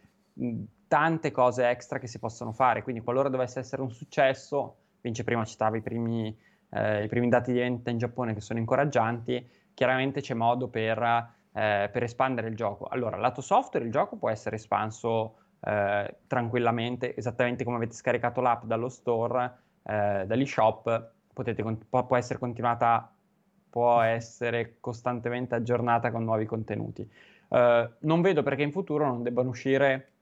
tante 0.89 1.31
cose 1.31 1.68
extra 1.68 1.99
che 1.99 2.07
si 2.07 2.18
possono 2.18 2.53
fare, 2.53 2.83
quindi 2.83 3.03
qualora 3.03 3.29
dovesse 3.29 3.59
essere 3.61 3.83
un 3.83 3.91
successo, 3.91 4.77
Vince 5.01 5.25
prima 5.25 5.45
citava 5.45 5.77
i 5.77 5.81
primi, 5.81 6.37
eh, 6.70 7.05
i 7.05 7.09
primi 7.09 7.29
dati 7.29 7.53
di 7.53 7.59
vendita 7.59 7.91
in 7.91 7.99
Giappone 7.99 8.35
che 8.35 8.41
sono 8.41 8.59
incoraggianti, 8.59 9.49
chiaramente 9.75 10.20
c'è 10.20 10.35
modo 10.35 10.68
per, 10.68 10.99
eh, 11.53 11.89
per, 11.93 12.03
espandere 12.03 12.49
il 12.49 12.57
gioco. 12.57 12.87
Allora, 12.87 13.16
lato 13.16 13.41
software 13.41 13.85
il 13.85 13.93
gioco 13.93 14.16
può 14.16 14.31
essere 14.31 14.57
espanso 14.57 15.37
eh, 15.61 16.16
tranquillamente, 16.27 17.16
esattamente 17.16 17.64
come 17.64 17.77
avete 17.77 17.95
scaricato 17.95 18.41
l'app 18.41 18.64
dallo 18.64 18.89
store, 18.89 19.59
eh, 19.85 20.25
dall'eShop, 20.27 21.11
potete, 21.33 21.62
può, 21.89 22.05
può 22.05 22.16
essere 22.16 22.39
continuata, 22.39 23.11
può 23.70 24.01
essere 24.05 24.77
costantemente 24.81 25.55
aggiornata 25.55 26.11
con 26.11 26.25
nuovi 26.25 26.47
contenuti. 26.47 27.09
Uh, 27.49 27.87
non 28.01 28.23
vedo 28.23 28.43
perché 28.43 28.62
in 28.62 28.73
futuro 28.73 29.07
non 29.07 29.23
debbano 29.23 29.51
uscire 29.51 30.12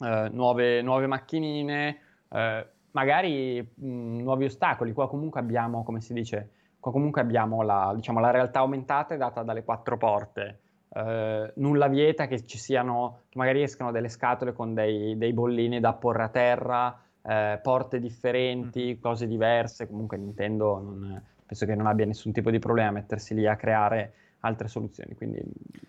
eh, 0.00 0.28
nuove, 0.32 0.82
nuove, 0.82 1.06
macchinine, 1.06 1.98
eh, 2.28 2.66
magari 2.90 3.60
mh, 3.62 4.22
nuovi 4.22 4.46
ostacoli. 4.46 4.92
Qua 4.92 5.08
comunque 5.08 5.40
abbiamo, 5.40 5.82
come 5.82 6.00
si 6.00 6.12
dice, 6.12 6.50
comunque 6.90 7.20
abbiamo 7.20 7.62
la, 7.62 7.92
diciamo, 7.94 8.20
la 8.20 8.30
realtà 8.30 8.60
aumentata 8.60 9.16
data 9.16 9.42
dalle 9.42 9.64
quattro 9.64 9.96
porte. 9.96 10.60
Uh, 10.94 11.50
nulla 11.56 11.88
vieta 11.88 12.26
che 12.26 12.46
ci 12.46 12.56
siano, 12.56 13.22
che 13.28 13.36
magari 13.36 13.62
escano 13.62 13.90
delle 13.90 14.08
scatole 14.08 14.52
con 14.52 14.74
dei, 14.74 15.18
dei 15.18 15.32
bollini 15.32 15.80
da 15.80 15.92
porre 15.92 16.22
a 16.22 16.28
terra, 16.28 16.96
uh, 17.20 17.60
porte 17.60 17.98
differenti, 17.98 18.94
mm. 18.96 19.00
cose 19.00 19.26
diverse. 19.26 19.88
Comunque 19.88 20.16
Nintendo 20.16 20.80
non, 20.80 21.22
penso 21.44 21.66
che 21.66 21.74
non 21.74 21.86
abbia 21.86 22.06
nessun 22.06 22.32
tipo 22.32 22.50
di 22.50 22.58
problema 22.60 22.90
a 22.90 22.92
mettersi 22.92 23.34
lì 23.34 23.46
a 23.46 23.56
creare 23.56 24.14
altre 24.44 24.68
soluzioni. 24.68 25.14
Quindi 25.14 25.42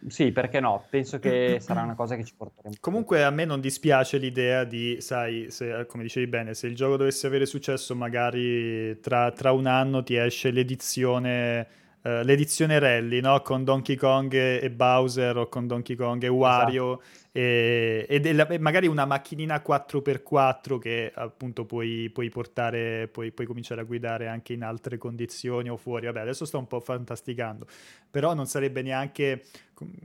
sì, 0.08 0.32
perché 0.32 0.60
no? 0.60 0.86
Penso 0.90 1.20
che 1.20 1.58
sarà 1.62 1.82
una 1.82 1.96
cosa 1.96 2.16
che 2.16 2.24
ci 2.24 2.34
porteremo. 2.36 2.76
Comunque 2.80 3.24
a 3.24 3.30
me 3.30 3.46
non 3.46 3.60
dispiace 3.60 4.18
l'idea 4.18 4.64
di, 4.64 4.98
sai, 5.00 5.48
se, 5.50 5.86
come 5.88 6.04
dicevi 6.04 6.28
bene, 6.28 6.54
se 6.54 6.68
il 6.68 6.76
gioco 6.76 6.98
dovesse 6.98 7.28
avere 7.28 7.46
successo, 7.46 7.96
magari 7.96 9.00
tra, 9.00 9.32
tra 9.32 9.52
un 9.52 9.68
anno 9.68 10.04
ti 10.04 10.16
esce 10.16 10.52
l'edizione 10.52 11.68
uh, 12.02 12.22
l'edizione 12.24 12.80
rally, 12.80 13.20
no? 13.20 13.42
Con 13.42 13.64
Donkey 13.64 13.96
Kong 13.96 14.34
e 14.34 14.72
Bowser 14.72 15.38
o 15.38 15.50
con 15.50 15.68
Donkey 15.68 15.96
Kong 15.96 16.24
e 16.24 16.28
Wario 16.28 17.02
esatto. 17.02 17.25
E, 17.38 18.06
e, 18.08 18.22
della, 18.22 18.48
magari 18.60 18.88
una 18.88 19.04
macchinina 19.04 19.62
4x4 19.62 20.80
che 20.80 21.12
appunto 21.14 21.66
puoi, 21.66 22.10
puoi 22.10 22.30
portare, 22.30 23.10
puoi, 23.10 23.34
puoi, 23.34 23.46
cominciare 23.46 23.82
a 23.82 23.84
guidare 23.84 24.30
anche 24.30 24.54
in 24.54 24.64
altre 24.64 24.98
condizioni 24.98 25.70
o 25.70 25.76
fuori. 25.76 26.06
Vabbè, 26.06 26.22
adesso 26.22 26.46
sto 26.46 26.60
un 26.60 26.68
po' 26.68 26.80
fantasticando, 26.80 27.68
però 28.10 28.34
non 28.34 28.46
sarebbe 28.46 28.82
neanche, 28.82 29.44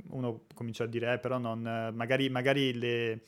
uno 0.08 0.40
comincia 0.54 0.82
a 0.82 0.86
dire, 0.88 1.12
eh, 1.12 1.18
però 1.18 1.38
non, 1.38 1.92
magari, 1.94 2.28
magari 2.30 2.76
le 2.76 3.20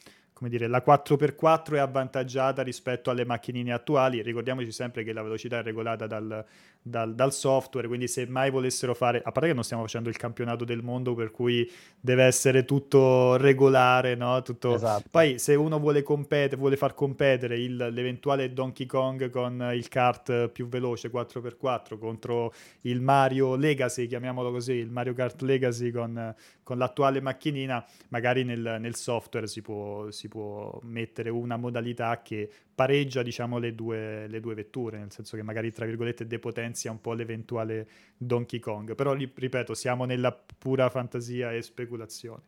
come 0.42 0.54
dire, 0.54 0.66
la 0.66 0.82
4x4 0.84 1.74
è 1.74 1.78
avvantaggiata 1.78 2.62
rispetto 2.62 3.10
alle 3.10 3.24
macchinine 3.24 3.72
attuali. 3.72 4.22
Ricordiamoci 4.22 4.72
sempre 4.72 5.04
che 5.04 5.12
la 5.12 5.22
velocità 5.22 5.60
è 5.60 5.62
regolata 5.62 6.08
dal, 6.08 6.44
dal, 6.82 7.14
dal, 7.14 7.32
software, 7.32 7.86
quindi 7.86 8.08
se 8.08 8.26
mai 8.26 8.50
volessero 8.50 8.92
fare, 8.92 9.18
a 9.18 9.30
parte 9.30 9.46
che 9.46 9.54
non 9.54 9.62
stiamo 9.62 9.84
facendo 9.84 10.08
il 10.08 10.16
campionato 10.16 10.64
del 10.64 10.82
mondo 10.82 11.14
per 11.14 11.30
cui 11.30 11.70
deve 12.00 12.24
essere 12.24 12.64
tutto 12.64 13.36
regolare, 13.36 14.16
no? 14.16 14.42
Tutto... 14.42 14.74
Esatto. 14.74 15.04
Poi 15.08 15.38
se 15.38 15.54
uno 15.54 15.78
vuole, 15.78 16.02
competere, 16.02 16.56
vuole 16.56 16.76
far 16.76 16.94
competere 16.94 17.56
il, 17.60 17.76
l'eventuale 17.76 18.52
Donkey 18.52 18.86
Kong 18.86 19.30
con 19.30 19.70
il 19.72 19.86
kart 19.86 20.48
più 20.48 20.66
veloce 20.66 21.08
4x4 21.08 21.98
contro 21.98 22.52
il 22.80 23.00
Mario 23.00 23.54
Legacy, 23.54 24.08
chiamiamolo 24.08 24.50
così, 24.50 24.72
il 24.72 24.90
Mario 24.90 25.14
Kart 25.14 25.40
Legacy 25.42 25.92
con, 25.92 26.34
con 26.64 26.78
l'attuale 26.78 27.20
macchinina, 27.20 27.84
magari 28.08 28.42
nel, 28.42 28.78
nel 28.80 28.96
software 28.96 29.46
si 29.46 29.62
può, 29.62 30.10
si 30.10 30.30
può 30.32 30.78
mettere 30.84 31.28
una 31.28 31.58
modalità 31.58 32.22
che 32.22 32.50
pareggia 32.74 33.22
diciamo 33.22 33.58
le 33.58 33.74
due, 33.74 34.26
le 34.28 34.40
due 34.40 34.54
vetture, 34.54 34.96
nel 34.96 35.12
senso 35.12 35.36
che 35.36 35.42
magari 35.42 35.70
tra 35.72 35.84
virgolette 35.84 36.26
depotenzia 36.26 36.90
un 36.90 37.02
po' 37.02 37.12
l'eventuale 37.12 37.86
Donkey 38.16 38.58
Kong, 38.58 38.94
però 38.94 39.12
ripeto 39.12 39.74
siamo 39.74 40.06
nella 40.06 40.32
pura 40.32 40.88
fantasia 40.88 41.52
e 41.52 41.60
speculazione. 41.60 42.40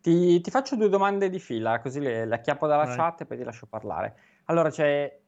Ti, 0.00 0.40
ti 0.40 0.50
faccio 0.50 0.74
due 0.74 0.88
domande 0.88 1.30
di 1.30 1.38
fila, 1.38 1.78
così 1.78 2.00
le, 2.00 2.26
le 2.26 2.34
acchiappo 2.34 2.66
dalla 2.66 2.86
Vai. 2.86 2.96
chat 2.96 3.20
e 3.20 3.26
poi 3.26 3.36
ti 3.36 3.44
lascio 3.44 3.66
parlare. 3.66 4.16
Allora 4.46 4.68
c'è 4.68 5.20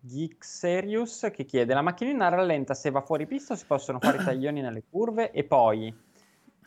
Geek 0.00 1.30
che 1.32 1.44
chiede: 1.44 1.74
La 1.74 1.82
macchinina 1.82 2.30
rallenta 2.30 2.72
se 2.72 2.90
va 2.90 3.02
fuori 3.02 3.26
pista 3.26 3.52
o 3.52 3.56
si 3.56 3.66
possono 3.66 3.98
fare 4.00 4.24
taglioni 4.24 4.62
nelle 4.62 4.84
curve? 4.88 5.32
E 5.32 5.44
poi, 5.44 5.94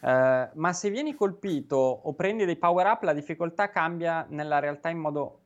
eh, 0.02 0.50
ma 0.54 0.74
se 0.74 0.90
vieni 0.90 1.14
colpito 1.16 1.76
o 1.78 2.14
prendi 2.14 2.46
dei 2.46 2.58
power 2.58 2.86
up, 2.88 3.04
la 3.04 3.14
difficoltà 3.14 3.70
cambia 3.70 4.26
nella 4.30 4.60
realtà 4.60 4.90
in 4.90 5.00
modo 5.00 5.42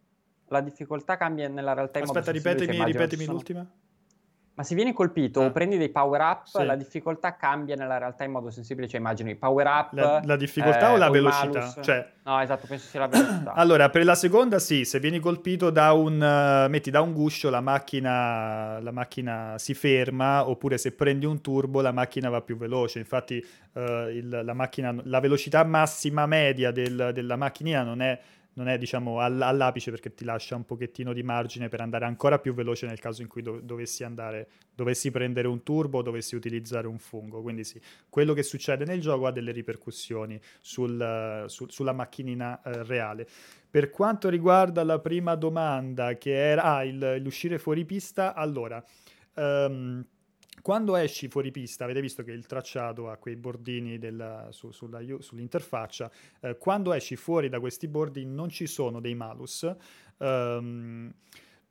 la 0.48 0.62
difficoltà 0.62 1.16
cambia 1.16 1.48
nella 1.48 1.74
realtà 1.74 2.00
in 2.00 2.06
Aspetta, 2.06 2.32
modo 2.32 2.32
ripetimi, 2.32 2.84
ripetimi 2.84 3.24
sono... 3.24 3.38
l'ultima. 3.38 3.72
Ma 4.54 4.64
se 4.64 4.76
vieni 4.76 4.92
colpito 4.92 5.42
ah. 5.42 5.46
o 5.46 5.52
prendi 5.52 5.78
dei 5.78 5.90
power 5.90 6.22
up, 6.22 6.46
sì. 6.46 6.64
la 6.66 6.76
difficoltà 6.76 7.36
cambia 7.36 7.76
nella 7.76 7.98
realtà 7.98 8.26
in 8.26 8.32
modo 8.32 8.52
sensibile. 8.52 8.88
Cioè, 8.88 9.00
immagino 9.00 9.30
i 9.30 9.36
power 9.36 9.66
up. 9.66 9.94
La, 9.94 10.22
la 10.24 10.36
difficoltà 10.36 10.90
eh, 10.90 10.94
o 10.94 10.98
la 10.98 11.10
velocità? 11.10 11.74
Cioè... 11.82 12.12
No, 12.24 12.40
esatto, 12.40 12.68
penso 12.68 12.88
sia 12.88 13.00
la 13.00 13.08
velocità. 13.08 13.54
allora, 13.56 13.90
per 13.90 14.04
la 14.04 14.16
seconda, 14.16 14.60
sì, 14.60 14.84
se 14.84 15.00
vieni 15.00 15.20
colpito 15.20 15.70
da 15.70 15.94
un, 15.94 16.16
uh, 16.16 16.70
metti 16.70 16.92
da 16.92 17.02
un 17.02 17.14
guscio, 17.14 17.50
la 17.50 17.62
macchina, 17.62 18.80
la 18.82 18.92
macchina 18.92 19.56
si 19.58 19.74
ferma, 19.74 20.48
oppure 20.48 20.78
se 20.78 20.92
prendi 20.92 21.26
un 21.26 21.40
turbo, 21.40 21.80
la 21.80 21.94
macchina 21.94 22.30
va 22.30 22.42
più 22.42 22.58
veloce. 22.58 23.00
Infatti, 23.00 23.44
uh, 23.74 23.82
il, 24.10 24.42
la, 24.44 24.54
macchina, 24.54 24.94
la 25.04 25.20
velocità 25.22 25.64
massima 25.64 26.26
media 26.26 26.72
del, 26.72 27.12
della 27.14 27.38
macchinina 27.38 27.84
non 27.84 28.02
è 28.02 28.20
non 28.54 28.68
è 28.68 28.78
diciamo 28.78 29.20
all- 29.20 29.42
all'apice 29.42 29.92
perché 29.92 30.14
ti 30.14 30.26
lascia 30.26 30.56
un 30.56 30.66
pochettino 30.66 31.14
di 31.14 31.24
margine 31.24 31.70
per 31.70 31.82
andare 31.82 32.06
ancora 32.06 32.40
più 32.40 32.54
veloce 32.54 32.86
nel 32.86 33.00
caso 33.00 33.22
in 33.22 33.28
cui 33.28 33.42
do- 33.42 33.60
dovessi 33.62 34.04
andare, 34.04 34.50
dovessi 34.74 35.12
prendere 35.12 35.48
un 35.48 35.64
turbo 35.64 36.02
dovessi 36.02 36.36
utilizzare 36.36 36.88
un 36.88 37.00
fungo. 37.00 37.42
Quindi 37.42 37.64
sì, 37.64 37.80
quello 38.10 38.34
che 38.34 38.44
succede 38.44 38.86
nel 38.86 39.00
gioco 39.00 39.28
ha 39.28 39.32
delle 39.32 39.52
ripercussioni 39.52 40.40
sul, 40.60 41.46
su- 41.48 41.68
sulla 41.70 41.94
macchinina 41.94 42.62
eh, 42.62 42.84
reale. 42.84 43.28
Per 43.70 43.90
quanto 43.90 44.28
riguarda 44.30 44.84
la 44.84 45.00
prima 45.00 45.36
domanda 45.36 46.16
che 46.16 46.34
era 46.34 46.64
ah, 46.64 46.84
il, 46.84 47.22
l'uscire 47.22 47.58
fuori 47.58 47.86
pista, 47.86 48.34
allora... 48.34 48.84
Um, 49.34 50.06
quando 50.62 50.96
esci 50.96 51.28
fuori 51.28 51.52
pista, 51.52 51.86
avete 51.86 52.02
visto 52.02 52.24
che 52.24 52.32
il 52.32 52.46
tracciato 52.46 53.10
ha 53.10 53.18
quei 53.18 53.36
bordini 53.36 53.98
della, 53.98 54.48
su, 54.52 54.72
sulla, 54.72 55.00
sull'interfaccia, 55.20 56.12
eh, 56.42 56.58
quando 56.58 56.94
esci 56.94 57.16
fuori 57.16 57.50
da 57.50 57.60
questi 57.60 57.88
bordi 57.88 58.26
non 58.26 58.50
ci 58.50 58.68
sono 58.68 59.00
dei 59.00 59.16
malus. 59.16 59.70
Um, 60.18 61.14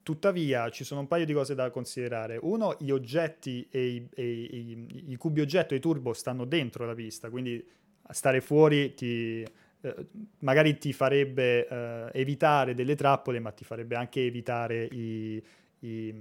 Tuttavia 0.03 0.71
ci 0.71 0.83
sono 0.83 1.01
un 1.01 1.07
paio 1.09 1.27
di 1.27 1.33
cose 1.35 1.55
da 1.55 1.71
considerare. 1.71 2.39
Uno, 2.41 2.75
gli 2.79 2.91
oggetti 2.91 3.69
e 3.71 3.87
i, 3.87 4.09
e 4.15 4.25
i, 4.25 5.05
i 5.09 5.17
cubi 5.17 5.41
oggetto 5.41 5.75
e 5.75 5.77
i 5.77 5.81
turbo 5.81 6.15
stanno 6.15 6.47
dentro 6.47 6.87
la 6.87 6.95
pista, 6.95 7.29
quindi 7.29 7.63
stare 8.11 8.41
fuori 8.41 8.95
ti, 8.95 9.43
eh, 9.83 10.07
magari 10.39 10.79
ti 10.79 10.95
farebbe 10.95 11.69
eh, 11.69 12.11
evitare 12.15 12.75
delle 12.75 12.95
trappole, 12.95 13.41
ma 13.41 13.53
ti 13.53 13.63
farebbe 13.63 13.95
anche 13.95 14.25
evitare 14.25 14.85
i, 14.91 15.43
i, 15.81 16.15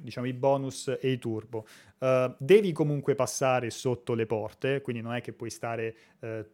diciamo, 0.00 0.26
i 0.26 0.32
bonus 0.32 0.96
e 1.00 1.10
i 1.10 1.18
turbo. 1.18 1.66
Uh, 1.98 2.34
devi 2.38 2.72
comunque 2.72 3.14
passare 3.14 3.70
sotto 3.70 4.14
le 4.14 4.26
porte, 4.26 4.80
quindi 4.80 5.02
non 5.02 5.14
è 5.14 5.20
che 5.20 5.32
puoi 5.32 5.50
stare 5.50 5.96
uh, 6.20 6.44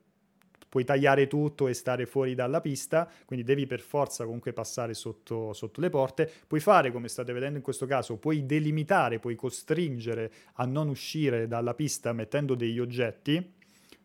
puoi 0.75 0.85
tagliare 0.85 1.29
tutto 1.29 1.69
e 1.69 1.73
stare 1.73 2.05
fuori 2.05 2.35
dalla 2.35 2.61
pista, 2.61 3.09
quindi 3.27 3.45
devi 3.45 3.65
per 3.65 3.79
forza 3.79 4.25
comunque 4.25 4.53
passare 4.53 4.93
sotto, 4.93 5.53
sotto 5.53 5.81
le 5.81 5.89
porte. 5.89 6.29
Puoi 6.49 6.59
fare, 6.59 6.91
come 6.91 7.07
state 7.07 7.33
vedendo 7.33 7.59
in 7.59 7.63
questo 7.63 7.87
caso, 7.87 8.17
puoi 8.17 8.45
delimitare, 8.45 9.21
puoi 9.21 9.37
costringere 9.37 10.33
a 10.55 10.65
non 10.65 10.89
uscire 10.89 11.47
dalla 11.47 11.75
pista 11.75 12.13
mettendo 12.13 12.57
degli 12.57 12.81
oggetti, 12.81 13.55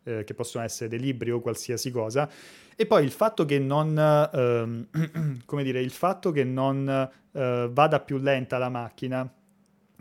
eh, 0.10 0.24
che 0.24 0.34
possono 0.34 0.64
essere 0.64 0.90
dei 0.90 1.00
libri 1.00 1.32
o 1.32 1.40
qualsiasi 1.40 1.92
cosa. 1.92 2.30
E 2.76 2.86
poi 2.86 3.04
il 3.04 3.12
fatto 3.12 3.46
che 3.46 3.60
non, 3.60 3.98
ehm, 4.34 5.42
come 5.46 5.64
dire, 5.64 5.82
il 5.82 5.92
fatto 5.92 6.32
che 6.32 6.44
non 6.44 6.88
eh, 7.32 7.70
vada 7.72 8.00
più 8.00 8.18
lenta 8.18 8.58
la 8.58 8.70
macchina, 8.70 9.32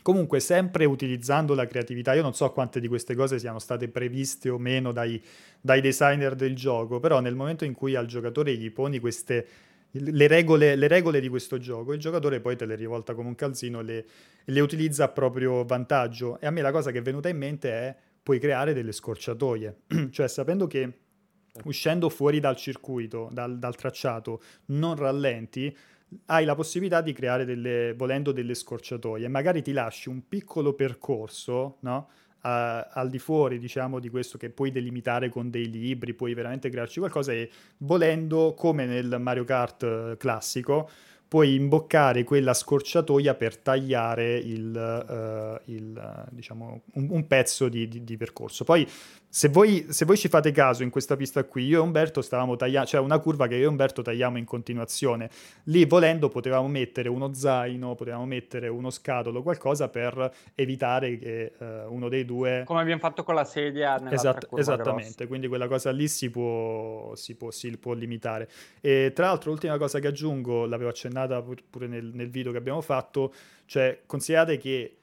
comunque 0.03 0.41
sempre 0.41 0.85
utilizzando 0.85 1.55
la 1.55 1.67
creatività, 1.67 2.15
io 2.15 2.23
non 2.23 2.35
so 2.35 2.51
quante 2.53 2.81
di 2.81 2.89
queste 2.89 3.15
cose 3.15 3.39
siano 3.39 3.59
state 3.59 3.89
previste 3.89 4.49
o 4.49 4.59
meno 4.59 4.93
dai, 4.93 5.23
dai 5.61 5.81
designer 5.81 6.35
del 6.35 6.55
gioco, 6.57 7.01
però 7.01 7.21
nel 7.21 7.35
momento 7.35 7.65
in 7.65 7.75
cui 7.75 7.95
al 7.95 8.07
giocatore 8.07 8.57
gli 8.57 8.71
poni 8.71 8.99
queste 8.99 9.47
le 9.91 10.27
regole, 10.27 10.77
le 10.77 10.87
regole, 10.87 11.19
di 11.19 11.29
questo 11.29 11.59
gioco, 11.59 11.95
il 11.95 11.99
giocatore 11.99 12.41
poi 12.41 12.57
te 12.57 12.67
le 12.67 12.75
rivolta 12.75 13.15
come 13.15 13.29
un 13.29 13.35
calzino 13.35 13.81
e 13.81 13.83
le, 13.83 14.05
le, 14.45 14.61
utilizza 14.61 15.05
a 15.05 15.09
proprio 15.09 15.65
vantaggio. 15.65 16.39
E 16.41 16.47
a 16.47 16.51
me 16.51 16.61
la 16.61 16.71
cosa 16.71 16.91
che 16.91 16.99
è 16.99 17.03
venuta 17.03 17.31
in 17.31 17.39
mente 17.39 17.71
è 17.71 17.97
puoi 18.29 18.39
creare 18.39 18.74
delle 18.74 18.93
scorciatoie, 18.93 19.85
cioè 20.11 20.29
sapendo 20.29 20.66
che 20.66 20.99
uscendo 21.64 22.11
fuori 22.11 22.41
dal 22.41 22.57
circuito, 22.57 23.31
dal, 23.33 23.59
dal 23.59 23.74
tracciato, 23.74 24.43
non 24.66 24.97
rallenti, 24.97 25.74
hai 26.26 26.45
la 26.45 26.55
possibilità 26.55 27.01
di 27.01 27.14
creare 27.14 27.47
delle, 27.47 27.95
volendo 27.95 28.31
delle 28.31 28.53
scorciatoie, 28.53 29.26
magari 29.29 29.62
ti 29.62 29.72
lasci 29.72 30.11
un 30.11 30.29
piccolo 30.29 30.74
percorso, 30.74 31.79
no? 31.81 32.11
Uh, 32.43 32.85
al 32.91 33.09
di 33.09 33.18
fuori, 33.18 33.59
diciamo, 33.59 33.99
di 33.99 34.11
questo 34.11 34.37
che 34.37 34.51
puoi 34.51 34.70
delimitare 34.70 35.31
con 35.31 35.49
dei 35.49 35.70
libri, 35.70 36.12
puoi 36.12 36.35
veramente 36.35 36.68
crearci 36.68 36.99
qualcosa 36.99 37.33
e 37.33 37.51
volendo, 37.79 38.53
come 38.53 38.85
nel 38.85 39.16
Mario 39.18 39.45
Kart 39.45 39.83
eh, 39.85 40.16
classico, 40.18 40.89
puoi 41.29 41.55
imboccare 41.55 42.24
quella 42.24 42.55
scorciatoia 42.55 43.35
per 43.35 43.59
tagliare 43.59 44.39
il, 44.39 45.61
uh, 45.66 45.70
il, 45.70 46.26
diciamo, 46.31 46.81
un, 46.95 47.09
un, 47.11 47.26
pezzo 47.26 47.68
di, 47.68 47.87
di, 47.87 48.03
di 48.03 48.16
percorso. 48.16 48.64
Poi 48.64 48.89
se 49.31 49.49
voi, 49.49 49.85
se 49.91 50.07
voi, 50.07 50.16
ci 50.16 50.29
fate 50.29 50.53
caso 50.53 50.83
in 50.83 50.89
questa 50.89 51.14
pista 51.14 51.45
qui, 51.45 51.66
io 51.66 51.81
e 51.81 51.83
Umberto 51.83 52.22
stavamo 52.22 52.57
tagliando, 52.57 52.89
cioè 52.89 53.01
una 53.01 53.18
curva 53.18 53.47
che 53.47 53.57
io 53.57 53.64
e 53.64 53.66
Umberto 53.66 54.01
tagliamo 54.01 54.39
in 54.39 54.47
continuazione. 54.47 55.29
Lì 55.64 55.85
volendo 55.85 56.31
potevamo 56.31 56.66
mettere 56.66 57.11
uno 57.11 57.35
zaino, 57.35 57.95
potevamo 57.95 58.24
mettere 58.24 58.68
uno 58.68 58.89
scatolo, 58.89 59.43
qualcosa 59.43 59.91
per 59.91 60.33
evitare 60.55 61.18
che 61.18 61.53
uh, 61.59 61.64
uno 61.93 62.09
dei 62.09 62.24
due... 62.24 62.62
Come 62.64 62.81
abbiamo 62.81 63.01
fatto 63.01 63.22
con 63.22 63.35
la 63.35 63.45
sedia 63.45 64.01
Esat- 64.11 64.49
Esattamente, 64.57 65.09
grossa. 65.09 65.26
quindi 65.26 65.47
quella 65.47 65.68
cosa 65.68 65.91
lì 65.91 66.09
si 66.09 66.31
può, 66.31 67.14
si 67.14 67.35
può, 67.35 67.51
si 67.51 67.76
può 67.76 67.93
limitare. 67.93 68.49
E 68.81 69.12
tra 69.14 69.26
l'altro 69.26 69.51
l'ultima 69.51 69.76
cosa 69.76 69.99
che 69.99 70.07
aggiungo, 70.07 70.64
l'avevo 70.64 70.89
accennata 71.19 71.45
pure 71.69 71.87
nel, 71.87 72.11
nel 72.14 72.31
video 72.31 72.53
che 72.53 72.59
abbiamo 72.59 72.81
fatto, 72.81 73.33
cioè 73.66 74.03
considerate 74.07 74.59
che 74.59 74.95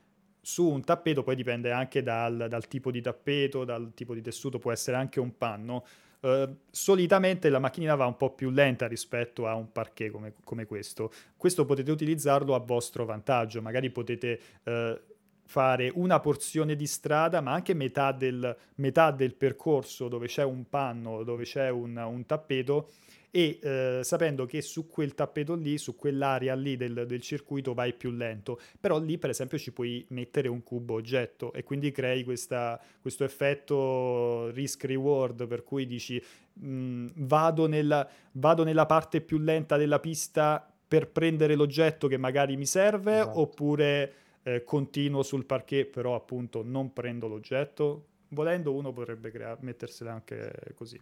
su 0.42 0.68
un 0.68 0.84
tappeto 0.84 1.24
poi 1.24 1.36
dipende 1.36 1.72
anche 1.72 2.04
dal, 2.04 2.48
dal, 2.48 2.68
tipo 2.68 2.92
di 2.92 3.02
tappeto, 3.02 3.66
dal 3.66 3.92
tipo 3.94 4.14
di 4.14 4.22
tessuto, 4.22 4.60
può 4.60 4.72
essere 4.72 4.98
anche 4.98 5.20
un 5.20 5.38
panno. 5.38 5.86
Uh, 6.20 6.58
solitamente 6.72 7.50
la 7.50 7.60
macchinina 7.60 7.94
va 7.96 8.06
un 8.06 8.18
po' 8.18 8.32
più 8.32 8.50
lenta 8.50 8.88
rispetto 8.88 9.48
a 9.48 9.54
un 9.54 9.72
parquet 9.72 10.12
come, 10.12 10.34
come 10.44 10.66
questo. 10.66 11.12
Questo 11.36 11.66
potete 11.66 11.92
utilizzarlo 11.92 12.56
a 12.56 12.60
vostro 12.60 13.06
vantaggio, 13.06 13.62
magari 13.62 13.90
potete 13.92 14.40
uh, 14.64 15.00
fare 15.46 15.92
una 15.94 16.20
porzione 16.20 16.76
di 16.76 16.88
strada, 16.88 17.40
ma 17.42 17.54
anche 17.54 17.74
metà 17.74 18.12
del, 18.12 18.56
metà 18.76 19.12
del 19.12 19.36
percorso 19.36 20.08
dove 20.08 20.28
c'è 20.28 20.44
un 20.44 20.68
panno, 20.70 21.24
dove 21.24 21.44
c'è 21.44 21.70
un, 21.70 21.96
un 21.98 22.26
tappeto 22.26 22.90
e 23.36 23.60
eh, 23.62 24.00
sapendo 24.02 24.46
che 24.46 24.62
su 24.62 24.88
quel 24.88 25.14
tappeto 25.14 25.56
lì, 25.56 25.78
su 25.78 25.98
quell'area 25.98 26.56
lì 26.56 26.78
del, 26.78 27.06
del, 27.06 27.20
circuito 27.20 27.74
vai 27.74 27.94
più 27.94 28.12
lento, 28.12 28.58
però 28.80 28.98
lì 28.98 29.18
per 29.18 29.30
esempio 29.30 29.58
ci 29.58 29.74
puoi 29.74 30.06
mettere 30.10 30.48
un 30.48 30.64
cubo 30.64 30.94
oggetto 30.94 31.52
e 31.52 31.64
quindi 31.64 31.92
crei 31.92 32.24
questa, 32.24 32.80
questo 33.02 33.26
effetto 33.26 34.50
risk 34.52 34.86
reward 34.86 35.48
per 35.48 35.66
cui 35.66 35.86
dici 35.86 36.22
mh, 36.54 36.68
mm, 36.68 37.08
vado, 37.16 37.68
nella, 37.68 38.08
vado 38.32 38.64
nella 38.64 38.86
parte 38.86 39.20
più 39.20 39.38
lenta 39.38 39.76
della 39.76 40.00
pista 40.00 40.66
per 40.88 41.10
prendere 41.10 41.56
l'oggetto 41.56 42.08
che 42.08 42.16
magari 42.16 42.56
mi 42.56 42.66
serve 42.66 43.20
esatto. 43.20 43.42
oppure 43.42 44.14
eh, 44.46 44.64
continuo 44.64 45.24
sul 45.24 45.46
parquet 45.46 45.90
però 45.90 46.16
appunto 46.16 46.62
non 46.64 46.94
prendo 46.94 47.28
l'oggetto 47.28 48.08
volendo 48.30 48.74
uno 48.74 48.94
potrebbe 48.94 49.32
crea- 49.32 49.58
mettersela 49.60 50.12
anche 50.12 50.74
così 50.76 51.00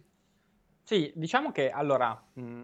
sì, 0.86 1.10
diciamo 1.16 1.50
che 1.50 1.70
allora, 1.70 2.22
mh, 2.34 2.62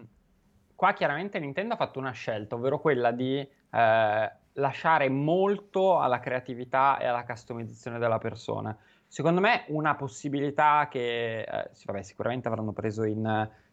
qua 0.75 0.93
chiaramente 0.93 1.39
Nintendo 1.39 1.73
ha 1.73 1.77
fatto 1.77 1.97
una 1.97 2.11
scelta, 2.11 2.53
ovvero 2.53 2.79
quella 2.79 3.09
di 3.11 3.39
eh, 3.39 4.31
lasciare 4.53 5.09
molto 5.09 5.99
alla 5.99 6.19
creatività 6.19 6.99
e 6.99 7.07
alla 7.07 7.25
customizzazione 7.25 7.97
della 7.97 8.19
persona. 8.19 8.77
Secondo 9.07 9.41
me 9.41 9.65
una 9.69 9.95
possibilità 9.95 10.87
che 10.87 11.41
eh, 11.41 11.69
sì, 11.71 11.85
vabbè, 11.87 12.03
sicuramente 12.03 12.47
avranno 12.47 12.73
preso 12.73 13.03
in, 13.03 13.25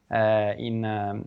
eh, 0.09 0.55
in, 0.57 1.23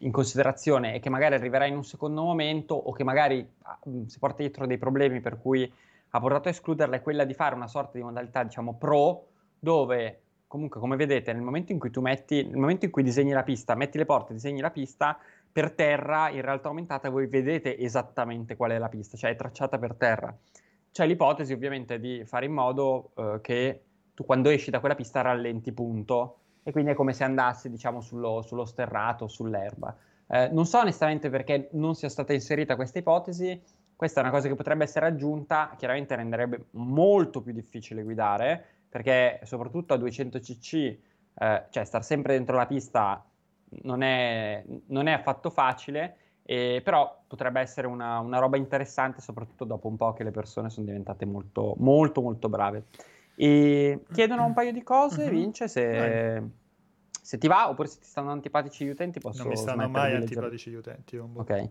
in, 0.00 0.12
considerazione 0.12 0.94
e 0.94 1.00
che 1.00 1.08
magari 1.08 1.34
arriverà 1.34 1.66
in 1.66 1.76
un 1.76 1.84
secondo 1.84 2.22
momento 2.22 2.74
o 2.74 2.92
che 2.92 3.04
magari 3.04 3.46
mh, 3.84 4.04
si 4.04 4.18
porta 4.18 4.38
dietro 4.38 4.66
dei 4.66 4.78
problemi 4.78 5.20
per 5.20 5.40
cui 5.40 5.70
ha 6.10 6.20
portato 6.20 6.48
a 6.48 6.50
escluderla 6.50 6.96
è 6.96 7.02
quella 7.02 7.24
di 7.24 7.34
fare 7.34 7.54
una 7.54 7.68
sorta 7.68 7.98
di 7.98 8.02
modalità, 8.02 8.42
diciamo, 8.42 8.74
pro, 8.74 9.26
dove 9.58 10.22
comunque 10.46 10.80
come 10.80 10.96
vedete 10.96 11.32
nel 11.32 11.42
momento 11.42 11.70
in 11.70 11.78
cui 11.78 11.90
tu 11.90 12.00
metti, 12.00 12.42
nel 12.42 12.56
momento 12.56 12.84
in 12.84 12.90
cui 12.90 13.04
disegni 13.04 13.30
la 13.30 13.44
pista, 13.44 13.76
metti 13.76 13.98
le 13.98 14.04
porte, 14.04 14.32
disegni 14.32 14.60
la 14.60 14.70
pista, 14.70 15.16
per 15.52 15.72
terra 15.72 16.28
in 16.30 16.40
realtà 16.42 16.68
aumentata 16.68 17.08
voi 17.08 17.26
vedete 17.26 17.78
esattamente 17.78 18.56
qual 18.56 18.72
è 18.72 18.78
la 18.78 18.88
pista, 18.88 19.16
cioè 19.16 19.30
è 19.30 19.36
tracciata 19.36 19.78
per 19.78 19.94
terra. 19.94 20.36
C'è 20.90 21.06
l'ipotesi 21.06 21.52
ovviamente 21.52 22.00
di 22.00 22.24
fare 22.24 22.46
in 22.46 22.52
modo 22.52 23.12
eh, 23.14 23.38
che 23.42 23.82
tu 24.14 24.24
quando 24.24 24.48
esci 24.48 24.70
da 24.70 24.80
quella 24.80 24.96
pista 24.96 25.20
rallenti 25.20 25.72
punto 25.72 26.38
e 26.62 26.72
quindi 26.72 26.90
è 26.90 26.94
come 26.94 27.12
se 27.12 27.24
andassi 27.24 27.70
diciamo 27.70 28.00
sullo, 28.00 28.42
sullo 28.42 28.64
sterrato, 28.64 29.28
sull'erba. 29.28 29.96
Eh, 30.26 30.48
non 30.52 30.66
so 30.66 30.78
onestamente 30.78 31.28
perché 31.30 31.68
non 31.72 31.94
sia 31.94 32.08
stata 32.08 32.32
inserita 32.32 32.76
questa 32.76 32.98
ipotesi, 32.98 33.60
questa 33.96 34.20
è 34.20 34.22
una 34.22 34.32
cosa 34.32 34.48
che 34.48 34.54
potrebbe 34.54 34.84
essere 34.84 35.06
aggiunta, 35.06 35.74
chiaramente 35.76 36.16
renderebbe 36.16 36.66
molto 36.70 37.42
più 37.42 37.52
difficile 37.52 38.02
guidare, 38.02 38.64
perché 38.88 39.40
soprattutto 39.44 39.92
a 39.94 39.96
200 39.96 40.38
cc, 40.38 40.74
eh, 40.74 41.64
cioè 41.70 41.84
star 41.84 42.04
sempre 42.04 42.34
dentro 42.34 42.56
la 42.56 42.66
pista 42.66 43.24
non 43.82 44.02
è, 44.02 44.64
non 44.86 45.06
è 45.06 45.12
affatto 45.12 45.50
facile, 45.50 46.16
eh, 46.42 46.80
però 46.82 47.22
potrebbe 47.26 47.60
essere 47.60 47.86
una, 47.86 48.18
una, 48.20 48.38
roba 48.38 48.56
interessante, 48.56 49.20
soprattutto 49.20 49.64
dopo 49.64 49.86
un 49.88 49.96
po' 49.96 50.12
che 50.12 50.24
le 50.24 50.30
persone 50.30 50.70
sono 50.70 50.86
diventate 50.86 51.24
molto, 51.24 51.74
molto, 51.78 52.20
molto 52.22 52.48
brave. 52.48 52.86
E 53.34 54.00
chiedono 54.12 54.44
un 54.44 54.52
paio 54.52 54.72
di 54.72 54.82
cose, 54.82 55.22
mm-hmm. 55.22 55.30
Vince, 55.30 55.68
se, 55.68 56.42
se, 57.22 57.38
ti 57.38 57.48
va, 57.48 57.68
oppure 57.68 57.88
se 57.88 57.98
ti 57.98 58.06
stanno 58.06 58.30
antipatici 58.30 58.84
gli 58.84 58.90
utenti, 58.90 59.18
posso 59.18 59.42
Non 59.42 59.52
mi 59.52 59.56
stanno 59.56 59.88
mai 59.88 60.14
antipatici 60.14 60.70
gli 60.70 60.74
utenti. 60.74 61.16
Ok. 61.16 61.70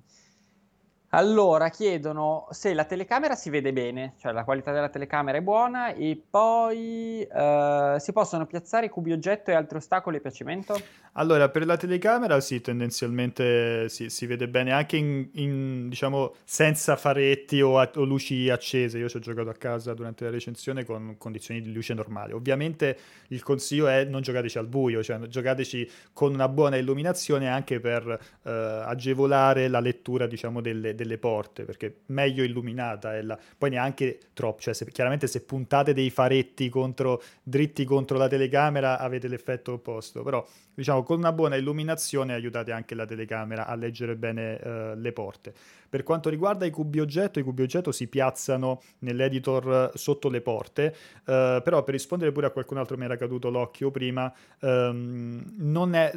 Allora, 1.12 1.70
chiedono 1.70 2.46
se 2.52 2.76
la 2.76 2.86
telecamera 2.86 3.34
si 3.34 3.50
vede 3.50 3.74
bene, 3.74 4.14
cioè 4.20 4.32
la 4.32 4.44
qualità 4.44 4.72
della 4.72 4.90
telecamera 4.90 5.40
è 5.40 5.42
buona 5.42 5.92
e 5.96 6.22
poi 6.30 7.28
uh, 7.28 7.98
si 7.98 8.14
possono 8.14 8.46
piazzare 8.46 8.90
cubi 8.90 9.12
oggetto 9.12 9.50
e 9.50 9.56
altri 9.56 9.78
ostacoli 9.78 10.18
a 10.18 10.20
piacimento? 10.20 10.80
Allora, 11.14 11.50
per 11.50 11.66
la 11.66 11.78
telecamera 11.78 12.40
sì, 12.40 12.62
tendenzialmente 12.62 13.90
sì, 13.90 14.10
si 14.10 14.28
vede 14.28 14.48
bene 14.48 14.72
anche 14.72 14.98
in, 14.98 15.30
in, 15.34 15.90
diciamo, 15.90 16.36
senza 16.44 16.96
faretti 16.96 17.60
o, 17.60 17.80
a, 17.80 17.90
o, 17.96 18.04
luci 18.04 18.48
accese. 18.50 19.00
Io 19.00 19.10
ci 19.10 19.18
ho 19.18 19.20
giocato 19.20 19.50
a 19.50 19.54
casa 19.54 19.96
durante 19.96 20.26
la 20.26 20.30
recensione 20.30 20.86
con 20.86 21.16
condizioni 21.18 21.62
di 21.62 21.74
luce 21.74 21.96
normale. 21.96 22.34
Ovviamente 22.34 22.98
il 23.30 23.42
consiglio 23.42 23.88
è 23.88 24.04
non 24.04 24.22
giocateci 24.22 24.60
al 24.60 24.68
buio, 24.68 25.02
cioè 25.02 25.18
giocateci 25.18 25.90
con 26.14 26.34
una 26.34 26.48
buona 26.48 26.78
illuminazione 26.78 27.50
anche 27.50 27.80
per 27.80 28.06
uh, 28.06 28.50
agevolare 28.50 29.68
la 29.68 29.80
lettura, 29.80 30.28
diciamo, 30.28 30.62
delle 30.62 30.94
delle 31.00 31.18
porte, 31.18 31.64
perché 31.64 32.02
meglio 32.08 32.44
illuminata 32.44 33.16
è 33.16 33.22
la... 33.22 33.40
poi 33.58 33.70
neanche 33.70 34.20
troppo, 34.34 34.60
cioè 34.60 34.74
se, 34.74 34.86
chiaramente 34.88 35.28
se 35.28 35.44
puntate 35.46 35.94
dei 35.94 36.10
faretti 36.10 36.68
contro, 36.68 37.22
dritti 37.42 37.86
contro 37.86 38.18
la 38.18 38.28
telecamera 38.28 39.00
avete 39.00 39.30
l'effetto 39.30 39.74
opposto, 39.74 40.24
però 40.24 40.46
diciamo 40.74 41.04
con 41.04 41.18
una 41.18 41.32
buona 41.32 41.56
illuminazione 41.56 42.34
aiutate 42.34 42.74
anche 42.74 42.96
la 42.96 43.06
telecamera 43.06 43.66
a 43.66 43.76
leggere 43.76 44.16
bene 44.18 44.60
uh, 44.62 45.00
le 45.00 45.12
porte. 45.14 45.54
Per 45.90 46.04
quanto 46.04 46.30
riguarda 46.30 46.66
i 46.66 46.70
cubi 46.70 47.00
oggetto, 47.00 47.40
i 47.40 47.44
cubi 47.44 47.62
oggetto 47.62 47.94
si 47.94 48.08
piazzano 48.08 48.82
nell'editor 49.00 49.92
sotto 49.96 50.30
le 50.30 50.42
porte, 50.42 50.94
uh, 51.20 51.62
però 51.64 51.84
per 51.84 51.94
rispondere 51.94 52.34
pure 52.34 52.48
a 52.48 52.52
qualcun 52.52 52.78
altro 52.78 52.98
mi 52.98 53.06
era 53.06 53.16
caduto 53.16 53.50
l'occhio 53.50 53.90
prima, 53.90 54.32
um, 54.60 55.44
non 55.58 55.96
è 55.96 56.12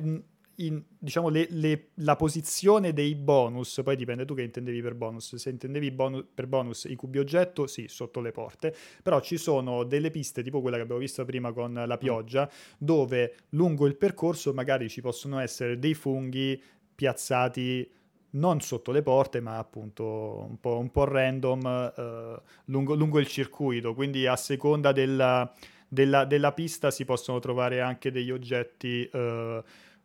in, 0.56 0.82
diciamo, 0.98 1.28
le, 1.28 1.46
le, 1.50 1.88
la 1.94 2.16
posizione 2.16 2.92
dei 2.92 3.14
bonus, 3.14 3.80
poi 3.82 3.96
dipende 3.96 4.24
tu 4.24 4.34
che 4.34 4.42
intendevi 4.42 4.82
per 4.82 4.94
bonus, 4.94 5.36
se 5.36 5.50
intendevi 5.50 5.90
bonus, 5.90 6.24
per 6.34 6.46
bonus 6.46 6.84
i 6.84 6.94
cubi 6.94 7.18
oggetto, 7.18 7.66
sì, 7.66 7.86
sotto 7.88 8.20
le 8.20 8.32
porte, 8.32 8.74
però 9.02 9.20
ci 9.20 9.36
sono 9.36 9.84
delle 9.84 10.10
piste 10.10 10.42
tipo 10.42 10.60
quella 10.60 10.76
che 10.76 10.82
abbiamo 10.82 11.00
visto 11.00 11.24
prima 11.24 11.52
con 11.52 11.82
la 11.86 11.98
pioggia, 11.98 12.50
dove 12.78 13.36
lungo 13.50 13.86
il 13.86 13.96
percorso 13.96 14.52
magari 14.52 14.88
ci 14.88 15.00
possono 15.00 15.38
essere 15.38 15.78
dei 15.78 15.94
funghi 15.94 16.60
piazzati 16.94 17.90
non 18.32 18.60
sotto 18.60 18.92
le 18.92 19.02
porte, 19.02 19.40
ma 19.40 19.58
appunto 19.58 20.46
un 20.48 20.58
po', 20.60 20.78
un 20.78 20.90
po 20.90 21.04
random 21.04 21.92
eh, 21.96 22.42
lungo, 22.66 22.94
lungo, 22.94 23.18
il 23.18 23.26
circuito. 23.26 23.94
Quindi 23.94 24.26
a 24.26 24.36
seconda 24.36 24.92
della, 24.92 25.52
della, 25.88 26.24
della, 26.24 26.52
pista 26.52 26.90
si 26.90 27.04
possono 27.04 27.38
trovare 27.40 27.80
anche 27.80 28.10
degli 28.10 28.30
oggetti. 28.30 29.04
Eh, 29.04 29.62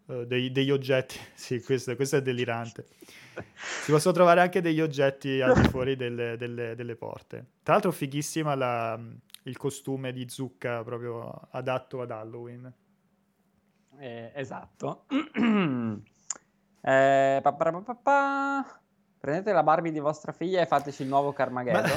eh, 0.07 0.25
dei, 0.25 0.51
degli 0.51 0.71
oggetti, 0.71 1.19
sì, 1.33 1.61
questo, 1.61 1.95
questo, 1.95 2.17
è 2.17 2.21
delirante. 2.21 2.85
Si 3.83 3.91
possono 3.91 4.15
trovare 4.15 4.41
anche 4.41 4.61
degli 4.61 4.81
oggetti 4.81 5.41
al 5.41 5.53
di 5.53 5.67
fuori 5.69 5.95
delle, 5.95 6.37
delle, 6.37 6.73
delle 6.73 6.95
porte. 6.95 7.45
Tra 7.61 7.73
l'altro, 7.73 7.91
fighissima 7.91 8.55
la, 8.55 8.99
il 9.43 9.57
costume 9.57 10.11
di 10.11 10.27
zucca 10.27 10.83
proprio 10.83 11.47
adatto 11.51 12.01
ad 12.01 12.09
Halloween. 12.09 12.73
Eh, 13.99 14.31
esatto. 14.33 15.05
Eh, 16.79 17.39
pa, 17.41 17.53
pa, 17.53 17.81
pa, 17.81 17.95
pa, 17.95 18.81
Prendete 19.19 19.51
la 19.51 19.63
Barbie 19.63 19.91
di 19.91 19.99
vostra 19.99 20.31
figlia 20.31 20.61
e 20.61 20.67
fateci 20.67 21.01
il 21.01 21.07
nuovo 21.07 21.33
Carmageddon. 21.33 21.91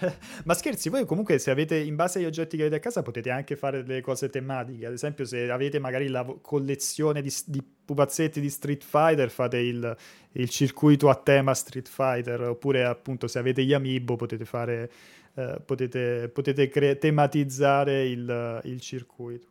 Ma, 0.00 0.12
ma, 0.44 0.54
scherzi, 0.54 0.90
voi 0.90 1.06
comunque 1.06 1.38
se 1.38 1.50
avete, 1.50 1.76
in 1.76 1.96
base 1.96 2.18
agli 2.18 2.26
oggetti 2.26 2.56
che 2.56 2.64
avete 2.64 2.76
a 2.76 2.80
casa, 2.80 3.02
potete 3.02 3.30
anche 3.30 3.56
fare 3.56 3.82
delle 3.82 4.02
cose 4.02 4.28
tematiche. 4.28 4.84
Ad 4.84 4.92
esempio, 4.92 5.24
se 5.24 5.50
avete 5.50 5.78
magari 5.78 6.08
la 6.08 6.24
collezione 6.42 7.22
di, 7.22 7.34
di 7.46 7.62
pupazzetti 7.62 8.40
di 8.40 8.50
Street 8.50 8.84
Fighter, 8.84 9.30
fate 9.30 9.56
il, 9.56 9.96
il, 10.32 10.48
circuito 10.50 11.08
a 11.08 11.14
tema 11.14 11.54
Street 11.54 11.88
Fighter. 11.88 12.42
Oppure, 12.42 12.84
appunto, 12.84 13.26
se 13.26 13.38
avete 13.38 13.64
gli 13.64 13.72
amiibo, 13.72 14.16
potete 14.16 14.44
fare... 14.44 14.90
Eh, 15.34 15.60
potete, 15.64 16.28
potete 16.28 16.68
cre- 16.68 16.98
tematizzare 16.98 18.06
il, 18.06 18.60
il 18.64 18.80
circuito. 18.80 19.48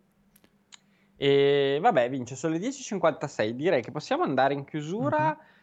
E 1.17 1.79
vabbè, 1.81 2.09
vince, 2.09 2.35
sono 2.35 2.53
le 2.53 2.59
10.56. 2.59 3.49
Direi 3.49 3.81
che 3.81 3.91
possiamo 3.91 4.23
andare 4.23 4.53
in 4.53 4.63
chiusura. 4.63 5.23
Mm-hmm. 5.23 5.53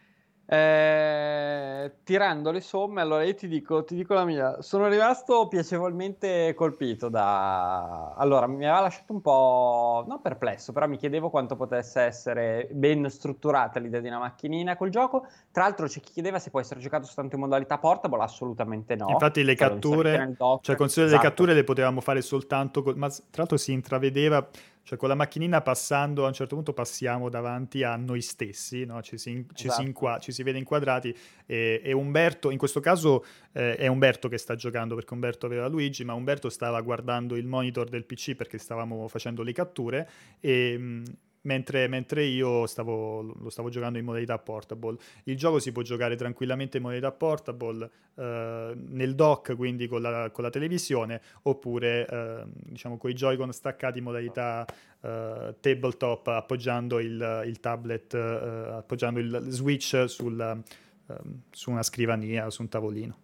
Eh, 0.45 1.93
tirando 2.03 2.51
le 2.51 2.61
somme, 2.61 3.01
allora 3.01 3.25
io 3.25 3.35
ti 3.35 3.49
dico, 3.49 3.85
ti 3.85 3.95
dico 3.95 4.13
la 4.13 4.25
mia, 4.25 4.61
sono 4.61 4.89
rimasto 4.89 5.49
piacevolmente 5.49 6.53
colpito 6.55 7.09
da... 7.09 8.13
Allora, 8.15 8.47
mi 8.47 8.65
aveva 8.65 8.81
lasciato 8.81 9.13
un 9.13 9.21
po', 9.21 10.05
non 10.07 10.21
perplesso, 10.21 10.73
però 10.73 10.87
mi 10.89 10.99
chiedevo 10.99 11.31
quanto 11.31 11.57
potesse 11.57 12.03
essere 12.03 12.69
ben 12.73 13.09
strutturata 13.09 13.79
l'idea 13.81 14.01
di 14.01 14.09
una 14.09 14.19
macchinina 14.19 14.77
col 14.77 14.91
gioco. 14.91 15.27
Tra 15.51 15.63
l'altro 15.63 15.87
c'è 15.87 16.01
chi 16.01 16.13
chiedeva 16.13 16.39
se 16.39 16.51
può 16.51 16.61
essere 16.61 16.81
giocato 16.81 17.07
soltanto 17.07 17.37
in 17.37 17.43
modalità 17.43 17.79
portable, 17.79 18.23
assolutamente 18.23 18.95
no. 18.95 19.09
Infatti 19.09 19.45
le 19.45 19.55
catture, 19.55 20.37
cioè 20.61 20.77
consiglio 20.77 21.07
esatto. 21.07 21.23
le 21.23 21.29
catture 21.29 21.55
le 21.55 21.65
potevamo 21.65 22.01
fare 22.01 22.21
soltanto, 22.21 22.83
con... 22.83 22.95
ma 22.97 23.09
tra 23.09 23.21
l'altro 23.37 23.57
si 23.57 23.73
intravedeva 23.73 24.47
cioè 24.85 24.99
con 24.99 25.09
la 25.09 25.15
macchinina 25.15 25.61
passando, 25.61 26.25
a 26.25 26.29
un 26.29 26.33
certo 26.33 26.55
punto 26.55 26.73
passiamo 26.73 27.29
davanti 27.29 27.83
a 27.83 27.97
noi 27.97 28.21
stessi, 28.21 28.85
no? 28.85 29.01
ci, 29.03 29.17
si, 29.17 29.47
ci, 29.55 29.67
esatto. 29.67 29.81
si 29.81 29.87
inqua- 29.87 30.19
ci, 30.19 30.33
si, 30.33 30.43
vede 30.43 30.59
inquadrati 30.59 31.15
e, 31.47 31.81
e, 31.83 31.93
Umberto, 31.93 32.51
in 32.51 32.59
questo 32.59 32.81
caso 32.81 33.25
eh, 33.53 33.77
è 33.77 33.87
Umberto 33.87 34.29
che 34.29 34.39
sta 34.39 34.55
giocando 34.55 34.95
perché 34.95 35.15
Umberto 35.15 35.47
aveva 35.47 35.69
Luigi, 35.69 36.05
ma 36.05 36.15
Umberto 36.15 36.49
stava 36.49 36.81
guardando 36.81 37.37
il 37.37 37.47
monitor 37.47 37.89
del 37.89 38.05
PC 38.05 38.35
perché 38.35 38.59
stavamo 38.59 39.09
facendo 39.09 39.43
le 39.43 39.53
catture 39.53 40.09
e... 40.41 41.03
Mentre, 41.45 41.89
mentre 41.89 42.23
io 42.23 42.67
stavo, 42.67 43.21
lo 43.21 43.51
stavo 43.51 43.69
giocando 43.69 43.99
in 43.99 44.05
modalità 44.05 44.39
portable. 44.39 44.97
Il 45.25 45.37
gioco 45.37 45.59
si 45.59 45.73
può 45.73 45.83
giocare 45.83 46.15
tranquillamente 46.15 46.77
in 46.77 46.85
modalità 46.85 47.11
portable 47.11 47.91
eh, 48.15 48.73
nel 48.77 49.15
dock, 49.17 49.57
quindi 49.57 49.89
con 49.89 50.03
la, 50.03 50.31
con 50.31 50.45
la 50.45 50.51
televisione, 50.51 51.21
oppure 51.43 52.07
eh, 52.07 52.45
diciamo 52.47 52.97
con 52.97 53.11
i 53.11 53.15
Joy-Con 53.15 53.53
staccati 53.53 53.99
in 53.99 54.05
modalità 54.05 54.65
eh, 55.01 55.57
tabletop, 55.59 56.29
appoggiando 56.29 57.01
il, 57.01 57.43
il 57.45 57.59
tablet, 57.59 58.15
eh, 58.15 58.19
appoggiando 58.75 59.19
il 59.19 59.47
Switch 59.49 60.05
sul, 60.09 60.41
ehm, 60.41 61.43
su 61.51 61.71
una 61.73 61.83
scrivania, 61.83 62.51
su 62.51 62.63
un 62.63 62.69
tavolino. 62.69 63.19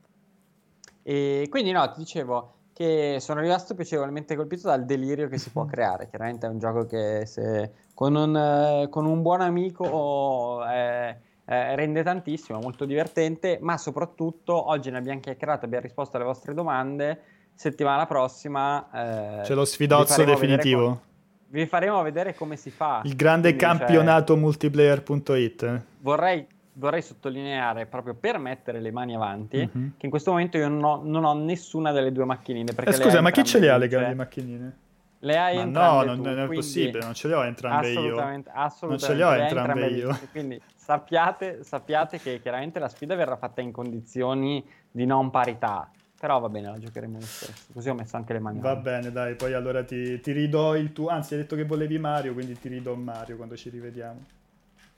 E 1.05 1.47
quindi 1.49 1.71
no, 1.71 1.89
ti 1.93 2.01
dicevo 2.01 2.58
che 2.79 3.17
sono 3.19 3.41
rimasto 3.41 3.75
piacevolmente 3.75 4.37
colpito 4.37 4.69
dal 4.69 4.85
delirio 4.85 5.27
che 5.27 5.37
si 5.37 5.51
può 5.51 5.65
creare. 5.67 6.09
Chiaramente 6.09 6.47
è 6.47 6.49
un 6.49 6.61
gioco 6.61 6.87
che 6.87 7.27
se 7.27 7.73
con 7.93 8.15
un, 8.15 8.37
eh, 8.37 8.89
con 8.89 9.05
un 9.05 9.21
buon 9.21 9.41
amico 9.41 10.65
eh, 10.65 11.17
eh, 11.45 11.75
rende 11.75 12.05
tantissimo, 12.05 12.61
molto 12.61 12.85
divertente, 12.85 13.59
ma 13.61 13.77
soprattutto 13.77 14.69
oggi 14.69 14.93
ne 14.93 14.99
abbiamo 14.99 15.19
chiacchierato, 15.19 15.65
abbiamo 15.65 15.83
risposto 15.83 16.19
alle 16.19 16.27
vostre 16.27 16.55
domande. 16.55 17.23
Settimana 17.53 18.07
prossima 18.07 19.41
eh, 19.41 19.43
c'è 19.43 19.55
lo 19.55 19.65
sfidozzo 19.65 20.23
definitivo. 20.23 20.85
Come, 20.85 21.01
vi 21.49 21.67
faremo 21.67 22.01
vedere 22.03 22.37
come 22.37 22.55
si 22.55 22.71
fa. 22.71 23.01
Il 23.03 23.17
grande 23.17 23.57
Quindi, 23.57 23.65
campionato 23.65 24.35
cioè, 24.35 24.43
multiplayer.it. 24.43 25.83
Vorrei 25.99 26.47
vorrei 26.79 27.03
sottolineare 27.03 27.87
proprio 27.87 28.15
per 28.15 28.39
mettere 28.39 28.81
le 28.81 28.91
mani 28.91 29.15
avanti 29.15 29.59
mm-hmm. 29.59 29.89
che 29.97 30.07
in 30.07 30.11
questo 30.11 30.31
momento 30.31 30.57
io 30.57 30.69
non 30.69 30.85
ho, 30.85 31.01
non 31.05 31.25
ho 31.25 31.35
nessuna 31.35 31.93
delle 31.93 32.13
due 32.13 32.25
macchinine. 32.25 32.73
Eh, 32.77 32.93
scusa, 32.93 33.21
ma 33.21 33.31
chi 33.31 33.45
ce 33.45 33.59
le 33.59 33.69
ha 33.69 33.77
le 33.77 33.89
grandi 33.89 34.15
macchinine? 34.15 34.77
Le 35.21 35.37
hai 35.37 35.57
Ma 35.57 35.63
entrambe 35.63 36.07
no, 36.07 36.15
non, 36.15 36.23
tu, 36.23 36.29
non 36.29 36.39
è 36.39 36.47
possibile, 36.47 37.01
non 37.01 37.15
ce 37.15 37.27
le 37.27 37.35
ho 37.35 37.45
entrambe 37.45 37.89
assolutamente, 37.89 38.51
io. 38.51 38.57
Assolutamente, 38.57 39.07
non 39.07 39.17
ce 39.17 39.17
le 39.17 39.25
ho 39.25 39.45
entrambe, 39.45 39.85
entrambe 39.85 39.97
io. 39.97 40.29
Quindi 40.31 40.63
sappiate, 40.77 41.65
sappiate 41.65 42.21
che 42.21 42.41
chiaramente 42.41 42.79
la 42.79 42.89
sfida 42.89 43.17
verrà 43.17 43.37
fatta 43.37 43.61
in 43.61 43.73
condizioni 43.73 44.65
di 44.91 45.07
non 45.07 45.31
parità. 45.31 45.91
Però 46.21 46.39
va 46.39 46.49
bene, 46.49 46.69
la 46.69 46.79
giocheremo 46.79 47.19
lo 47.19 47.25
stesso. 47.25 47.73
Così 47.73 47.89
ho 47.89 47.95
messo 47.95 48.17
anche 48.17 48.33
le 48.33 48.41
mani. 48.41 48.61
Va 48.61 48.77
bene, 48.77 49.11
dai, 49.11 49.35
poi 49.35 49.55
allora 49.55 49.85
ti, 49.85 50.21
ti 50.21 50.33
ridò 50.33 50.77
il 50.77 50.93
tuo... 50.93 51.09
Anzi, 51.09 51.35
hai 51.35 51.41
detto 51.41 51.55
che 51.55 51.65
volevi 51.65 51.99
Mario, 51.99 52.33
quindi 52.33 52.59
ti 52.59 52.69
ridò 52.69 52.95
Mario 52.95 53.37
quando 53.37 53.57
ci 53.57 53.71
rivediamo. 53.71 54.25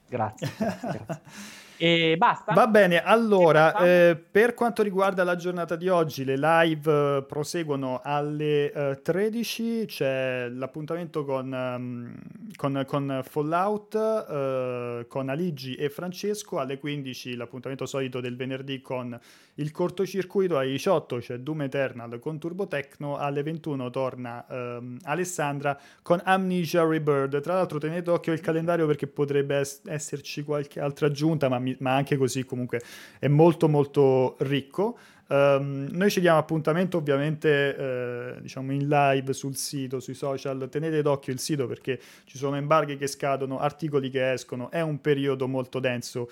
Grazie. 0.09 0.51
grazie, 0.57 0.89
grazie. 1.05 1.20
E 1.83 2.16
basta. 2.18 2.53
Va 2.53 2.66
bene, 2.66 3.03
allora, 3.03 3.74
eh, 3.78 4.14
per 4.14 4.53
quanto 4.53 4.83
riguarda 4.83 5.24
la 5.24 5.35
giornata 5.35 5.76
di 5.76 5.89
oggi, 5.89 6.26
le 6.26 6.37
live 6.37 7.16
eh, 7.16 7.22
proseguono 7.22 8.03
alle 8.05 8.70
eh, 8.70 9.01
13, 9.01 9.87
c'è 9.87 10.49
l'appuntamento 10.51 11.24
con, 11.24 11.51
um, 11.51 12.14
con, 12.55 12.85
con 12.87 13.22
Fallout, 13.24 13.95
eh, 13.95 15.07
con 15.09 15.31
Aligi 15.31 15.74
e 15.76 15.89
Francesco, 15.89 16.59
alle 16.59 16.78
15 16.78 17.35
l'appuntamento 17.35 17.87
solito 17.87 18.20
del 18.20 18.37
venerdì 18.37 18.83
con 18.83 19.18
il 19.55 19.70
cortocircuito, 19.70 20.59
alle 20.59 20.72
18 20.72 21.16
c'è 21.16 21.39
Doom 21.39 21.62
Eternal 21.62 22.18
con 22.18 22.39
Turbo 22.39 22.66
Tecno, 22.66 23.16
alle 23.16 23.43
21 23.43 23.89
torna 23.91 24.45
um, 24.49 24.99
Alessandra 25.05 25.78
con 26.03 26.20
Amnesia 26.24 26.85
Rebirth. 26.85 27.41
Tra 27.41 27.55
l'altro 27.55 27.78
tenete 27.78 28.03
d'occhio 28.03 28.33
il 28.33 28.41
calendario 28.41 28.87
perché 28.87 29.07
potrebbe 29.07 29.61
es- 29.61 29.81
esserci 29.87 30.43
qualche 30.45 30.81
altra 30.81 31.07
aggiunta, 31.07 31.49
ma 31.49 31.59
mi 31.59 31.70
ma 31.81 31.95
anche 31.95 32.16
così 32.16 32.45
comunque 32.45 32.81
è 33.18 33.29
molto 33.29 33.68
molto 33.68 34.37
ricco. 34.41 34.99
Um, 35.29 35.87
noi 35.93 36.11
ci 36.11 36.21
diamo 36.21 36.39
appuntamento 36.39 36.97
ovviamente 36.97 37.77
eh, 37.77 38.41
diciamo 38.41 38.73
in 38.73 38.89
live 38.89 39.33
sul 39.33 39.55
sito, 39.55 40.01
sui 40.01 40.14
social, 40.14 40.68
tenete 40.68 41.03
d'occhio 41.03 41.33
il 41.33 41.39
sito 41.39 41.68
perché 41.68 42.01
ci 42.25 42.37
sono 42.37 42.57
embarghi 42.57 42.97
che 42.97 43.07
scadono, 43.07 43.61
articoli 43.61 44.11
che 44.11 44.33
escono, 44.33 44.73
è 44.73 44.81
un 44.81 45.01
periodo 45.01 45.47
molto 45.47 45.79
denso. 45.79 46.29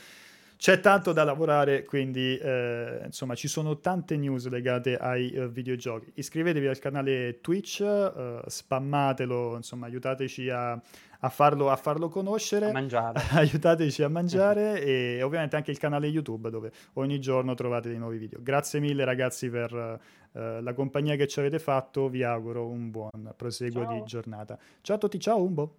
C'è 0.58 0.80
tanto 0.80 1.12
da 1.12 1.22
lavorare, 1.22 1.84
quindi 1.84 2.36
eh, 2.36 3.02
insomma 3.04 3.36
ci 3.36 3.46
sono 3.46 3.78
tante 3.78 4.16
news 4.16 4.48
legate 4.48 4.96
ai 4.96 5.32
uh, 5.36 5.48
videogiochi. 5.48 6.10
Iscrivetevi 6.14 6.66
al 6.66 6.80
canale 6.80 7.40
Twitch, 7.40 7.78
uh, 7.78 8.40
spammatelo, 8.44 9.54
insomma 9.54 9.86
aiutateci 9.86 10.50
a, 10.50 10.72
a 10.72 11.28
farlo, 11.28 11.70
a 11.70 11.76
farlo 11.76 12.08
conoscere. 12.08 12.70
A 12.70 12.72
mangiare. 12.72 13.20
Aiutateci 13.38 14.02
a 14.02 14.08
mangiare 14.08 14.82
e 14.82 15.22
ovviamente 15.22 15.54
anche 15.54 15.70
il 15.70 15.78
canale 15.78 16.08
YouTube 16.08 16.50
dove 16.50 16.72
ogni 16.94 17.20
giorno 17.20 17.54
trovate 17.54 17.88
dei 17.88 17.98
nuovi 17.98 18.18
video. 18.18 18.40
Grazie 18.42 18.80
mille 18.80 19.04
ragazzi 19.04 19.48
per 19.48 19.72
uh, 19.72 20.60
la 20.60 20.72
compagnia 20.74 21.14
che 21.14 21.28
ci 21.28 21.38
avete 21.38 21.60
fatto, 21.60 22.08
vi 22.08 22.24
auguro 22.24 22.66
un 22.66 22.90
buon 22.90 23.32
proseguo 23.36 23.84
ciao. 23.84 23.92
di 23.92 24.02
giornata. 24.02 24.58
Ciao 24.80 24.96
a 24.96 24.98
tutti, 24.98 25.20
ciao 25.20 25.40
Umbo. 25.40 25.76